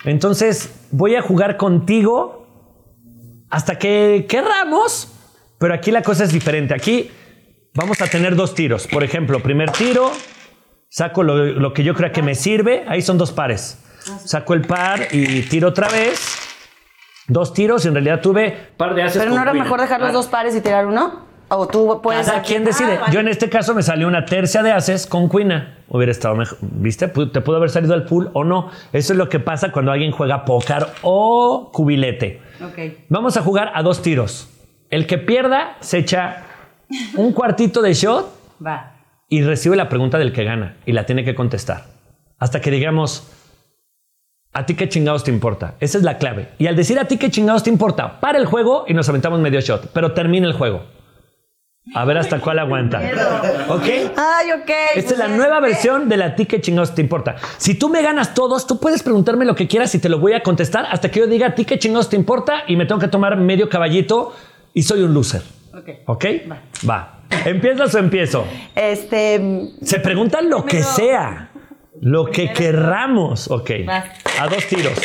Entonces 0.03 0.87
voy 0.91 1.15
a 1.15 1.23
jugar 1.23 1.57
contigo 1.57 2.45
hasta 3.49 3.79
que 3.79 4.27
querramos, 4.29 5.11
pero 5.57 5.73
aquí 5.73 5.89
la 5.89 6.03
cosa 6.03 6.25
es 6.25 6.31
diferente. 6.31 6.75
Aquí 6.75 7.09
vamos 7.73 7.99
a 8.01 8.07
tener 8.07 8.35
dos 8.35 8.53
tiros. 8.53 8.85
Por 8.85 9.03
ejemplo, 9.03 9.39
primer 9.39 9.71
tiro, 9.71 10.11
saco 10.89 11.23
lo, 11.23 11.43
lo 11.43 11.73
que 11.73 11.83
yo 11.83 11.95
creo 11.95 12.11
que 12.11 12.21
me 12.21 12.35
sirve, 12.35 12.85
ahí 12.87 13.01
son 13.01 13.17
dos 13.17 13.31
pares. 13.31 13.81
Saco 14.25 14.53
el 14.53 14.61
par 14.61 15.07
y 15.11 15.41
tiro 15.41 15.69
otra 15.69 15.89
vez. 15.89 16.37
Dos 17.27 17.51
tiros, 17.51 17.83
y 17.85 17.87
en 17.87 17.95
realidad 17.95 18.21
tuve 18.21 18.55
par 18.77 18.93
de 18.93 19.01
ases 19.01 19.17
Pero 19.17 19.33
no 19.33 19.41
era 19.41 19.55
mejor 19.55 19.81
dejar 19.81 19.99
los 20.01 20.13
dos 20.13 20.27
pares 20.27 20.55
y 20.55 20.61
tirar 20.61 20.85
uno. 20.85 21.24
O 21.49 21.67
tú 21.67 21.99
puedes. 22.01 22.25
Cada 22.27 22.41
quien 22.41 22.63
decide. 22.63 22.99
Yo 23.11 23.19
en 23.19 23.27
este 23.27 23.49
caso 23.49 23.75
me 23.75 23.83
salió 23.83 24.07
una 24.07 24.25
tercia 24.25 24.63
de 24.63 24.71
ases 24.71 25.05
con 25.05 25.27
cuina. 25.27 25.77
Hubiera 25.87 26.11
estado 26.11 26.35
mejor. 26.35 26.57
¿Viste? 26.61 27.07
Te 27.07 27.41
pudo 27.41 27.57
haber 27.57 27.69
salido 27.69 27.93
al 27.93 28.07
full 28.07 28.27
o 28.33 28.43
no. 28.43 28.71
Eso 28.93 29.13
es 29.13 29.17
lo 29.17 29.29
que 29.29 29.39
pasa 29.39 29.71
cuando 29.71 29.91
alguien 29.91 30.11
juega 30.11 30.43
póker 30.45 30.87
o 31.03 31.69
cubilete. 31.71 32.41
Ok. 32.63 32.79
Vamos 33.09 33.37
a 33.37 33.41
jugar 33.41 33.71
a 33.75 33.83
dos 33.83 34.01
tiros. 34.01 34.49
El 34.89 35.05
que 35.07 35.17
pierda 35.17 35.77
se 35.81 35.99
echa 35.99 36.43
un 37.15 37.31
cuartito 37.33 37.81
de 37.81 37.93
shot 37.93 38.27
Va. 38.65 38.93
y 39.29 39.43
recibe 39.43 39.75
la 39.75 39.89
pregunta 39.89 40.17
del 40.17 40.31
que 40.31 40.43
gana 40.43 40.77
y 40.85 40.93
la 40.93 41.05
tiene 41.05 41.23
que 41.23 41.35
contestar. 41.35 41.85
Hasta 42.39 42.61
que 42.61 42.71
digamos, 42.71 43.27
¿a 44.53 44.65
ti 44.65 44.75
qué 44.75 44.89
chingados 44.89 45.23
te 45.23 45.31
importa? 45.31 45.75
Esa 45.79 45.97
es 45.97 46.03
la 46.03 46.17
clave. 46.17 46.49
Y 46.57 46.67
al 46.67 46.75
decir 46.75 46.99
a 46.99 47.05
ti 47.05 47.17
qué 47.17 47.29
chingados 47.29 47.63
te 47.63 47.69
importa, 47.69 48.19
para 48.19 48.37
el 48.37 48.45
juego 48.45 48.85
y 48.87 48.93
nos 48.93 49.09
aventamos 49.09 49.39
medio 49.39 49.59
shot, 49.61 49.89
pero 49.93 50.13
termina 50.13 50.47
el 50.47 50.53
juego. 50.53 50.83
A 51.93 52.03
ver 52.03 52.17
hasta 52.17 52.39
cuál 52.39 52.57
aguanta. 52.59 52.99
¿Ok? 53.69 53.83
Ay, 54.17 54.51
ok. 54.51 54.71
Esta 54.95 55.13
es 55.13 55.19
la 55.19 55.27
nueva 55.27 55.59
versión 55.59 56.09
de 56.09 56.17
la 56.17 56.35
ti 56.35 56.45
que 56.47 56.59
chingados 56.59 56.95
te 56.95 57.01
importa. 57.01 57.35
Si 57.57 57.75
tú 57.75 57.89
me 57.89 58.01
ganas 58.01 58.33
todos, 58.33 58.65
tú 58.65 58.79
puedes 58.79 59.03
preguntarme 59.03 59.45
lo 59.45 59.55
que 59.55 59.67
quieras 59.67 59.93
y 59.93 59.99
te 59.99 60.09
lo 60.09 60.19
voy 60.19 60.33
a 60.33 60.41
contestar 60.41 60.87
hasta 60.89 61.11
que 61.11 61.19
yo 61.19 61.27
diga 61.27 61.53
ti 61.53 61.63
chingados 61.65 62.09
te 62.09 62.15
importa 62.15 62.63
y 62.67 62.75
me 62.75 62.85
tengo 62.85 62.99
que 62.99 63.07
tomar 63.07 63.37
medio 63.37 63.69
caballito 63.69 64.35
y 64.73 64.81
soy 64.83 65.03
un 65.03 65.13
loser. 65.13 65.43
Ok. 65.73 65.89
¿Ok? 66.07 66.25
Va. 66.89 67.19
¿Empiezas 67.45 67.93
o 67.93 67.99
empiezo? 67.99 68.45
Este. 68.75 69.69
Se 69.83 69.99
pregunta 69.99 70.41
lo 70.41 70.65
que 70.65 70.81
sea. 70.81 71.51
Lo 72.01 72.25
que 72.25 72.51
querramos. 72.51 73.49
Ok. 73.51 73.71
Va. 73.87 74.05
A 74.39 74.47
dos 74.47 74.65
tiros. 74.67 74.99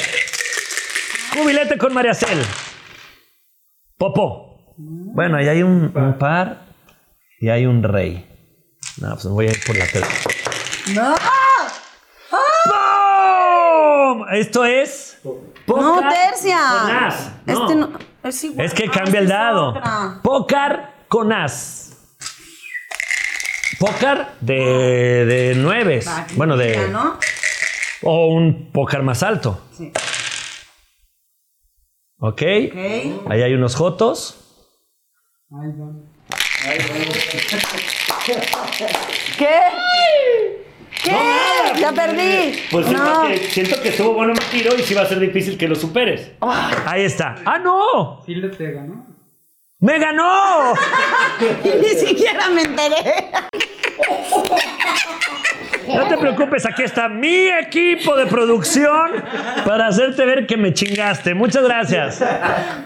Cubilete 1.37 1.77
con 1.77 1.93
María 1.93 2.15
Cel. 2.15 2.39
Popo. 3.99 4.75
Bueno, 4.79 5.37
ahí 5.37 5.49
hay 5.49 5.63
un, 5.63 5.93
un 5.95 6.19
par 6.19 6.70
y 7.41 7.49
hay 7.49 7.67
un 7.67 7.83
rey. 7.83 8.27
No, 9.01 9.11
pues 9.15 9.27
voy 9.27 9.47
a 9.49 9.51
ir 9.51 9.61
por 9.67 9.77
la 9.77 9.87
tercera. 9.87 10.35
¡No! 10.95 11.15
¡Pum! 12.65 14.27
Esto 14.33 14.65
es. 14.65 15.19
No, 15.67 16.01
tercia. 16.09 16.59
con 16.83 16.91
as. 16.91 17.33
No. 17.47 17.63
Este 17.63 17.75
no. 17.77 17.91
Es 18.23 18.45
igual. 18.45 18.67
Es 18.67 18.75
que 18.75 18.85
Ah, 18.89 18.93
cambia 18.93 19.21
el 19.21 19.29
dado. 19.29 19.75
Pócar 20.23 21.05
con 21.09 21.33
as. 21.33 21.87
Pócar 23.79 24.35
de, 24.41 25.25
de 25.27 25.55
nueves. 25.55 26.07
Va, 26.07 26.27
Bueno, 26.35 26.57
de. 26.57 26.75
ya, 26.75 26.87
¿no? 26.89 27.19
O 28.03 28.27
un 28.35 28.71
pócar 28.73 29.03
más 29.03 29.23
alto. 29.23 29.61
Sí. 29.77 29.93
¿Ok? 32.19 32.33
Ok. 32.33 33.31
Ahí 33.31 33.43
hay 33.43 33.55
unos 33.55 33.75
jotos. 33.77 34.37
¿Qué? 39.39 39.49
¿Qué? 41.03 41.81
ya 41.81 41.93
perdí. 41.93 42.63
Pues 42.71 42.87
no. 42.89 43.29
siento 43.51 43.81
que 43.81 43.89
estuvo 43.89 44.15
bueno 44.15 44.35
mi 44.35 44.41
tiro 44.51 44.77
y 44.77 44.83
sí 44.83 44.95
va 44.95 45.03
a 45.03 45.07
ser 45.07 45.21
difícil 45.21 45.57
que 45.57 45.69
lo 45.69 45.75
superes. 45.75 46.33
Ahí 46.87 47.05
está. 47.05 47.37
¡Ah, 47.45 47.59
no! 47.59 48.23
Sí 48.27 48.35
le 48.35 48.49
pega, 48.49 48.83
¿no? 48.83 49.07
¡Me 49.79 49.99
ganó! 49.99 50.75
Ni 51.65 51.89
siquiera 51.89 52.51
me 52.51 52.63
enteré. 52.63 52.97
No 55.95 56.09
te 56.09 56.17
preocupes, 56.19 56.67
aquí 56.67 56.83
está 56.83 57.09
mi 57.09 57.49
equipo 57.49 58.17
de 58.17 58.27
producción 58.27 59.11
para 59.65 59.87
hacerte 59.89 60.25
ver 60.25 60.47
que 60.47 60.57
me 60.57 60.73
chingaste. 60.73 61.35
Muchas 61.35 61.65
gracias. 61.65 62.23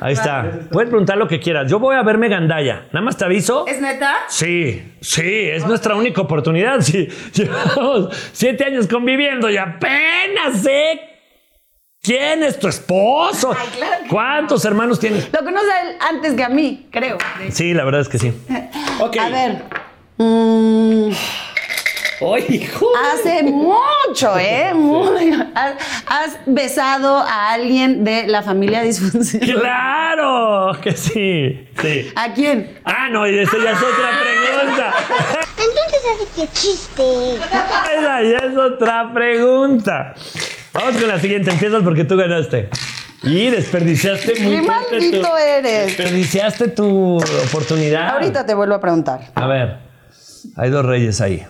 Ahí 0.01 0.13
está. 0.15 0.51
Puedes 0.71 0.89
preguntar 0.91 1.17
lo 1.17 1.29
que 1.29 1.41
quieras. 1.41 1.71
Yo 1.71 1.79
voy 1.79 1.97
a 1.97 2.03
verme 2.03 2.29
gandalla. 2.29 2.85
Nada 2.93 3.05
más 3.05 3.17
te 3.17 3.25
aviso. 3.25 3.67
¿Es 3.67 3.81
neta? 3.81 4.15
Sí, 4.29 4.93
sí, 5.01 5.49
es 5.51 5.67
nuestra 5.67 5.95
única 5.95 6.21
oportunidad. 6.21 6.81
Sí, 6.81 7.09
llevamos 7.35 8.31
siete 8.33 8.65
años 8.65 8.87
conviviendo 8.87 9.51
y 9.51 9.57
apenas 9.57 10.63
sé 10.63 11.01
quién 12.03 12.43
es 12.43 12.59
tu 12.59 12.69
esposo. 12.69 13.57
Ay, 13.59 13.69
claro 13.77 14.03
que 14.03 14.09
¿Cuántos 14.09 14.65
hermanos 14.65 15.01
tienes? 15.01 15.31
Lo 15.33 15.45
conoce 15.45 15.67
él 15.83 15.97
antes 16.01 16.35
que 16.35 16.45
a 16.45 16.49
mí, 16.49 16.87
creo. 16.91 17.19
Sí, 17.51 17.75
la 17.75 17.85
verdad 17.85 18.03
es 18.03 18.09
que 18.09 18.19
sí. 18.19 18.33
Ok. 19.01 19.17
A 19.19 19.29
ver. 19.29 19.63
mm, 20.19 21.11
¡Ay, 21.11 21.17
hijo! 22.39 22.87
hace 23.13 23.43
mucho, 23.45 24.39
¿eh? 24.39 24.73
Muy- 24.75 25.33
has, 25.55 25.75
has 26.07 26.39
besado 26.47 27.19
a 27.19 27.53
alguien 27.53 28.05
de 28.05 28.27
la 28.27 28.43
familia 28.43 28.83
disfuncional. 28.83 29.61
¡Claro! 29.61 30.73
Que 30.83 30.93
sí. 30.97 31.69
Sí. 31.81 32.11
¿A 32.17 32.33
quién? 32.33 32.79
Ah, 32.85 33.09
no, 33.11 33.27
y 33.29 33.39
esa 33.39 33.57
ya 33.63 33.71
es 33.73 33.79
otra 33.79 34.11
pregunta. 34.23 34.95
Entonces 35.51 36.01
hace 36.15 36.41
que 36.41 36.53
chiste. 36.53 37.35
Esa 37.37 38.23
ya 38.23 38.39
es 38.51 38.57
otra 38.57 39.11
pregunta. 39.13 40.15
Vamos 40.73 40.97
con 40.97 41.09
la 41.09 41.19
siguiente. 41.21 41.51
Empiezas 41.51 41.83
porque 41.83 42.05
tú 42.05 42.17
ganaste. 42.17 42.69
Y 43.23 43.49
desperdiciaste 43.49 44.41
muy 44.41 44.57
¡Qué 44.57 44.63
maldito 44.63 45.29
tu- 45.29 45.37
eres! 45.37 45.87
Desperdiciaste 45.87 46.69
tu 46.69 47.17
oportunidad. 47.49 48.11
Ahorita 48.11 48.45
te 48.45 48.53
vuelvo 48.55 48.75
a 48.75 48.81
preguntar. 48.81 49.21
A 49.35 49.47
ver. 49.47 49.79
Hay 50.57 50.69
dos 50.71 50.85
reyes 50.85 51.21
ahí. 51.23 51.45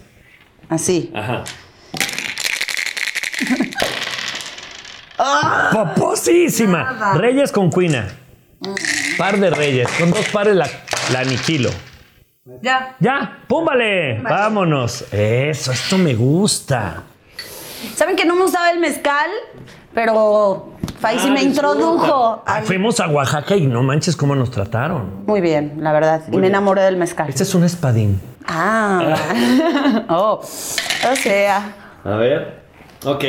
Así. 0.69 1.13
Ajá. 1.15 1.45
¡Ah! 5.19 5.71
Poposísima. 5.73 7.15
Reyes 7.15 7.53
con 7.53 7.71
cuina. 7.71 8.09
Par 9.17 9.39
de 9.39 9.51
reyes. 9.51 9.89
Con 9.99 10.11
dos 10.11 10.27
pares 10.29 10.57
la, 10.57 10.69
la 11.13 11.21
aniquilo. 11.21 11.71
Ya. 12.63 12.97
Ya, 13.01 13.39
púmbale. 13.47 14.21
Vámonos. 14.21 15.05
Eso, 15.13 15.73
esto 15.73 15.99
me 15.99 16.15
gusta. 16.15 17.03
¿Saben 17.95 18.17
que 18.17 18.25
no 18.25 18.35
me 18.35 18.43
gustaba 18.43 18.71
el 18.71 18.81
mezcal? 18.81 19.31
Pero 19.95 20.75
Fai 20.99 21.19
sí 21.19 21.31
me 21.31 21.43
introdujo. 21.43 22.43
Ah, 22.47 22.63
fuimos 22.65 22.99
a 23.01 23.09
Oaxaca 23.09 23.57
y 23.57 23.67
no 23.67 23.83
manches 23.83 24.17
cómo 24.17 24.35
nos 24.35 24.51
trataron. 24.51 25.25
Muy 25.27 25.41
bien, 25.41 25.77
la 25.79 25.93
verdad. 25.93 26.23
y 26.31 26.37
me 26.37 26.49
enamoré 26.49 26.83
del 26.83 26.97
mezcal. 26.97 27.29
Este 27.29 27.43
es 27.45 27.55
un 27.55 27.65
espadín. 27.65 28.21
Ah. 28.47 29.17
oh. 30.09 30.41
O 30.41 31.17
sea. 31.17 31.77
A 32.05 32.17
ver. 32.17 32.65
Ok. 33.05 33.25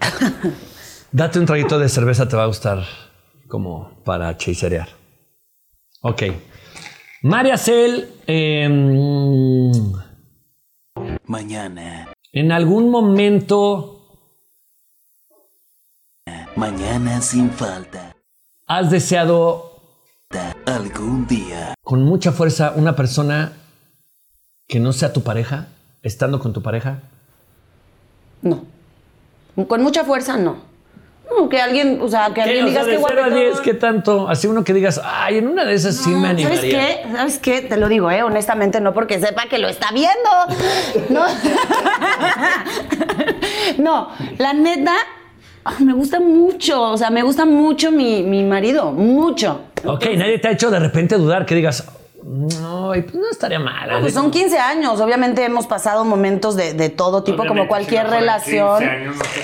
Date 1.12 1.38
un 1.38 1.46
traguito 1.46 1.78
de 1.78 1.88
cerveza, 1.88 2.28
te 2.28 2.36
va 2.36 2.44
a 2.44 2.46
gustar 2.46 2.84
como 3.48 4.02
para 4.04 4.36
chaserear. 4.36 4.88
Ok. 6.02 6.22
María 7.22 7.58
Cel, 7.58 8.08
em, 8.26 9.92
Mañana, 11.26 12.08
en 12.32 12.52
algún 12.52 12.90
momento 12.90 13.99
mañana 16.60 17.22
sin 17.22 17.50
falta, 17.50 18.14
has 18.66 18.90
deseado 18.90 19.80
algún 20.66 21.26
día. 21.26 21.72
con 21.82 22.02
mucha 22.02 22.32
fuerza 22.32 22.74
una 22.76 22.94
persona 22.94 23.52
que 24.68 24.78
no 24.78 24.92
sea 24.92 25.14
tu 25.14 25.22
pareja, 25.22 25.68
estando 26.02 26.38
con 26.38 26.52
tu 26.52 26.60
pareja. 26.62 27.00
No. 28.42 28.66
Con 29.66 29.82
mucha 29.82 30.04
fuerza, 30.04 30.36
no. 30.36 30.58
No, 31.30 31.48
que 31.48 31.62
alguien, 31.62 31.98
o 32.02 32.08
sea, 32.08 32.34
que 32.34 32.42
alguien 32.42 32.64
O 32.66 32.68
digas 32.68 32.84
sea, 32.84 32.92
que 32.92 32.98
de 32.98 33.04
0 33.08 33.20
a 33.22 33.28
guapetón. 33.28 33.52
10, 33.52 33.60
¿qué 33.62 33.74
tanto? 33.74 34.28
Así 34.28 34.46
uno 34.46 34.62
que 34.62 34.74
digas, 34.74 35.00
ay, 35.02 35.38
en 35.38 35.48
una 35.48 35.64
de 35.64 35.72
esas 35.72 35.96
sí 35.96 36.10
me 36.10 36.28
animaría. 36.28 36.60
¿Sabes 36.60 36.74
qué? 36.74 37.16
¿Sabes 37.16 37.38
qué? 37.38 37.60
Te 37.62 37.78
lo 37.78 37.88
digo, 37.88 38.10
¿eh? 38.10 38.22
Honestamente, 38.22 38.82
no 38.82 38.92
porque 38.92 39.18
sepa 39.18 39.46
que 39.48 39.56
lo 39.56 39.68
está 39.68 39.88
viendo. 39.92 40.30
No. 41.08 41.24
no, 43.78 44.08
la 44.38 44.52
neta, 44.52 44.94
me 45.78 45.92
gusta 45.92 46.20
mucho. 46.20 46.82
O 46.82 46.96
sea, 46.96 47.10
me 47.10 47.22
gusta 47.22 47.44
mucho 47.44 47.90
mi, 47.90 48.22
mi 48.22 48.42
marido. 48.42 48.92
Mucho. 48.92 49.62
Ok, 49.84 50.06
nadie 50.16 50.38
te 50.38 50.48
ha 50.48 50.50
hecho 50.52 50.70
de 50.70 50.78
repente 50.78 51.16
dudar 51.16 51.46
que 51.46 51.54
digas, 51.54 51.86
no, 52.22 52.90
pues 52.92 53.14
no 53.14 53.30
estaría 53.30 53.58
mal. 53.58 53.90
No, 53.90 54.00
pues 54.00 54.14
son 54.14 54.30
15 54.30 54.58
años. 54.58 55.00
Obviamente 55.00 55.44
hemos 55.44 55.66
pasado 55.66 56.04
momentos 56.04 56.54
de, 56.54 56.74
de 56.74 56.90
todo 56.90 57.24
tipo, 57.24 57.46
como 57.46 57.66
cualquier 57.66 58.08
relación. 58.08 58.84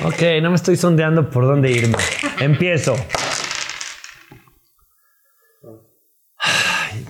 Ok, 0.05 0.23
no 0.43 0.51
me 0.51 0.57
estoy 0.57 0.77
sondeando 0.77 1.31
por 1.31 1.47
dónde 1.47 1.71
irme. 1.71 1.97
Empiezo. 2.39 2.95
Ay, 6.39 7.07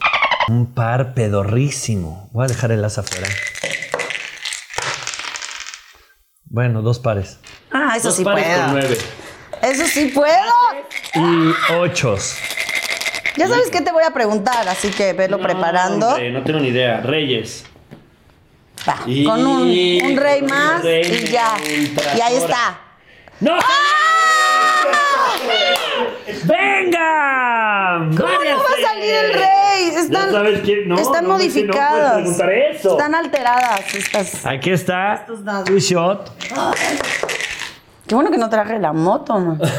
un 0.49 0.73
par 0.73 1.15
pedorrísimo. 1.15 2.31
Voy 2.33 2.45
a 2.45 2.49
dejar 2.49 2.71
el 2.73 2.85
as 2.85 2.99
afuera. 2.99 3.27
Bueno, 6.57 6.81
dos 6.81 6.99
pares. 6.99 7.39
Ah, 7.71 7.93
eso 7.99 8.09
Dos 8.09 8.17
sí 8.17 8.25
pares 8.25 8.47
puedo. 8.47 8.63
con 8.63 8.73
nueve. 8.73 8.99
Eso 9.61 9.85
sí 9.89 10.07
puedo. 10.07 10.53
Y 11.15 11.55
ochos. 11.75 12.35
Ya 13.37 13.47
sabes 13.47 13.69
qué 13.71 13.83
te 13.83 13.93
voy 13.93 14.05
a 14.05 14.11
preguntar, 14.15 14.67
así 14.67 14.89
que 14.89 15.13
velo 15.13 15.39
preparando. 15.39 16.09
Hombre, 16.09 16.31
no 16.31 16.43
tengo 16.45 16.61
ni 16.61 16.69
idea. 16.69 17.03
Reyes. 17.03 17.67
Va, 18.89 18.97
Y- 19.05 19.25
con 19.27 19.47
un, 19.47 19.69
un 20.03 20.17
rey 20.17 20.41
más 20.41 20.83
rey 20.83 21.03
y 21.05 21.31
ya. 21.31 21.59
Y 22.17 22.21
ahí 22.23 22.37
está. 22.37 22.79
¡No! 23.41 23.59
¡Venga! 26.45 27.99
¿Cómo 28.17 28.29
no 28.33 28.57
va 28.57 28.65
a 28.65 28.89
salir 28.89 29.15
el 29.15 29.33
rey? 29.35 29.56
Están, 29.97 30.31
sabes 30.31 30.61
quién- 30.61 30.89
no, 30.89 30.97
están 30.99 31.25
no, 31.25 31.31
no 31.31 31.35
modificadas. 31.39 32.15
preguntar 32.15 32.53
eso. 32.53 32.91
Están 32.93 33.15
alteradas 33.15 33.95
estas. 33.95 34.47
Aquí 34.47 34.71
está. 34.71 35.27
Tu 35.65 35.79
shot. 35.79 36.31
Qué 38.07 38.15
bueno 38.15 38.31
que 38.31 38.39
no 38.39 38.49
traje 38.49 38.79
la 38.79 38.93
moto, 38.93 39.39
man. 39.39 39.61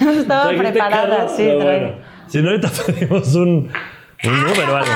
No 0.00 0.10
estaba 0.10 0.44
¿Trajiste 0.48 0.70
preparada, 0.72 1.16
carro? 1.18 1.36
sí, 1.36 1.46
No, 1.46 1.58
traje. 1.58 1.78
bueno. 1.80 1.96
Si 2.26 2.38
no, 2.42 2.48
ahorita 2.50 2.70
pedimos 2.86 3.34
un, 3.34 3.70
un 4.24 4.40
Uber 4.46 4.70
o 4.70 4.76
algo. 4.76 4.92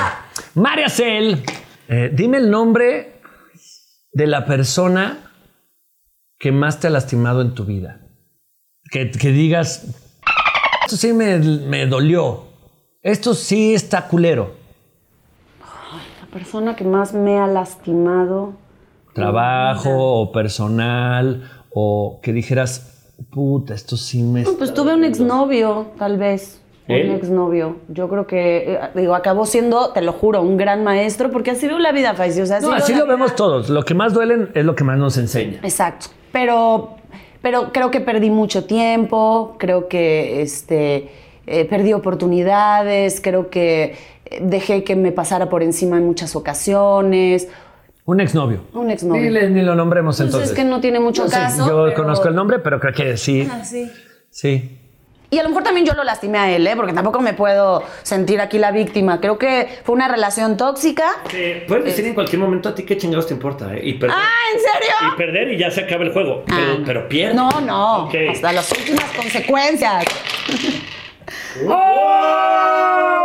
María 0.55 0.89
Cel, 0.89 1.43
eh, 1.87 2.09
dime 2.13 2.37
el 2.37 2.49
nombre 2.49 3.21
de 4.11 4.27
la 4.27 4.45
persona 4.45 5.31
que 6.39 6.51
más 6.51 6.79
te 6.79 6.87
ha 6.87 6.89
lastimado 6.89 7.41
en 7.41 7.53
tu 7.53 7.63
vida. 7.65 8.01
Que, 8.91 9.11
que 9.11 9.29
digas, 9.29 9.85
esto 10.83 10.97
sí 10.97 11.13
me, 11.13 11.37
me 11.37 11.85
dolió. 11.85 12.44
Esto 13.05 13.35
sí 13.35 13.75
está 13.75 14.07
culero. 14.07 14.49
La 15.59 16.25
persona 16.31 16.75
que 16.75 16.83
más 16.83 17.13
me 17.13 17.37
ha 17.37 17.45
lastimado. 17.45 18.53
Trabajo 19.13 19.91
o 20.21 20.31
personal 20.31 21.47
o 21.71 22.19
que 22.23 22.33
dijeras, 22.33 23.11
puta, 23.29 23.75
esto 23.75 23.95
sí 23.95 24.23
me... 24.23 24.41
No, 24.41 24.53
Pues 24.53 24.73
tuve 24.73 24.95
un 24.95 25.03
exnovio, 25.03 25.91
tal 25.99 26.17
vez. 26.17 26.59
¿Él? 26.87 27.11
Un 27.11 27.15
exnovio. 27.17 27.75
Yo 27.89 28.09
creo 28.09 28.25
que, 28.25 28.73
eh, 28.73 28.79
digo, 28.95 29.13
acabó 29.13 29.45
siendo, 29.45 29.91
te 29.91 30.01
lo 30.01 30.11
juro, 30.11 30.41
un 30.41 30.57
gran 30.57 30.83
maestro, 30.83 31.29
porque 31.29 31.51
así 31.51 31.67
veo 31.67 31.77
la 31.77 31.91
vida, 31.91 32.15
Faisy. 32.15 32.41
O 32.41 32.45
sea, 32.47 32.59
No, 32.59 32.71
así 32.73 32.91
lo 32.95 33.05
vida. 33.05 33.13
vemos 33.13 33.35
todos. 33.35 33.69
Lo 33.69 33.83
que 33.83 33.93
más 33.93 34.15
duelen 34.15 34.49
es 34.55 34.65
lo 34.65 34.73
que 34.75 34.83
más 34.83 34.97
nos 34.97 35.15
enseña. 35.19 35.59
Exacto. 35.61 36.07
Pero, 36.31 36.95
pero 37.43 37.71
creo 37.71 37.91
que 37.91 38.01
perdí 38.01 38.31
mucho 38.31 38.65
tiempo, 38.65 39.57
creo 39.59 39.87
que 39.87 40.41
este, 40.41 41.11
eh, 41.47 41.65
perdí 41.65 41.93
oportunidades, 41.93 43.21
creo 43.21 43.49
que 43.49 43.95
eh, 44.25 44.39
dejé 44.41 44.83
que 44.83 44.95
me 44.95 45.11
pasara 45.11 45.49
por 45.49 45.63
encima 45.63 45.97
en 45.97 46.05
muchas 46.05 46.35
ocasiones. 46.35 47.47
Un 48.05 48.19
exnovio. 48.21 48.61
Un 48.73 48.91
exnovio. 48.91 49.31
Ni 49.49 49.61
lo 49.63 49.75
nombremos 49.75 50.17
Pues 50.17 50.27
entonces. 50.27 50.49
es 50.51 50.55
que 50.55 50.63
no 50.63 50.79
tiene 50.79 50.99
mucho 50.99 51.23
No 51.23 51.29
sé, 51.29 51.35
caso. 51.35 51.67
yo 51.67 51.85
pero- 51.85 51.95
conozco 52.03 52.27
el 52.27 52.35
nombre, 52.35 52.59
pero 52.59 52.79
creo 52.79 52.93
que 52.93 53.17
sí. 53.17 53.47
Ah, 53.51 53.63
sí. 53.65 53.89
Sí. 54.29 54.79
Y 55.31 55.39
a 55.39 55.43
lo 55.43 55.49
mejor 55.49 55.63
también 55.63 55.87
yo 55.87 55.93
lo 55.95 56.03
lastimé 56.03 56.37
a 56.37 56.55
él, 56.55 56.65
¿eh? 56.67 56.75
porque 56.75 56.93
tampoco 56.93 57.19
me 57.19 57.33
puedo 57.33 57.81
sentir 58.03 58.39
aquí 58.39 58.59
la 58.59 58.71
víctima. 58.71 59.19
Creo 59.19 59.39
que 59.39 59.67
fue 59.83 59.95
una 59.95 60.07
relación 60.07 60.55
tóxica. 60.55 61.03
puedes 61.67 61.83
decir 61.85 62.05
en 62.05 62.13
cualquier 62.13 62.39
momento 62.41 62.69
a 62.69 62.75
ti 62.75 62.83
qué 62.83 62.95
chingados 62.95 63.25
te 63.27 63.33
importa, 63.33 63.73
¿eh? 63.75 63.81
Y 63.83 63.93
perder. 63.93 64.15
¡Ah, 64.17 64.29
en 64.53 64.59
serio! 64.59 64.95
Y 65.13 65.17
perder 65.17 65.51
y 65.53 65.57
ya 65.57 65.71
se 65.71 65.81
acaba 65.81 66.03
el 66.03 66.13
juego. 66.13 66.43
Pero, 66.45 66.83
pero 66.85 67.09
pierde. 67.09 67.33
No, 67.33 67.49
no. 67.59 68.07
Hasta 68.31 68.53
las 68.53 68.71
últimas 68.71 69.11
consecuencias. 69.17 70.05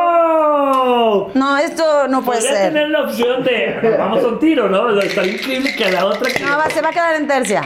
¡Oh! 0.03 1.31
No, 1.35 1.59
esto 1.59 2.09
no 2.09 2.23
puede 2.23 2.41
Podría 2.41 2.57
ser. 2.59 2.73
tener 2.73 2.89
la 2.91 3.03
opción 3.03 3.43
de. 3.45 3.97
Vamos 3.99 4.25
a 4.25 4.29
un 4.29 4.39
tiro, 4.39 4.69
¿no? 4.69 4.83
O 4.83 4.95
sea, 4.95 5.03
Estaría 5.09 5.33
increíble 5.35 5.75
que 5.77 5.85
a 5.87 5.91
la 5.93 6.07
otra. 6.07 6.31
Que... 6.33 6.41
No, 6.45 6.57
va, 6.59 6.71
se 6.71 6.81
va 6.81 6.89
a 6.89 6.93
quedar 6.93 7.15
en 7.17 7.27
tercia. 7.29 7.63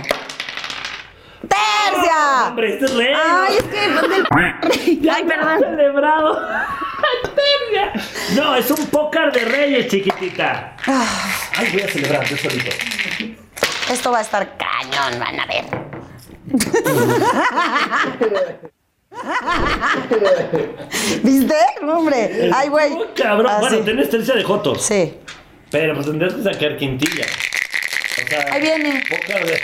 ¡Tercia! 1.43 2.49
Hombre, 2.49 2.73
este 2.75 2.85
es 2.87 2.95
rey. 2.97 3.15
Ay, 3.15 3.57
es 3.57 3.63
que. 3.65 3.81
del- 3.81 5.11
Ay, 5.11 5.25
perdón. 5.25 5.59
celebrado. 5.61 6.41
Tercia. 7.35 7.93
No, 8.37 8.55
es 8.57 8.71
un 8.71 8.87
pócar 8.87 9.33
de 9.33 9.45
reyes, 9.45 9.89
chiquitita. 9.89 10.77
Ay, 10.87 11.69
voy 11.73 11.83
a 11.83 11.89
celebrar 11.89 12.25
yo 12.25 12.37
solito. 12.37 12.71
Esto 13.91 14.11
va 14.11 14.19
a 14.19 14.23
estar 14.23 14.49
cañón, 14.57 15.19
van 15.21 15.41
a 15.41 15.47
ver. 15.47 15.65
¿Viste? 21.23 21.57
Hombre. 21.83 22.51
Ay, 22.55 22.69
güey. 22.69 22.93
Oh, 22.93 23.07
cabrón. 23.15 23.51
Así. 23.53 23.61
Bueno, 23.69 23.85
tienes 23.85 24.11
tercia 24.11 24.35
de 24.35 24.43
Jotos. 24.45 24.83
Sí. 24.83 25.15
Pero 25.71 25.95
pues 25.95 26.07
tendrías 26.07 26.35
que 26.35 26.43
sacar 26.43 26.77
quintilla. 26.77 27.25
O 28.25 28.29
sea, 28.29 28.47
Ahí 28.53 28.61
viene. 28.61 29.03
pócar 29.09 29.45
de. 29.45 29.61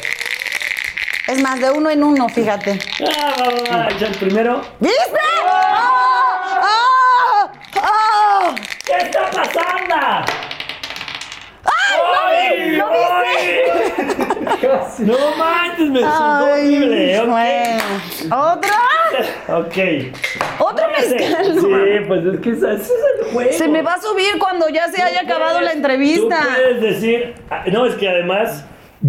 Es 1.29 1.41
más, 1.43 1.61
de 1.61 1.71
uno 1.71 1.91
en 1.91 2.03
uno, 2.03 2.29
fíjate. 2.29 2.79
Ah, 3.01 3.35
va, 3.39 3.47
va, 3.47 3.53
va. 3.87 3.89
Ya 3.99 4.07
el 4.09 4.17
primero. 4.17 4.63
¿Viste? 4.81 4.99
¡Oh! 5.45 6.61
¡Oh! 6.63 7.51
¡Oh! 7.77 8.55
¿Qué 8.85 8.97
está 8.97 9.31
pasando? 9.31 9.95
¡Ay, 11.65 11.97
lo 12.07 12.21
vi! 12.31 12.77
¿Lo 12.77 12.87
viste? 12.91 13.49
No 15.01 15.17
manches, 15.37 15.89
me 15.89 16.01
Ay, 16.05 16.77
horrible. 16.77 17.21
ok. 17.21 17.27
bueno. 17.29 17.85
¿Otro? 18.53 18.75
Ok. 19.49 19.77
¿Otro 20.61 20.87
mezcal? 20.91 21.59
Sí, 21.61 22.05
pues 22.07 22.25
es 22.27 22.41
que 22.41 22.51
ese 22.51 22.73
es 22.75 22.91
el 23.21 23.33
juego. 23.33 23.53
Se 23.53 23.69
me 23.69 23.83
va 23.83 23.95
a 23.95 24.01
subir 24.01 24.39
cuando 24.39 24.69
ya 24.69 24.89
se 24.89 25.03
haya 25.03 25.21
acabado 25.23 25.61
la 25.61 25.73
entrevista. 25.73 26.41
Tú 26.43 26.49
puedes 26.55 26.81
decir. 26.81 27.35
ah, 27.51 27.65
No, 27.73 27.87
es 27.87 27.95
que 27.97 28.09
además 28.09 28.65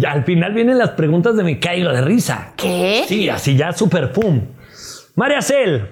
al 0.06 0.24
final 0.24 0.52
vienen 0.54 0.78
las 0.78 0.90
preguntas 0.90 1.36
de 1.36 1.44
me 1.44 1.60
caigo 1.60 1.90
de 1.92 2.00
risa. 2.00 2.52
¿Qué? 2.56 3.04
Sí, 3.06 3.28
así 3.28 3.56
ya 3.56 3.72
super 3.72 4.10
pum. 4.12 4.40
María 5.14 5.42
Cel, 5.42 5.88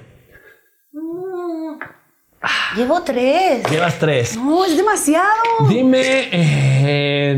Llevo 2.75 3.03
tres. 3.03 3.69
llevas 3.71 3.99
tres. 3.99 4.37
No, 4.37 4.65
es 4.65 4.75
demasiado. 4.77 5.27
Dime. 5.69 6.29
eh, 6.33 7.37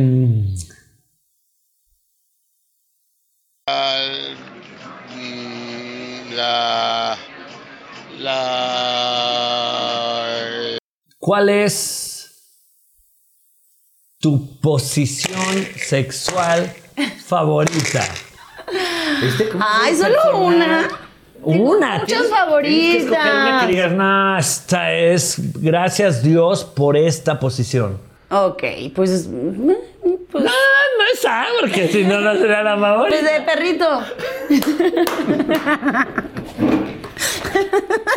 La. 6.34 7.16
La. 8.18 9.62
¿Cuál 11.18 11.48
es 11.48 12.30
tu 14.20 14.60
posición 14.60 15.66
sexual 15.76 16.72
favorita? 17.24 18.04
Ay, 19.60 19.94
solo 19.96 20.38
una. 20.38 20.88
Una. 21.42 21.98
muchas 21.98 22.28
favoritas. 22.28 22.92
que 22.92 22.98
escoger 22.98 23.34
una 23.34 23.60
que 23.60 23.66
digas, 23.72 23.92
no, 23.92 24.38
esta 24.38 24.92
es. 24.92 25.36
Gracias 25.60 26.22
Dios 26.22 26.64
por 26.64 26.96
esta 26.96 27.38
posición. 27.40 27.98
Ok, 28.30 28.62
pues. 28.94 29.26
mm, 29.28 29.72
pues 30.30 30.44
No, 30.44 30.50
no 30.50 31.04
es 31.12 31.18
esa, 31.18 31.44
porque 31.60 31.88
si 31.88 32.04
no, 32.04 32.20
no 32.20 32.34
sería 32.36 32.62
la 32.62 32.78
favorita. 32.78 33.18
pues 33.20 33.32
de 33.32 33.40
perrito. 33.42 34.02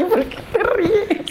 ¿Por 0.09 0.25
qué 0.25 0.37
te 0.51 0.63
ríes? 0.63 1.21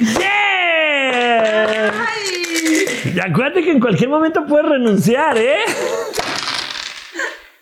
¡Yeah! 0.00 1.92
Y 3.14 3.20
acuérdate 3.20 3.62
que 3.62 3.70
en 3.70 3.80
cualquier 3.80 4.08
momento 4.10 4.44
puedes 4.46 4.68
renunciar, 4.68 5.38
¿eh? 5.38 5.58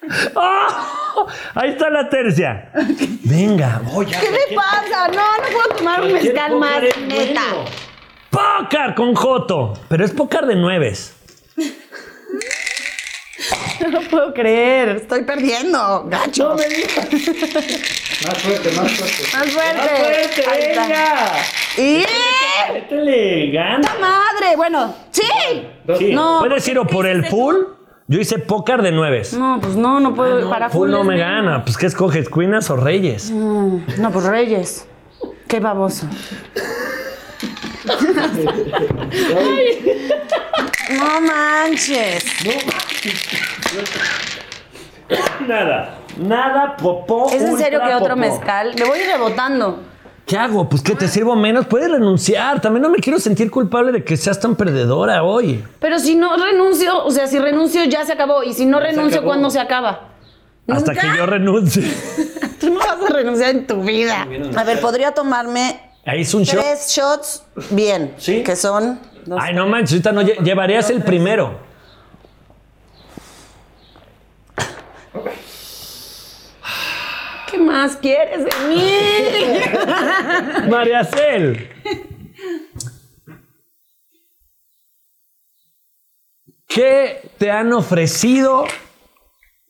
¡Oh! 0.34 1.26
Ahí 1.54 1.70
está 1.70 1.90
la 1.90 2.08
tercia. 2.08 2.70
Venga, 3.24 3.82
voy 3.84 4.06
a. 4.14 4.20
¿Qué 4.20 4.30
me 4.30 4.56
pasa? 4.56 5.08
No, 5.08 5.16
no 5.16 5.42
puedo 5.52 5.68
tomar 5.76 6.02
un 6.02 6.12
mezcal 6.12 6.56
más, 6.56 6.82
neta. 6.82 6.94
bueno. 7.14 7.64
Pócar 8.30 8.94
con 8.94 9.14
Joto. 9.14 9.74
Pero 9.88 10.04
es 10.04 10.12
pócar 10.12 10.46
de 10.46 10.54
nueves. 10.56 11.14
No 13.80 13.88
lo 13.90 14.00
puedo 14.02 14.34
creer. 14.34 14.88
Estoy 14.90 15.22
perdiendo. 15.22 16.04
Gacho. 16.08 16.54
Más 16.56 18.38
fuerte, 18.38 18.70
más 18.72 18.92
fuerte. 18.92 19.22
Más 19.32 19.50
fuerte. 19.50 19.78
Más 19.78 19.90
fuerte, 19.90 20.44
Ahí 20.50 20.60
está. 20.62 20.82
venga. 20.82 21.32
¡Y! 21.78 22.04
Métele, 22.72 23.50
gana. 23.52 23.76
¡Puta 23.78 23.94
madre! 24.00 24.56
Bueno, 24.56 24.94
sí. 25.10 25.22
Sí, 25.98 26.12
No, 26.12 26.38
puedes 26.40 26.66
ir 26.68 26.78
o 26.78 26.86
por 26.86 27.06
el 27.06 27.24
full. 27.26 27.56
Yo 28.08 28.20
hice 28.20 28.38
pócar 28.38 28.82
de 28.82 28.90
nueves. 28.90 29.32
No, 29.34 29.58
pues 29.60 29.76
no, 29.76 30.00
no 30.00 30.14
puedo. 30.14 30.48
para 30.50 30.70
Full 30.70 30.90
no 30.90 31.04
me 31.04 31.18
gana. 31.18 31.62
Pues, 31.64 31.76
¿qué 31.76 31.86
escoges? 31.86 32.28
¿Cuinas 32.28 32.68
o 32.70 32.76
Reyes? 32.76 33.30
Mm, 33.30 33.78
No, 33.98 34.10
pues 34.10 34.24
Reyes. 34.24 34.86
Qué 35.46 35.60
baboso. 35.60 36.06
No 40.90 41.20
manches. 41.20 42.24
Nada. 45.46 45.98
Nada, 46.16 46.76
popó. 46.76 47.30
¿Es 47.32 47.42
en 47.42 47.56
serio 47.58 47.80
que 47.86 47.94
otro 47.94 48.08
popó. 48.14 48.16
mezcal? 48.20 48.74
Me 48.78 48.84
voy 48.84 49.00
rebotando. 49.00 49.80
¿Qué 50.26 50.36
hago? 50.36 50.68
Pues 50.68 50.82
que 50.82 50.94
te 50.94 51.08
sirvo 51.08 51.36
menos. 51.36 51.66
Puedes 51.66 51.90
renunciar. 51.90 52.60
También 52.60 52.82
no 52.82 52.90
me 52.90 52.98
quiero 52.98 53.18
sentir 53.18 53.50
culpable 53.50 53.92
de 53.92 54.04
que 54.04 54.16
seas 54.16 54.38
tan 54.38 54.56
perdedora 54.56 55.22
hoy. 55.22 55.64
Pero 55.80 55.98
si 55.98 56.16
no 56.16 56.36
renuncio, 56.36 57.02
o 57.04 57.10
sea, 57.10 57.26
si 57.26 57.38
renuncio 57.38 57.84
ya 57.84 58.04
se 58.04 58.12
acabó. 58.12 58.42
Y 58.42 58.52
si 58.52 58.66
no 58.66 58.78
renuncio. 58.80 59.22
¿cuándo 59.22 59.48
se 59.48 59.58
acaba? 59.60 60.08
Hasta 60.68 60.92
¿Nunca? 60.92 61.12
que 61.12 61.16
yo 61.16 61.24
renuncie. 61.26 61.82
Tú 62.60 62.70
no 62.70 62.80
vas 62.80 62.98
a 63.08 63.12
renunciar 63.12 63.50
en 63.50 63.66
tu 63.66 63.82
vida. 63.82 64.26
A 64.56 64.64
ver, 64.64 64.80
podría 64.80 65.12
tomarme 65.12 65.80
Ahí 66.04 66.22
es 66.22 66.34
un 66.34 66.42
shot. 66.42 66.60
tres 66.60 66.90
shots 66.90 67.42
bien. 67.70 68.14
Sí. 68.18 68.42
Que 68.42 68.54
son. 68.56 68.98
Ay, 69.38 69.54
no 69.54 69.66
manches, 69.66 69.92
ahorita 69.94 70.12
no 70.12 70.22
lle- 70.22 70.42
llevarías 70.42 70.88
el 70.90 71.02
primero. 71.02 71.58
¿Qué 77.50 77.58
más 77.58 77.96
quieres 77.96 78.44
de 78.44 78.68
mí? 78.68 80.68
María 80.70 81.02
Cel. 81.04 81.68
¿Qué 86.66 87.30
te 87.38 87.50
han 87.50 87.72
ofrecido? 87.72 88.64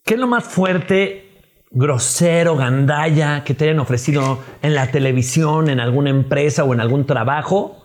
¿Qué 0.04 0.14
es 0.14 0.20
lo 0.20 0.26
más 0.26 0.44
fuerte, 0.44 1.40
grosero, 1.70 2.56
gandalla 2.56 3.44
que 3.44 3.54
te 3.54 3.64
hayan 3.66 3.78
ofrecido 3.78 4.42
en 4.62 4.74
la 4.74 4.90
televisión, 4.90 5.70
en 5.70 5.80
alguna 5.80 6.10
empresa 6.10 6.64
o 6.64 6.74
en 6.74 6.80
algún 6.80 7.06
trabajo? 7.06 7.77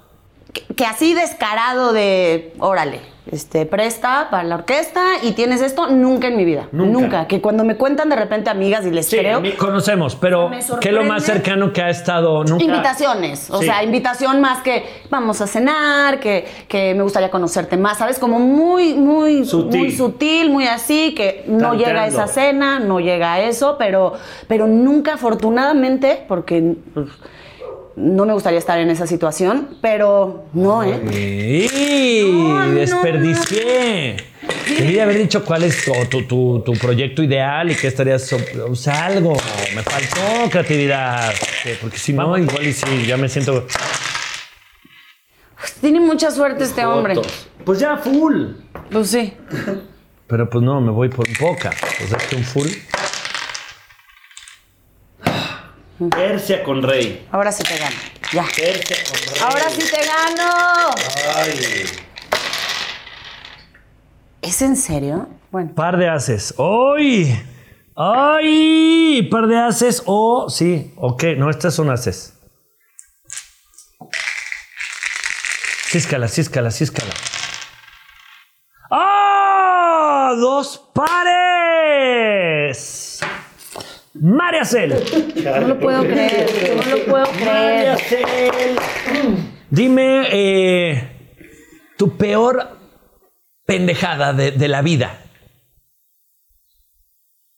Que 0.75 0.85
así 0.85 1.13
descarado 1.13 1.93
de, 1.93 2.53
órale, 2.59 2.99
este, 3.31 3.65
presta 3.65 4.27
para 4.29 4.43
la 4.43 4.55
orquesta 4.55 5.01
y 5.23 5.31
tienes 5.31 5.61
esto, 5.61 5.87
nunca 5.87 6.27
en 6.27 6.35
mi 6.35 6.43
vida. 6.43 6.67
Nunca. 6.73 7.25
Que 7.25 7.39
cuando 7.41 7.63
me 7.63 7.77
cuentan 7.77 8.09
de 8.09 8.17
repente 8.17 8.49
amigas 8.49 8.85
y 8.85 8.91
les 8.91 9.05
Sí, 9.07 9.17
creo. 9.17 9.41
conocemos, 9.57 10.15
pero 10.17 10.51
¿qué 10.81 10.89
es 10.89 10.93
lo 10.93 11.05
más 11.05 11.23
cercano 11.23 11.71
que 11.71 11.81
ha 11.81 11.89
estado 11.89 12.43
nunca? 12.43 12.63
Invitaciones, 12.63 13.49
o 13.49 13.59
Sí. 13.59 13.65
sea, 13.65 13.81
invitación 13.81 14.41
más 14.41 14.61
que 14.61 14.83
vamos 15.09 15.39
a 15.39 15.47
cenar, 15.47 16.19
que, 16.19 16.45
que 16.67 16.93
me 16.93 17.01
gustaría 17.03 17.31
conocerte 17.31 17.77
más, 17.77 17.97
¿sabes? 17.97 18.19
Como 18.19 18.39
muy, 18.39 18.93
muy 18.93 19.45
Sutil. 19.45 19.79
muy 19.79 19.91
sutil, 19.91 20.49
muy 20.49 20.67
así, 20.67 21.15
que 21.15 21.45
no 21.47 21.69
Tanteando. 21.69 21.85
llega 21.85 22.01
a 22.03 22.07
esa 22.07 22.27
cena, 22.27 22.79
no 22.79 22.99
llega 22.99 23.33
a 23.33 23.39
eso, 23.41 23.77
pero, 23.79 24.13
pero 24.49 24.67
nunca, 24.67 25.13
afortunadamente, 25.13 26.25
porque 26.27 26.75
pues, 26.93 27.07
no 27.95 28.25
me 28.25 28.33
gustaría 28.33 28.59
estar 28.59 28.79
en 28.79 28.89
esa 28.89 29.05
situación, 29.07 29.77
pero 29.81 30.45
no, 30.53 30.83
¿eh? 30.83 30.99
¡Ey! 31.11 32.71
desperdicié. 32.73 34.17
Debí 34.77 34.99
haber 34.99 35.17
dicho 35.17 35.43
cuál 35.45 35.63
es 35.63 35.83
tu, 35.85 35.91
tu- 36.09 36.23
tu- 36.27 36.61
tu 36.65 36.73
proyecto 36.73 37.21
ideal 37.23 37.71
y 37.71 37.75
qué 37.75 37.87
estarías. 37.87 38.31
O 38.67 38.75
sea, 38.75 39.05
algo. 39.05 39.33
Me 39.75 39.83
faltó 39.83 40.49
creatividad. 40.49 41.33
Sí, 41.63 41.69
Porque 41.81 41.97
si 41.97 42.13
no, 42.13 42.37
igual 42.37 42.65
y 42.65 42.73
sí, 42.73 43.05
ya 43.05 43.15
me 43.17 43.29
siento. 43.29 43.65
Tiene 45.81 45.99
mucha 45.99 46.31
suerte 46.31 46.63
este 46.63 46.85
hombre. 46.85 47.15
Pues 47.63 47.79
ya, 47.79 47.97
full. 47.97 48.47
Pues 48.91 49.09
sí. 49.09 49.33
Pero 50.27 50.49
pues 50.49 50.63
no, 50.63 50.81
me 50.81 50.91
voy 50.91 51.09
por 51.09 51.27
un 51.27 51.35
poca. 51.35 51.71
O 52.03 52.07
sea, 52.07 52.17
que 52.17 52.35
un 52.35 52.43
full. 52.43 52.67
Tercia 56.09 56.63
con 56.63 56.81
rey. 56.81 57.27
Ahora 57.31 57.51
sí 57.51 57.61
te 57.63 57.77
gano. 57.77 57.95
Ya. 58.31 58.45
Tercia 58.55 58.97
con 59.03 59.15
rey. 59.15 59.41
Ahora 59.41 59.69
sí 59.69 59.81
te 59.89 60.05
gano. 60.05 60.49
Ay. 61.35 61.85
¿Es 64.41 64.61
en 64.61 64.75
serio? 64.75 65.29
Bueno. 65.51 65.73
Par 65.75 65.97
de 65.97 66.09
haces. 66.09 66.53
¡Ay! 66.57 67.41
¡Ay! 67.95 69.27
Par 69.31 69.47
de 69.47 69.57
haces 69.57 70.01
o. 70.05 70.49
sí, 70.49 70.93
ok. 70.97 71.23
No, 71.37 71.49
estas 71.49 71.75
son 71.75 71.89
haces. 71.91 72.33
Císcala, 75.91 76.27
císcala, 76.27 76.71
císcala. 76.71 77.13
¡Ah! 78.89 80.33
¡Dos 80.39 80.89
pares! 80.93 83.02
María 84.15 84.63
Cel. 84.65 84.95
No 85.43 85.67
lo 85.67 85.79
puedo 85.79 86.01
creer. 86.03 86.47
No 86.75 86.95
lo 86.97 87.05
puedo 87.05 87.25
creer. 87.31 87.97
Dime 89.69 90.27
eh, 90.31 91.11
tu 91.97 92.15
peor 92.15 92.77
pendejada 93.65 94.33
de, 94.33 94.51
de 94.51 94.67
la 94.67 94.81
vida. 94.81 95.19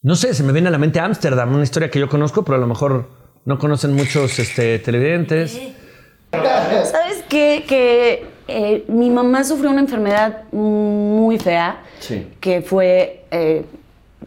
No 0.02 0.16
sé, 0.16 0.34
se 0.34 0.44
me 0.44 0.54
viene 0.54 0.68
a 0.68 0.72
la 0.72 0.78
mente 0.78 1.00
Ámsterdam, 1.00 1.54
una 1.54 1.64
historia 1.64 1.90
que 1.90 2.00
yo 2.00 2.08
conozco, 2.08 2.46
pero 2.46 2.58
a 2.58 2.60
lo 2.60 2.68
mejor 2.68 3.10
no 3.46 3.58
conocen 3.58 3.94
muchos 3.94 4.38
este, 4.40 4.80
televidentes. 4.80 5.60
¿Sabes 6.32 7.24
qué? 7.28 7.66
Que 7.68 8.26
eh, 8.48 8.86
mi 8.88 9.10
mamá 9.10 9.44
sufrió 9.44 9.72
una 9.72 9.82
enfermedad 9.82 10.44
muy 10.52 11.40
fea, 11.40 11.84
Sí. 12.00 12.28
que 12.40 12.62
fue 12.62 13.26
eh, 13.32 13.66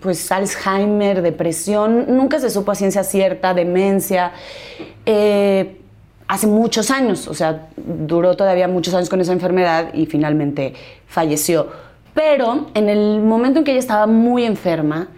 pues 0.01 0.31
Alzheimer, 0.31 1.23
depresión, 1.23 2.07
nunca 2.09 2.39
se 2.41 2.51
supo 2.51 2.73
a 2.73 2.75
ciencia 2.75 3.05
cierta, 3.05 3.55
demencia. 3.55 4.33
Eh, 5.07 5.81
hace 6.27 6.47
muchos 6.47 6.91
años, 6.91 7.27
o 7.27 7.35
sea, 7.35 7.69
duró 7.77 8.37
todavía 8.37 8.69
muchos 8.69 8.95
años 8.95 9.09
con 9.09 9.21
esa 9.21 9.33
enfermedad 9.33 9.95
y 9.95 10.07
finalmente 10.07 10.75
falleció. 11.07 11.69
Pero 12.15 12.67
en 12.75 12.89
el 12.89 13.21
momento 13.21 13.61
en 13.61 13.65
que 13.65 13.71
ella 13.73 13.81
estaba 13.81 14.07
muy 14.07 14.45
enferma, 14.45 15.09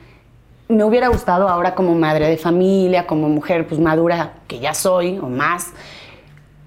me 0.68 0.84
hubiera 0.84 1.08
gustado 1.08 1.48
ahora 1.48 1.74
como 1.74 1.94
madre 1.94 2.28
de 2.28 2.36
familia, 2.36 3.06
como 3.06 3.28
mujer 3.28 3.66
pues 3.66 3.80
madura 3.80 4.34
que 4.46 4.60
ya 4.60 4.72
soy 4.72 5.18
o 5.18 5.28
más, 5.28 5.72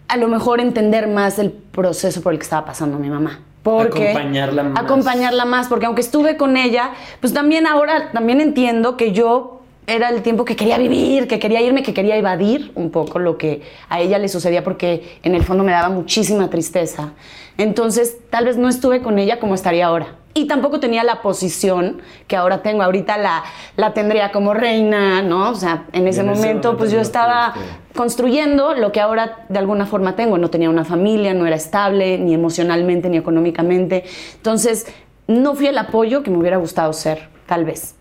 a 0.10 0.18
lo 0.18 0.28
mejor 0.28 0.60
entender 0.60 1.08
más 1.08 1.40
el 1.40 1.52
proceso 1.52 2.22
por 2.22 2.34
el 2.34 2.40
que 2.40 2.44
estaba 2.44 2.66
pasando 2.66 3.00
mi 3.00 3.10
mamá. 3.10 3.40
Porque 3.64 4.10
Acompañarla 4.10 4.64
más. 4.64 4.84
Acompañarla 4.84 5.46
más, 5.46 5.68
porque 5.68 5.86
aunque 5.86 6.02
estuve 6.02 6.38
con 6.38 6.58
ella, 6.58 6.92
pues 7.22 7.34
también 7.34 7.66
ahora 7.66 8.12
también 8.12 8.42
entiendo 8.42 8.98
que 8.98 9.14
yo 9.14 9.62
era 9.88 10.10
el 10.10 10.22
tiempo 10.22 10.46
que 10.46 10.56
quería 10.56 10.78
vivir, 10.78 11.28
que 11.28 11.40
quería 11.40 11.62
irme, 11.62 11.84
que 11.84 11.94
quería 11.94 12.16
evadir 12.16 12.72
un 12.76 12.90
poco 12.92 13.20
lo 13.20 13.38
que 13.38 13.62
a 13.90 14.00
ella 14.00 14.18
le 14.18 14.30
sucedía 14.30 14.64
porque 14.64 15.20
en 15.24 15.36
el 15.36 15.44
fondo 15.44 15.64
me 15.64 15.72
daba 15.72 15.90
muchísima 15.90 16.50
tristeza. 16.50 17.14
Entonces, 17.58 18.18
tal 18.30 18.46
vez 18.46 18.58
no 18.58 18.68
estuve 18.68 19.02
con 19.02 19.20
ella 19.20 19.40
como 19.40 19.56
estaría 19.56 19.86
ahora. 19.86 20.16
Y 20.36 20.48
tampoco 20.48 20.80
tenía 20.80 21.04
la 21.04 21.22
posición 21.22 22.02
que 22.28 22.36
ahora 22.36 22.64
tengo. 22.64 22.82
Ahorita 22.82 23.18
la, 23.18 23.44
la 23.76 23.94
tendría 23.94 24.32
como 24.32 24.56
reina, 24.56 25.22
¿no? 25.22 25.52
O 25.52 25.56
sea, 25.56 25.86
en 25.94 26.08
ese 26.08 26.22
en 26.22 26.30
ese 26.30 26.42
momento, 26.42 26.76
pues 26.76 26.92
yo 26.92 27.00
estaba. 27.00 27.54
Construyendo 27.96 28.74
lo 28.74 28.92
que 28.92 29.00
ahora 29.00 29.46
de 29.50 29.60
alguna 29.60 29.86
forma 29.86 30.16
tengo. 30.16 30.38
No 30.38 30.50
tenía 30.50 30.70
una 30.70 30.86
familia, 30.86 31.34
no 31.34 31.46
era 31.46 31.56
estable, 31.56 32.18
ni 32.18 32.34
emocionalmente, 32.34 33.10
ni 33.10 33.18
económicamente. 33.18 34.04
Entonces, 34.36 34.88
no 35.28 35.56
fui 35.56 35.68
el 35.68 35.78
apoyo 35.78 36.24
que 36.24 36.32
me 36.32 36.38
hubiera 36.38 36.58
gustado 36.58 36.94
ser, 36.94 37.30
tal 37.46 37.66
vez. 37.66 37.96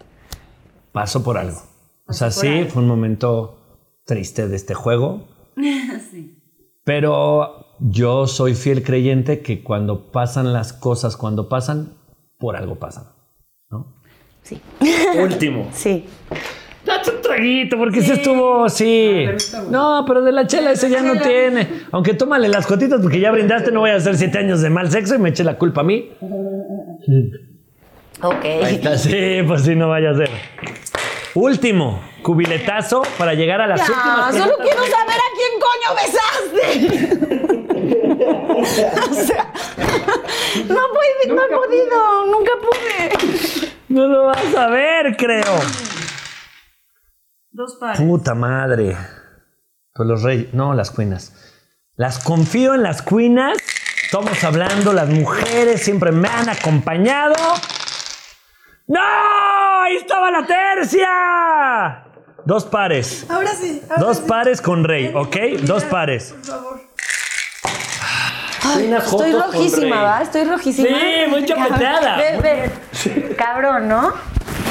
Pasó 0.92 1.22
por 1.22 1.38
algo. 1.38 1.62
O 2.06 2.12
sea, 2.12 2.30
sí, 2.30 2.66
fue 2.68 2.82
un 2.82 2.88
momento 2.88 3.58
triste 4.04 4.48
de 4.48 4.56
este 4.56 4.74
juego. 4.74 5.28
Pero 6.84 7.66
yo 7.78 8.26
soy 8.26 8.54
fiel 8.54 8.82
creyente 8.82 9.40
que 9.40 9.62
cuando 9.62 10.10
pasan 10.10 10.52
las 10.52 10.72
cosas, 10.72 11.16
cuando 11.16 11.48
pasan, 11.48 11.94
por 12.38 12.56
algo 12.56 12.76
pasan. 12.76 13.04
¿no? 13.70 13.94
Sí. 14.42 14.60
Último. 15.18 15.68
Sí. 15.72 16.06
Traguito, 17.34 17.76
porque 17.78 18.00
ese 18.00 18.14
estuvo, 18.14 18.68
sí. 18.68 19.24
No, 19.70 20.04
pero 20.06 20.22
de 20.22 20.32
la 20.32 20.46
chela 20.46 20.72
ese 20.72 20.90
ya 20.90 21.00
no 21.02 21.20
tiene. 21.20 21.66
Aunque 21.92 22.14
tómale 22.14 22.48
las 22.48 22.66
gotitas 22.68 23.00
porque 23.00 23.20
ya 23.20 23.30
brindaste, 23.30 23.70
no 23.72 23.80
voy 23.80 23.90
a 23.90 23.96
hacer 23.96 24.16
siete 24.16 24.38
años 24.38 24.60
de 24.62 24.70
mal 24.70 24.90
sexo 24.90 25.14
y 25.14 25.18
me 25.18 25.30
eche 25.30 25.44
la 25.44 25.56
culpa 25.58 25.80
a 25.82 25.84
mí. 25.84 26.10
Ok. 28.24 28.44
Ahí 28.44 28.74
está, 28.76 28.96
sí, 28.96 29.38
pues 29.48 29.62
sí, 29.62 29.74
no 29.74 29.88
vaya 29.88 30.10
a 30.10 30.14
ser. 30.14 30.30
Último, 31.34 32.00
cubiletazo 32.22 33.02
para 33.18 33.34
llegar 33.34 33.60
a 33.60 33.66
las 33.66 33.80
Ya, 33.80 33.86
últimas 33.92 34.36
solo 34.36 34.56
preguntas. 34.58 34.66
quiero 34.68 34.82
saber 34.96 35.16
a 35.18 35.28
quién 35.34 35.52
coño 35.66 35.90
besaste. 35.98 37.42
o 39.10 39.14
sea, 39.14 39.52
no, 40.68 40.80
pude- 40.92 41.34
no 41.34 41.42
he 41.42 41.48
podido, 41.48 42.26
nunca 42.26 42.52
pude. 42.60 43.68
No 43.88 44.06
lo 44.06 44.26
vas 44.26 44.54
a 44.56 44.68
ver, 44.68 45.16
creo. 45.16 45.42
Dos 47.52 47.76
pares. 47.78 48.00
Puta 48.00 48.34
madre. 48.34 48.96
Pues 49.94 50.08
los 50.08 50.22
reyes. 50.22 50.54
No, 50.54 50.72
las 50.74 50.90
cuinas. 50.90 51.32
Las 51.96 52.18
confío 52.18 52.74
en 52.74 52.82
las 52.82 53.02
cuinas. 53.02 53.58
Estamos 54.04 54.42
hablando, 54.44 54.92
las 54.92 55.08
mujeres 55.08 55.82
siempre 55.82 56.12
me 56.12 56.28
han 56.28 56.48
acompañado. 56.48 57.34
¡No! 58.86 59.00
¡Ahí 59.82 59.96
estaba 59.96 60.30
la 60.30 60.46
tercia! 60.46 62.04
Dos 62.44 62.64
pares. 62.64 63.26
Ahora 63.30 63.52
sí. 63.54 63.82
ahora 63.88 64.02
Dos 64.02 64.16
sí. 64.18 64.24
pares 64.26 64.60
con 64.60 64.84
rey, 64.84 65.12
¿ok? 65.14 65.36
Dos 65.62 65.84
pares. 65.84 66.32
Por 66.32 66.44
favor. 66.44 66.80
Ay, 68.64 68.86
Unas 68.88 69.04
estoy 69.04 69.32
rojísima. 69.32 70.02
¿va? 70.02 70.22
Estoy 70.22 70.44
rojísima. 70.44 70.88
Sí, 70.88 71.30
muy 71.30 71.44
chapeteada. 71.44 72.18
Cabrón, 73.36 73.88
¿no? 73.88 74.12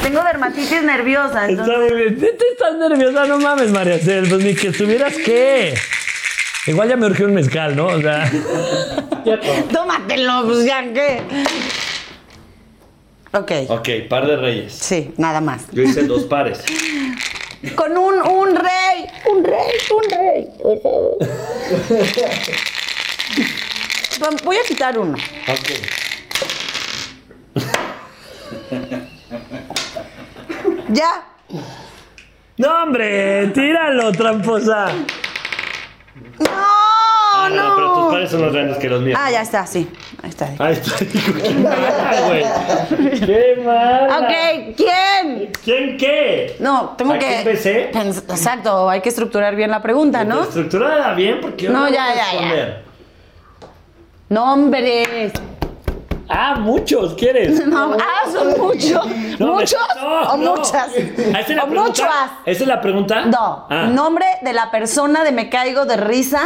Tengo 0.02 0.24
dermatitis 0.24 0.84
nerviosa, 0.84 1.48
Está 1.48 1.64
entonces. 1.64 1.78
muy 1.92 2.02
bien. 2.02 2.28
Estás 2.52 2.76
nerviosa, 2.76 3.26
no 3.28 3.40
mames, 3.40 3.70
María 3.72 4.00
Cel. 4.00 4.28
Pues 4.28 4.44
ni 4.44 4.56
que 4.56 4.68
estuvieras 4.70 5.14
qué. 5.24 5.74
Igual 6.68 6.90
ya 6.90 6.96
me 6.98 7.06
urgió 7.08 7.26
un 7.28 7.34
mezcal, 7.34 7.76
¿no? 7.76 7.88
O 7.88 8.02
sea. 8.02 8.30
Tómatelo, 9.72 10.44
pues 10.46 10.66
ya 10.66 10.84
qué. 10.94 11.22
Ok. 13.34 13.52
Ok, 13.70 13.90
par 14.10 14.28
de 14.28 14.38
reyes. 14.38 14.74
Sí, 14.74 15.14
nada 15.18 15.40
más. 15.42 15.64
Yo 15.72 15.84
hice 15.84 16.04
dos 16.04 16.24
pares. 16.24 16.60
Con 17.76 17.96
un, 17.98 18.16
un 18.22 18.56
rey, 18.56 19.06
un 19.32 19.44
rey, 19.44 19.72
un 19.96 20.10
rey. 20.10 20.48
por 20.62 20.82
favor. 20.82 21.18
Va- 24.24 24.38
Voy 24.44 24.58
a 24.58 24.64
quitar 24.68 24.98
uno. 24.98 25.16
Ok. 25.48 25.70
Ya. 30.91 31.23
No, 32.58 32.84
hombre, 32.84 33.47
tíralo, 33.47 34.12
tramposa. 34.12 34.88
No, 36.39 36.45
Ah, 37.34 37.49
no. 37.49 37.56
no, 37.69 37.75
pero 37.75 37.93
tus 37.93 38.12
pares 38.13 38.30
son 38.30 38.41
más 38.41 38.51
grandes 38.54 38.77
que 38.77 38.89
los 38.89 39.01
míos. 39.01 39.17
Ah, 39.19 39.32
ya 39.32 39.41
está, 39.41 39.65
sí. 39.65 39.89
Ahí 40.21 40.30
está. 40.30 40.49
Ahí 40.60 40.73
está, 40.82 40.97
qué 41.06 41.54
mala, 41.54 42.21
güey. 42.27 43.19
Qué 43.19 43.62
mala. 43.65 44.19
Ok, 44.19 44.75
¿quién? 44.75 45.51
¿Quién 45.63 45.97
qué? 45.97 46.58
No, 46.60 46.93
tengo 46.97 47.13
¿A 47.13 47.19
que. 47.19 47.43
Pens- 47.93 48.23
Exacto, 48.30 48.89
hay 48.89 49.01
que 49.01 49.10
estructurar 49.10 49.56
bien 49.56 49.71
la 49.71 49.82
pregunta, 49.82 50.23
¿no? 50.23 50.43
Estructurada 50.43 51.13
bien 51.13 51.39
porque 51.41 51.65
yo 51.65 51.71
No, 51.71 51.84
voy 51.84 51.93
ya, 51.93 52.10
a 52.10 52.15
ya, 52.15 52.56
ya. 52.56 52.82
Nombres. 54.30 55.32
Ah, 56.34 56.56
muchos, 56.60 57.13
¿quieres? 57.15 57.65
No, 57.67 57.94
ah, 58.00 58.30
son 58.32 58.60
muchos. 58.60 59.06
No, 59.39 59.54
¿Muchos 59.54 59.80
no, 59.96 60.22
o 60.22 60.38
no. 60.38 60.56
muchas? 60.56 60.88
¿Ah, 61.34 61.39
¿Esa 61.39 61.50
es 61.52 61.56
la 61.56 61.63
o 61.63 61.67
pregunta? 61.67 61.88
muchas. 61.88 62.10
¿Esa 62.46 62.63
es 62.63 62.67
la 62.67 62.82
pregunta? 62.82 63.26
No, 63.26 63.67
Ah. 63.70 63.88
nombre 63.88 64.26
de 64.41 64.54
la 64.54 64.70
persona 64.72 65.24
de 65.24 65.32
Me 65.32 65.50
Caigo 65.50 65.86
de 65.86 65.98
Risa 65.98 66.41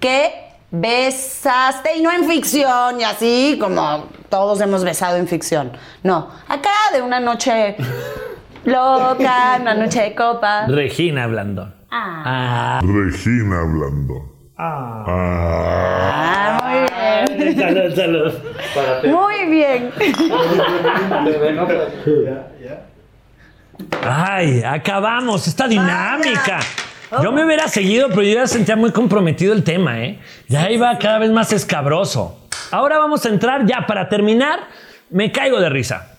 que 0.00 0.32
besaste 0.70 1.96
y 1.96 2.02
no 2.02 2.10
en 2.12 2.24
ficción 2.24 3.00
y 3.00 3.04
así 3.04 3.58
como 3.60 4.04
todos 4.28 4.60
hemos 4.60 4.84
besado 4.84 5.16
en 5.16 5.26
ficción. 5.28 5.72
No, 6.02 6.28
acá 6.48 6.70
de 6.92 7.02
una 7.02 7.20
noche 7.20 7.76
loca, 8.64 9.58
una 9.60 9.74
noche 9.74 10.02
de 10.02 10.14
copa. 10.14 10.66
Regina 10.68 11.26
Blandón. 11.26 11.74
Ah, 11.90 12.22
Ah. 12.24 12.80
Regina 12.82 13.62
Blandón. 13.62 14.32
Ah. 14.58 15.04
ah, 15.06 16.67
muy 17.36 17.54
bien. 17.54 17.58
Salud, 17.58 17.94
salud. 17.94 18.32
Muy 19.04 19.44
bien. 19.50 19.90
Ay, 24.02 24.62
acabamos 24.64 25.46
esta 25.46 25.68
dinámica. 25.68 26.60
Yo 27.22 27.32
me 27.32 27.44
hubiera 27.44 27.68
seguido, 27.68 28.08
pero 28.08 28.22
yo 28.22 28.34
ya 28.34 28.46
sentía 28.46 28.76
muy 28.76 28.90
comprometido 28.92 29.54
el 29.54 29.64
tema, 29.64 30.04
¿eh? 30.04 30.18
Ya 30.48 30.70
iba 30.70 30.98
cada 30.98 31.18
vez 31.18 31.30
más 31.30 31.52
escabroso. 31.52 32.46
Ahora 32.70 32.98
vamos 32.98 33.24
a 33.24 33.30
entrar 33.30 33.64
ya 33.66 33.86
para 33.86 34.08
terminar. 34.08 34.60
Me 35.10 35.32
caigo 35.32 35.58
de 35.58 35.70
risa. 35.70 36.18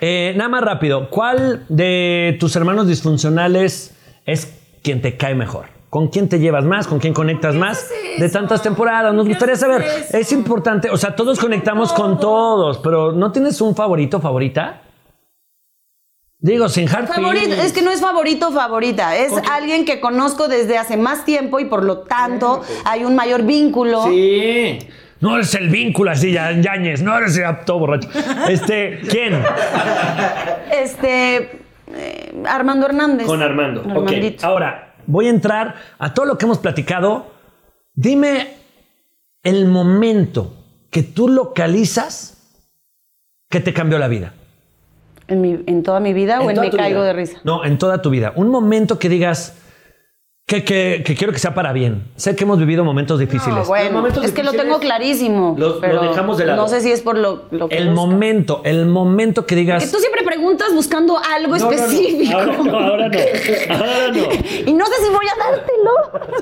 Eh, 0.00 0.32
nada 0.36 0.48
más 0.48 0.62
rápido. 0.62 1.10
¿Cuál 1.10 1.66
de 1.68 2.36
tus 2.40 2.56
hermanos 2.56 2.88
disfuncionales 2.88 3.94
es 4.24 4.58
quien 4.82 5.02
te 5.02 5.16
cae 5.16 5.34
mejor? 5.34 5.73
¿Con 5.94 6.08
quién 6.08 6.28
te 6.28 6.40
llevas 6.40 6.64
más? 6.64 6.88
¿Con 6.88 6.98
quién 6.98 7.14
conectas 7.14 7.54
más? 7.54 7.88
De 8.18 8.28
tantas 8.28 8.60
temporadas. 8.60 9.14
Nos 9.14 9.28
gustaría 9.28 9.54
saber. 9.54 9.84
Es 10.10 10.32
importante. 10.32 10.90
O 10.90 10.96
sea, 10.96 11.14
todos 11.14 11.38
conectamos 11.38 11.92
con 11.92 12.18
todos, 12.18 12.78
pero 12.78 13.12
¿no 13.12 13.30
tienes 13.30 13.60
un 13.60 13.76
favorito, 13.76 14.20
favorita? 14.20 14.82
Digo, 16.40 16.68
sin 16.68 16.88
hard 16.88 17.06
Favorito, 17.06 17.54
es 17.54 17.72
que 17.72 17.80
no 17.80 17.92
es 17.92 18.00
favorito 18.00 18.50
favorita, 18.50 19.16
es 19.16 19.32
alguien 19.52 19.84
que 19.84 20.00
conozco 20.00 20.48
desde 20.48 20.76
hace 20.78 20.96
más 20.96 21.24
tiempo 21.24 21.60
y 21.60 21.66
por 21.66 21.84
lo 21.84 21.98
tanto 21.98 22.62
hay 22.84 23.04
un 23.04 23.14
mayor 23.14 23.44
vínculo. 23.44 24.02
Sí. 24.08 24.80
No 25.20 25.36
eres 25.36 25.54
el 25.54 25.68
vínculo 25.68 26.10
así, 26.10 26.32
ya, 26.32 26.50
Yañez. 26.50 27.02
No 27.02 27.16
eres 27.16 27.38
el 27.38 27.44
apto 27.44 27.78
borracho. 27.78 28.08
Este, 28.48 29.00
¿quién? 29.08 29.40
Este 30.72 31.60
eh, 31.94 32.42
Armando 32.48 32.86
Hernández. 32.86 33.28
Con 33.28 33.40
Armando. 33.40 33.82
Ok. 33.82 34.08
Armandito. 34.08 34.44
Ahora, 34.44 34.93
voy 35.06 35.26
a 35.26 35.30
entrar 35.30 35.74
a 35.98 36.14
todo 36.14 36.26
lo 36.26 36.38
que 36.38 36.44
hemos 36.46 36.58
platicado. 36.58 37.26
Dime 37.94 38.54
el 39.42 39.66
momento 39.66 40.54
que 40.90 41.02
tú 41.02 41.28
localizas 41.28 42.56
que 43.48 43.60
te 43.60 43.72
cambió 43.72 43.98
la 43.98 44.08
vida. 44.08 44.34
¿En, 45.28 45.40
mi- 45.40 45.62
en 45.66 45.82
toda 45.82 46.00
mi 46.00 46.12
vida 46.12 46.40
o 46.40 46.50
en 46.50 46.60
me 46.60 46.70
caigo 46.70 47.00
vida. 47.00 47.04
de 47.06 47.12
risa? 47.14 47.38
No, 47.44 47.64
en 47.64 47.78
toda 47.78 48.02
tu 48.02 48.10
vida. 48.10 48.32
Un 48.36 48.48
momento 48.48 48.98
que 48.98 49.08
digas 49.08 49.56
que, 50.46 50.62
que- 50.62 51.02
que 51.06 51.14
quiero 51.14 51.32
que 51.32 51.38
sea 51.38 51.54
para 51.54 51.72
bien. 51.72 52.04
Sé 52.16 52.36
que 52.36 52.44
hemos 52.44 52.58
vivido 52.58 52.84
momentos 52.84 53.18
difíciles. 53.18 53.60
No, 53.60 53.64
bueno, 53.64 53.92
Momentos 53.92 54.22
es 54.24 54.32
que 54.32 54.42
lo 54.42 54.52
tengo 54.52 54.78
clarísimo. 54.78 55.54
Lo- 55.58 55.80
dejamos 55.80 56.36
de 56.36 56.44
lado. 56.44 56.60
No 56.62 56.68
sé 56.68 56.82
si 56.82 56.92
es 56.92 57.00
por 57.00 57.16
lo, 57.16 57.44
lo 57.50 57.68
que 57.68 57.76
El 57.78 57.92
momento, 57.92 58.60
el 58.64 58.84
momento 58.84 59.46
que 59.46 59.56
digas. 59.56 59.82
Que 59.82 59.90
tú 59.90 59.98
siempre 59.98 60.22
preguntas 60.22 60.74
buscando 60.74 61.16
algo 61.18 61.56
No, 61.56 61.64
no, 61.64 61.70
no. 61.70 61.72
específico. 61.72 62.36
Ahora 62.38 62.56
no, 62.62 62.78
ahora 62.78 63.08
no. 63.08 63.18
Ahora 63.74 64.08
no. 64.12 64.22
y 64.70 64.74
no 64.74 64.84
sé 64.86 64.92
si 65.02 65.08
voy 65.10 65.26
a 65.26 65.50
dártelo. 65.50 66.34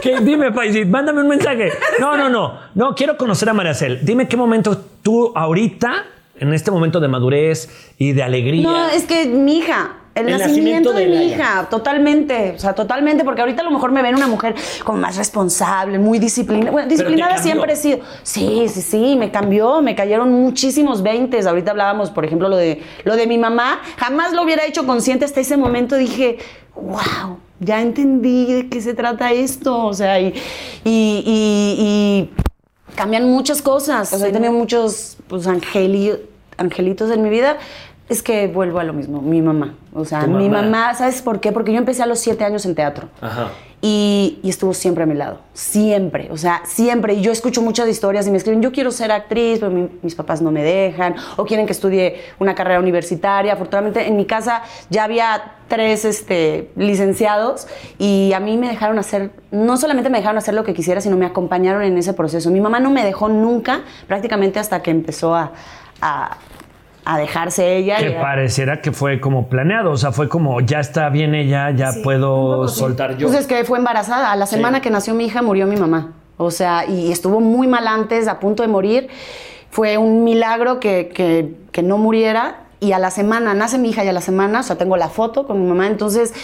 ¿Qué? 0.00 0.20
Dime, 0.20 0.50
Paisi, 0.52 0.86
mándame 0.86 1.20
un 1.20 1.28
mensaje. 1.28 1.70
No, 2.00 2.16
no, 2.16 2.30
no. 2.30 2.58
No, 2.74 2.94
quiero 2.94 3.18
conocer 3.18 3.50
a 3.50 3.52
Maricel. 3.52 4.00
Dime 4.02 4.28
qué 4.28 4.36
momento 4.38 4.78
tú 5.02 5.30
ahorita, 5.36 6.06
en 6.38 6.54
este 6.54 6.70
momento 6.70 7.00
de 7.00 7.08
madurez 7.08 7.92
y 7.98 8.12
de 8.12 8.22
alegría. 8.22 8.62
No, 8.62 8.88
es 8.88 9.04
que 9.04 9.26
mi 9.26 9.58
hija, 9.58 9.96
El, 10.14 10.28
El 10.28 10.38
nacimiento, 10.38 10.90
nacimiento 10.90 10.92
de, 10.92 11.06
de 11.06 11.08
mi 11.08 11.32
hija, 11.32 11.68
totalmente, 11.70 12.52
o 12.54 12.58
sea, 12.58 12.74
totalmente, 12.74 13.24
porque 13.24 13.40
ahorita 13.40 13.62
a 13.62 13.64
lo 13.64 13.70
mejor 13.70 13.92
me 13.92 14.02
ven 14.02 14.14
una 14.14 14.26
mujer 14.26 14.54
como 14.84 14.98
más 14.98 15.16
responsable, 15.16 15.98
muy 15.98 16.18
disciplinada. 16.18 16.70
Bueno, 16.70 16.86
disciplinada 16.88 17.38
siempre 17.38 17.72
he 17.72 17.76
sido. 17.76 18.00
Sí, 18.22 18.66
sí, 18.68 18.82
sí, 18.82 19.16
me 19.16 19.30
cambió, 19.30 19.80
me 19.80 19.94
cayeron 19.94 20.30
muchísimos 20.30 21.02
veintes. 21.02 21.46
Ahorita 21.46 21.70
hablábamos, 21.70 22.10
por 22.10 22.26
ejemplo, 22.26 22.50
lo 22.50 22.56
de, 22.56 22.82
lo 23.04 23.16
de 23.16 23.26
mi 23.26 23.38
mamá. 23.38 23.80
Jamás 23.96 24.34
lo 24.34 24.42
hubiera 24.42 24.66
hecho 24.66 24.86
consciente 24.86 25.24
hasta 25.24 25.40
ese 25.40 25.56
momento. 25.56 25.96
Dije, 25.96 26.36
wow, 26.74 27.38
ya 27.60 27.80
entendí 27.80 28.52
de 28.52 28.68
qué 28.68 28.82
se 28.82 28.92
trata 28.92 29.32
esto. 29.32 29.86
O 29.86 29.94
sea, 29.94 30.20
y, 30.20 30.34
y- 30.84 31.22
y- 31.24 31.76
y 31.78 32.30
cambian 32.96 33.30
muchas 33.30 33.62
cosas. 33.62 34.12
O 34.12 34.18
sea, 34.18 34.28
he 34.28 34.32
tenido 34.32 34.52
muchos 34.52 35.16
pues, 35.26 35.46
angeli- 35.46 36.18
angelitos 36.58 37.10
en 37.10 37.22
mi 37.22 37.30
vida. 37.30 37.56
Es 38.08 38.22
que 38.22 38.46
vuelvo 38.48 38.78
a 38.78 38.84
lo 38.84 38.92
mismo, 38.92 39.22
mi 39.22 39.40
mamá. 39.40 39.74
O 39.94 40.04
sea, 40.04 40.26
mi 40.26 40.48
mamá. 40.48 40.62
mamá, 40.62 40.94
¿sabes 40.94 41.22
por 41.22 41.40
qué? 41.40 41.50
Porque 41.52 41.72
yo 41.72 41.78
empecé 41.78 42.02
a 42.02 42.06
los 42.06 42.18
siete 42.18 42.44
años 42.44 42.66
en 42.66 42.74
teatro. 42.74 43.08
Ajá. 43.20 43.48
Y, 43.84 44.38
y 44.44 44.48
estuvo 44.50 44.74
siempre 44.74 45.02
a 45.02 45.06
mi 45.06 45.14
lado, 45.14 45.40
siempre, 45.54 46.28
o 46.30 46.36
sea, 46.36 46.62
siempre. 46.64 47.14
Y 47.14 47.20
yo 47.20 47.32
escucho 47.32 47.62
muchas 47.62 47.88
historias 47.88 48.26
y 48.28 48.30
me 48.30 48.36
escriben, 48.36 48.62
yo 48.62 48.70
quiero 48.70 48.92
ser 48.92 49.10
actriz, 49.10 49.58
pero 49.58 49.72
mi- 49.72 49.88
mis 50.02 50.14
papás 50.14 50.40
no 50.40 50.52
me 50.52 50.62
dejan, 50.62 51.16
o 51.36 51.44
quieren 51.44 51.66
que 51.66 51.72
estudie 51.72 52.20
una 52.38 52.54
carrera 52.54 52.78
universitaria. 52.78 53.54
Afortunadamente 53.54 54.06
en 54.06 54.16
mi 54.16 54.24
casa 54.24 54.62
ya 54.88 55.02
había 55.02 55.54
tres 55.66 56.04
este, 56.04 56.70
licenciados 56.76 57.66
y 57.98 58.32
a 58.34 58.40
mí 58.40 58.56
me 58.56 58.68
dejaron 58.68 59.00
hacer, 59.00 59.30
no 59.50 59.76
solamente 59.76 60.10
me 60.10 60.18
dejaron 60.18 60.38
hacer 60.38 60.54
lo 60.54 60.62
que 60.62 60.74
quisiera, 60.74 61.00
sino 61.00 61.16
me 61.16 61.26
acompañaron 61.26 61.82
en 61.82 61.98
ese 61.98 62.12
proceso. 62.12 62.50
Mi 62.52 62.60
mamá 62.60 62.78
no 62.78 62.90
me 62.90 63.04
dejó 63.04 63.28
nunca, 63.28 63.80
prácticamente 64.06 64.60
hasta 64.60 64.80
que 64.80 64.92
empezó 64.92 65.34
a, 65.34 65.50
a- 66.00 66.36
a 67.04 67.18
dejarse 67.18 67.76
ella. 67.76 67.96
Que 67.98 68.10
y 68.10 68.12
pareciera 68.14 68.80
que 68.80 68.92
fue 68.92 69.20
como 69.20 69.48
planeado, 69.48 69.90
o 69.90 69.96
sea, 69.96 70.12
fue 70.12 70.28
como 70.28 70.60
ya 70.60 70.80
está 70.80 71.08
bien 71.08 71.34
ella, 71.34 71.70
ya 71.70 71.90
puedo 72.02 72.68
soltar 72.68 73.16
yo. 73.16 73.26
Pues 73.28 73.40
es 73.40 73.46
que 73.46 73.64
fue 73.64 73.78
embarazada. 73.78 74.32
A 74.32 74.36
la 74.36 74.46
semana 74.46 74.80
que 74.80 74.90
nació 74.90 75.14
mi 75.14 75.24
hija 75.26 75.42
murió 75.42 75.66
mi 75.66 75.76
mamá. 75.76 76.12
O 76.36 76.50
sea, 76.50 76.86
y 76.86 77.12
estuvo 77.12 77.40
muy 77.40 77.66
mal 77.66 77.86
antes, 77.86 78.26
a 78.28 78.40
punto 78.40 78.62
de 78.62 78.68
morir. 78.68 79.08
Fue 79.70 79.96
un 79.98 80.24
milagro 80.24 80.80
que, 80.80 81.08
que- 81.14 81.54
que 81.72 81.82
no 81.82 81.98
muriera. 81.98 82.58
Y 82.80 82.92
a 82.92 82.98
la 82.98 83.10
semana, 83.12 83.54
nace 83.54 83.78
mi 83.78 83.90
hija 83.90 84.04
y 84.04 84.08
a 84.08 84.12
la 84.12 84.20
semana, 84.20 84.60
o 84.60 84.62
sea, 84.64 84.76
tengo 84.76 84.96
la 84.96 85.08
foto 85.08 85.46
con 85.46 85.62
mi 85.62 85.68
mamá. 85.68 85.86
Entonces, 85.86 86.34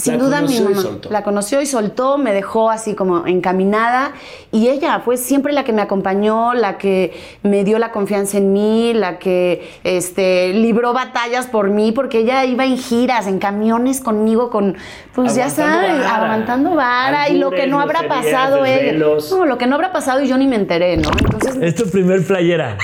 sin 0.00 0.18
La 0.18 0.24
duda 0.24 0.40
mi 0.40 0.60
mamá 0.60 0.82
la 1.10 1.22
conoció 1.22 1.60
y 1.60 1.66
soltó, 1.66 2.18
me 2.18 2.32
dejó 2.32 2.70
así 2.70 2.94
como 2.94 3.26
encaminada. 3.26 4.12
Y 4.52 4.68
ella 4.68 5.00
fue 5.04 5.16
siempre 5.16 5.52
la 5.52 5.64
que 5.64 5.72
me 5.72 5.82
acompañó, 5.82 6.54
la 6.54 6.78
que 6.78 7.12
me 7.42 7.64
dio 7.64 7.78
la 7.78 7.92
confianza 7.92 8.38
en 8.38 8.52
mí, 8.52 8.92
la 8.94 9.18
que 9.18 9.70
este, 9.84 10.52
libró 10.54 10.92
batallas 10.92 11.46
por 11.46 11.70
mí, 11.70 11.92
porque 11.92 12.18
ella 12.20 12.44
iba 12.44 12.64
en 12.64 12.76
giras, 12.76 13.26
en 13.26 13.38
camiones 13.38 14.00
conmigo, 14.00 14.50
con, 14.50 14.76
pues 15.14 15.34
ya 15.34 15.44
Aguantando 15.46 15.72
sabes, 15.72 15.98
vara. 16.02 16.16
aguantando 16.16 16.74
vara 16.74 17.28
y 17.28 17.38
lo 17.38 17.50
que 17.50 17.66
no 17.66 17.80
habrá 17.80 18.08
pasado 18.08 18.62
desvelos. 18.62 19.30
No, 19.30 19.46
lo 19.46 19.58
que 19.58 19.66
no 19.66 19.74
habrá 19.76 19.92
pasado 19.92 20.22
y 20.22 20.28
yo 20.28 20.36
ni 20.38 20.46
me 20.46 20.56
enteré, 20.56 20.96
¿no? 20.96 21.10
Entonces, 21.10 21.56
Es 21.60 21.74
tu 21.74 21.88
primer 21.88 22.26
playera. 22.26 22.76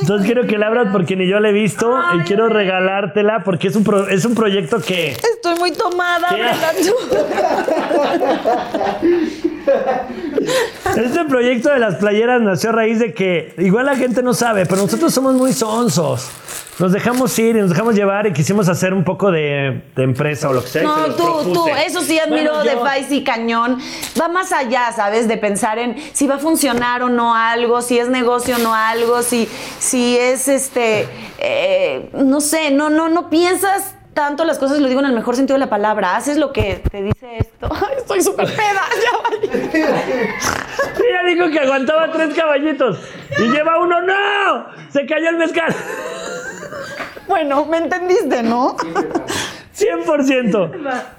Entonces 0.00 0.26
quiero 0.26 0.46
que 0.46 0.56
la 0.58 0.66
abras 0.68 0.88
porque 0.92 1.16
ni 1.16 1.26
yo 1.28 1.38
la 1.40 1.48
he 1.50 1.52
visto 1.52 1.92
y 2.16 2.20
quiero 2.24 2.48
regalártela 2.48 3.42
porque 3.44 3.68
es 3.68 3.76
un, 3.76 3.84
pro- 3.84 4.08
es 4.08 4.24
un 4.24 4.34
proyecto 4.34 4.80
que... 4.80 5.10
estoy 5.12 5.54
muy 5.58 5.72
tomada, 5.72 6.28
¿Qué? 6.30 6.42
Este 10.96 11.24
proyecto 11.24 11.70
de 11.70 11.78
las 11.78 11.96
playeras 11.96 12.40
nació 12.42 12.70
a 12.70 12.72
raíz 12.72 12.98
de 12.98 13.14
que 13.14 13.54
igual 13.58 13.86
la 13.86 13.96
gente 13.96 14.22
no 14.22 14.34
sabe, 14.34 14.66
pero 14.66 14.82
nosotros 14.82 15.12
somos 15.14 15.34
muy 15.34 15.52
sonsos. 15.52 16.28
Nos 16.78 16.92
dejamos 16.92 17.38
ir 17.38 17.56
y 17.56 17.60
nos 17.60 17.70
dejamos 17.70 17.94
llevar 17.94 18.26
y 18.26 18.32
quisimos 18.32 18.68
hacer 18.68 18.94
un 18.94 19.04
poco 19.04 19.30
de, 19.30 19.82
de 19.94 20.02
empresa 20.02 20.48
o 20.48 20.52
lo 20.54 20.62
que 20.62 20.68
sea. 20.68 20.82
No, 20.82 21.04
tú, 21.14 21.24
propuse. 21.24 21.52
tú, 21.52 21.68
eso 21.86 22.00
sí 22.00 22.18
admiro 22.18 22.54
Bueno, 22.54 22.64
de 22.64 22.74
yo- 22.76 22.82
Faisy 22.84 23.22
Cañón. 23.22 23.78
Va 24.20 24.28
más 24.28 24.50
allá, 24.52 24.90
¿sabes? 24.92 25.28
De 25.28 25.36
pensar 25.36 25.78
en 25.78 25.96
si 26.14 26.26
va 26.26 26.36
a 26.36 26.38
funcionar 26.38 27.02
o 27.02 27.08
no 27.10 27.34
algo, 27.34 27.82
si 27.82 27.98
es 27.98 28.08
negocio 28.08 28.56
o 28.56 28.58
no 28.58 28.74
algo, 28.74 29.22
si, 29.22 29.46
si 29.78 30.16
es 30.16 30.48
este, 30.48 31.06
eh, 31.38 32.08
no 32.14 32.40
sé, 32.40 32.70
no, 32.70 32.88
no, 32.88 33.08
no 33.10 33.28
piensas 33.28 33.94
tanto 34.20 34.44
las 34.44 34.58
cosas, 34.58 34.80
lo 34.80 34.88
digo 34.88 35.00
en 35.00 35.06
el 35.06 35.14
mejor 35.14 35.34
sentido 35.34 35.54
de 35.54 35.60
la 35.60 35.70
palabra. 35.70 36.14
Haces 36.14 36.36
lo 36.36 36.52
que 36.52 36.82
te 36.90 37.02
dice 37.02 37.38
esto. 37.38 37.70
Ay, 37.74 37.96
estoy 37.96 38.22
súper 38.22 38.46
peda. 38.54 38.82
Ya 39.72 41.22
Ella 41.22 41.34
dijo 41.34 41.50
que 41.50 41.58
aguantaba 41.60 42.12
tres 42.12 42.34
caballitos 42.34 42.98
y 43.38 43.42
lleva 43.44 43.78
uno. 43.80 44.00
¡No! 44.02 44.66
Se 44.90 45.06
cayó 45.06 45.30
el 45.30 45.38
mezcal. 45.38 45.74
Bueno, 47.26 47.64
¿me 47.64 47.78
entendiste, 47.78 48.42
no? 48.42 48.76
100%. 49.80 50.70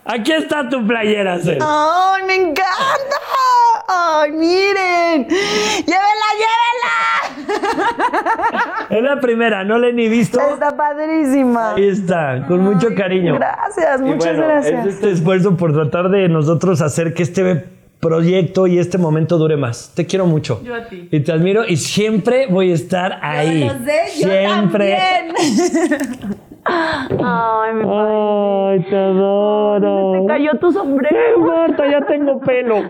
Aquí 0.05 0.32
está 0.32 0.70
tu 0.70 0.86
playera, 0.86 1.39
Cel. 1.39 1.59
¡Ay, 1.62 2.24
me 2.26 2.36
encanta! 2.36 3.18
¡Ay, 3.88 4.32
miren! 4.32 5.28
¡Llévenla, 5.28 6.30
llévenla! 6.41 6.91
Es 8.89 9.03
la 9.03 9.20
primera, 9.20 9.64
no 9.64 9.78
la 9.78 9.88
he 9.88 9.93
ni 9.93 10.07
visto. 10.07 10.39
Está 10.39 10.76
padrísima. 10.76 11.76
Ahí 11.76 11.88
está, 11.89 12.45
con 12.47 12.62
mucho 12.62 12.93
cariño. 12.95 13.36
Gracias, 13.36 14.01
Y 14.01 14.03
muchas 14.03 14.36
bueno, 14.38 14.47
gracias. 14.47 14.86
Es 14.86 14.93
este 14.95 15.12
esfuerzo 15.12 15.57
por 15.57 15.74
tratar 15.74 16.09
de 16.09 16.28
nosotros 16.30 16.82
hacer 16.82 17.14
que 17.14 17.24
este 17.24 17.66
proyecto 17.99 18.68
y 18.68 18.80
este 18.80 18.97
momento 18.97 19.38
dure 19.38 19.55
más. 19.57 19.91
Te 19.95 20.05
quiero 20.05 20.26
mucho. 20.26 20.62
Yo 20.64 20.76
a 20.76 20.86
ti. 20.88 21.07
Y 21.12 21.20
te 21.22 21.32
admiro 21.32 21.66
y 21.66 21.78
siempre 21.78 22.47
voy 22.47 22.72
a 22.72 22.76
estar 22.76 23.20
ahí. 23.22 23.64
Lo 23.66 23.74
sé, 23.86 24.01
yo 24.20 24.28
siempre. 24.28 24.97
también. 24.97 26.41
Ay, 26.66 27.74
mi 27.74 27.84
Ay, 27.84 28.86
te 28.89 28.95
adoro. 28.95 30.22
Se 30.22 30.28
cayó 30.28 30.51
tu 30.59 30.72
sombrero. 30.72 31.18
No 31.38 31.41
importa, 31.41 31.84
ya 31.89 32.05
tengo 32.05 32.39
pelo. 32.41 32.76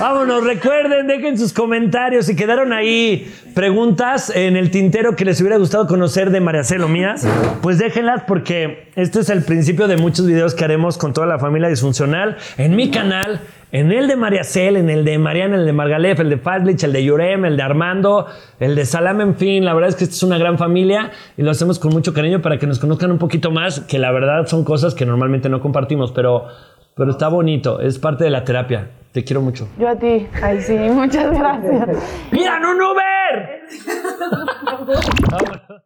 Vámonos, 0.00 0.44
recuerden, 0.44 1.06
dejen 1.06 1.38
sus 1.38 1.52
comentarios. 1.52 2.26
Si 2.26 2.36
quedaron 2.36 2.72
ahí 2.72 3.32
preguntas 3.54 4.30
en 4.34 4.56
el 4.56 4.70
tintero 4.70 5.16
que 5.16 5.24
les 5.24 5.40
hubiera 5.40 5.56
gustado 5.56 5.86
conocer 5.86 6.30
de 6.30 6.40
María 6.40 6.64
Celo 6.64 6.88
mías, 6.88 7.26
pues 7.62 7.78
déjenlas 7.78 8.22
porque 8.26 8.88
este 8.96 9.20
es 9.20 9.30
el 9.30 9.44
principio 9.44 9.88
de 9.88 9.96
muchos 9.96 10.26
videos 10.26 10.54
que 10.54 10.64
haremos 10.64 10.98
con 10.98 11.12
toda 11.12 11.26
la 11.26 11.38
familia 11.38 11.68
disfuncional 11.68 12.36
en 12.58 12.76
mi 12.76 12.90
canal. 12.90 13.40
En 13.72 13.90
el 13.90 14.06
de 14.06 14.14
María 14.16 14.44
Cel, 14.44 14.76
en 14.76 14.88
el 14.88 15.04
de 15.04 15.18
Mariana, 15.18 15.56
el 15.56 15.66
de 15.66 15.72
Margalef, 15.72 16.20
el 16.20 16.30
de 16.30 16.38
Fazlich, 16.38 16.84
el 16.84 16.92
de 16.92 17.04
Yurem, 17.04 17.44
el 17.44 17.56
de 17.56 17.62
Armando, 17.62 18.26
el 18.60 18.76
de 18.76 18.86
Salam, 18.86 19.20
en 19.20 19.34
fin, 19.34 19.64
la 19.64 19.74
verdad 19.74 19.90
es 19.90 19.96
que 19.96 20.04
esta 20.04 20.14
es 20.14 20.22
una 20.22 20.38
gran 20.38 20.56
familia 20.56 21.10
y 21.36 21.42
lo 21.42 21.50
hacemos 21.50 21.80
con 21.80 21.92
mucho 21.92 22.14
cariño 22.14 22.40
para 22.40 22.58
que 22.58 22.66
nos 22.66 22.78
conozcan 22.78 23.10
un 23.10 23.18
poquito 23.18 23.50
más, 23.50 23.80
que 23.80 23.98
la 23.98 24.12
verdad 24.12 24.46
son 24.46 24.62
cosas 24.62 24.94
que 24.94 25.04
normalmente 25.04 25.48
no 25.48 25.60
compartimos, 25.60 26.12
pero, 26.12 26.46
pero 26.94 27.10
está 27.10 27.26
bonito, 27.28 27.80
es 27.80 27.98
parte 27.98 28.22
de 28.24 28.30
la 28.30 28.44
terapia. 28.44 28.88
Te 29.10 29.24
quiero 29.24 29.40
mucho. 29.40 29.66
Yo 29.78 29.88
a 29.88 29.96
ti. 29.96 30.28
Ay, 30.42 30.60
sí, 30.60 30.76
muchas 30.76 31.32
gracias. 31.32 31.88
¡Mira, 32.30 32.58
un 32.58 32.80
Uber! 32.82 33.62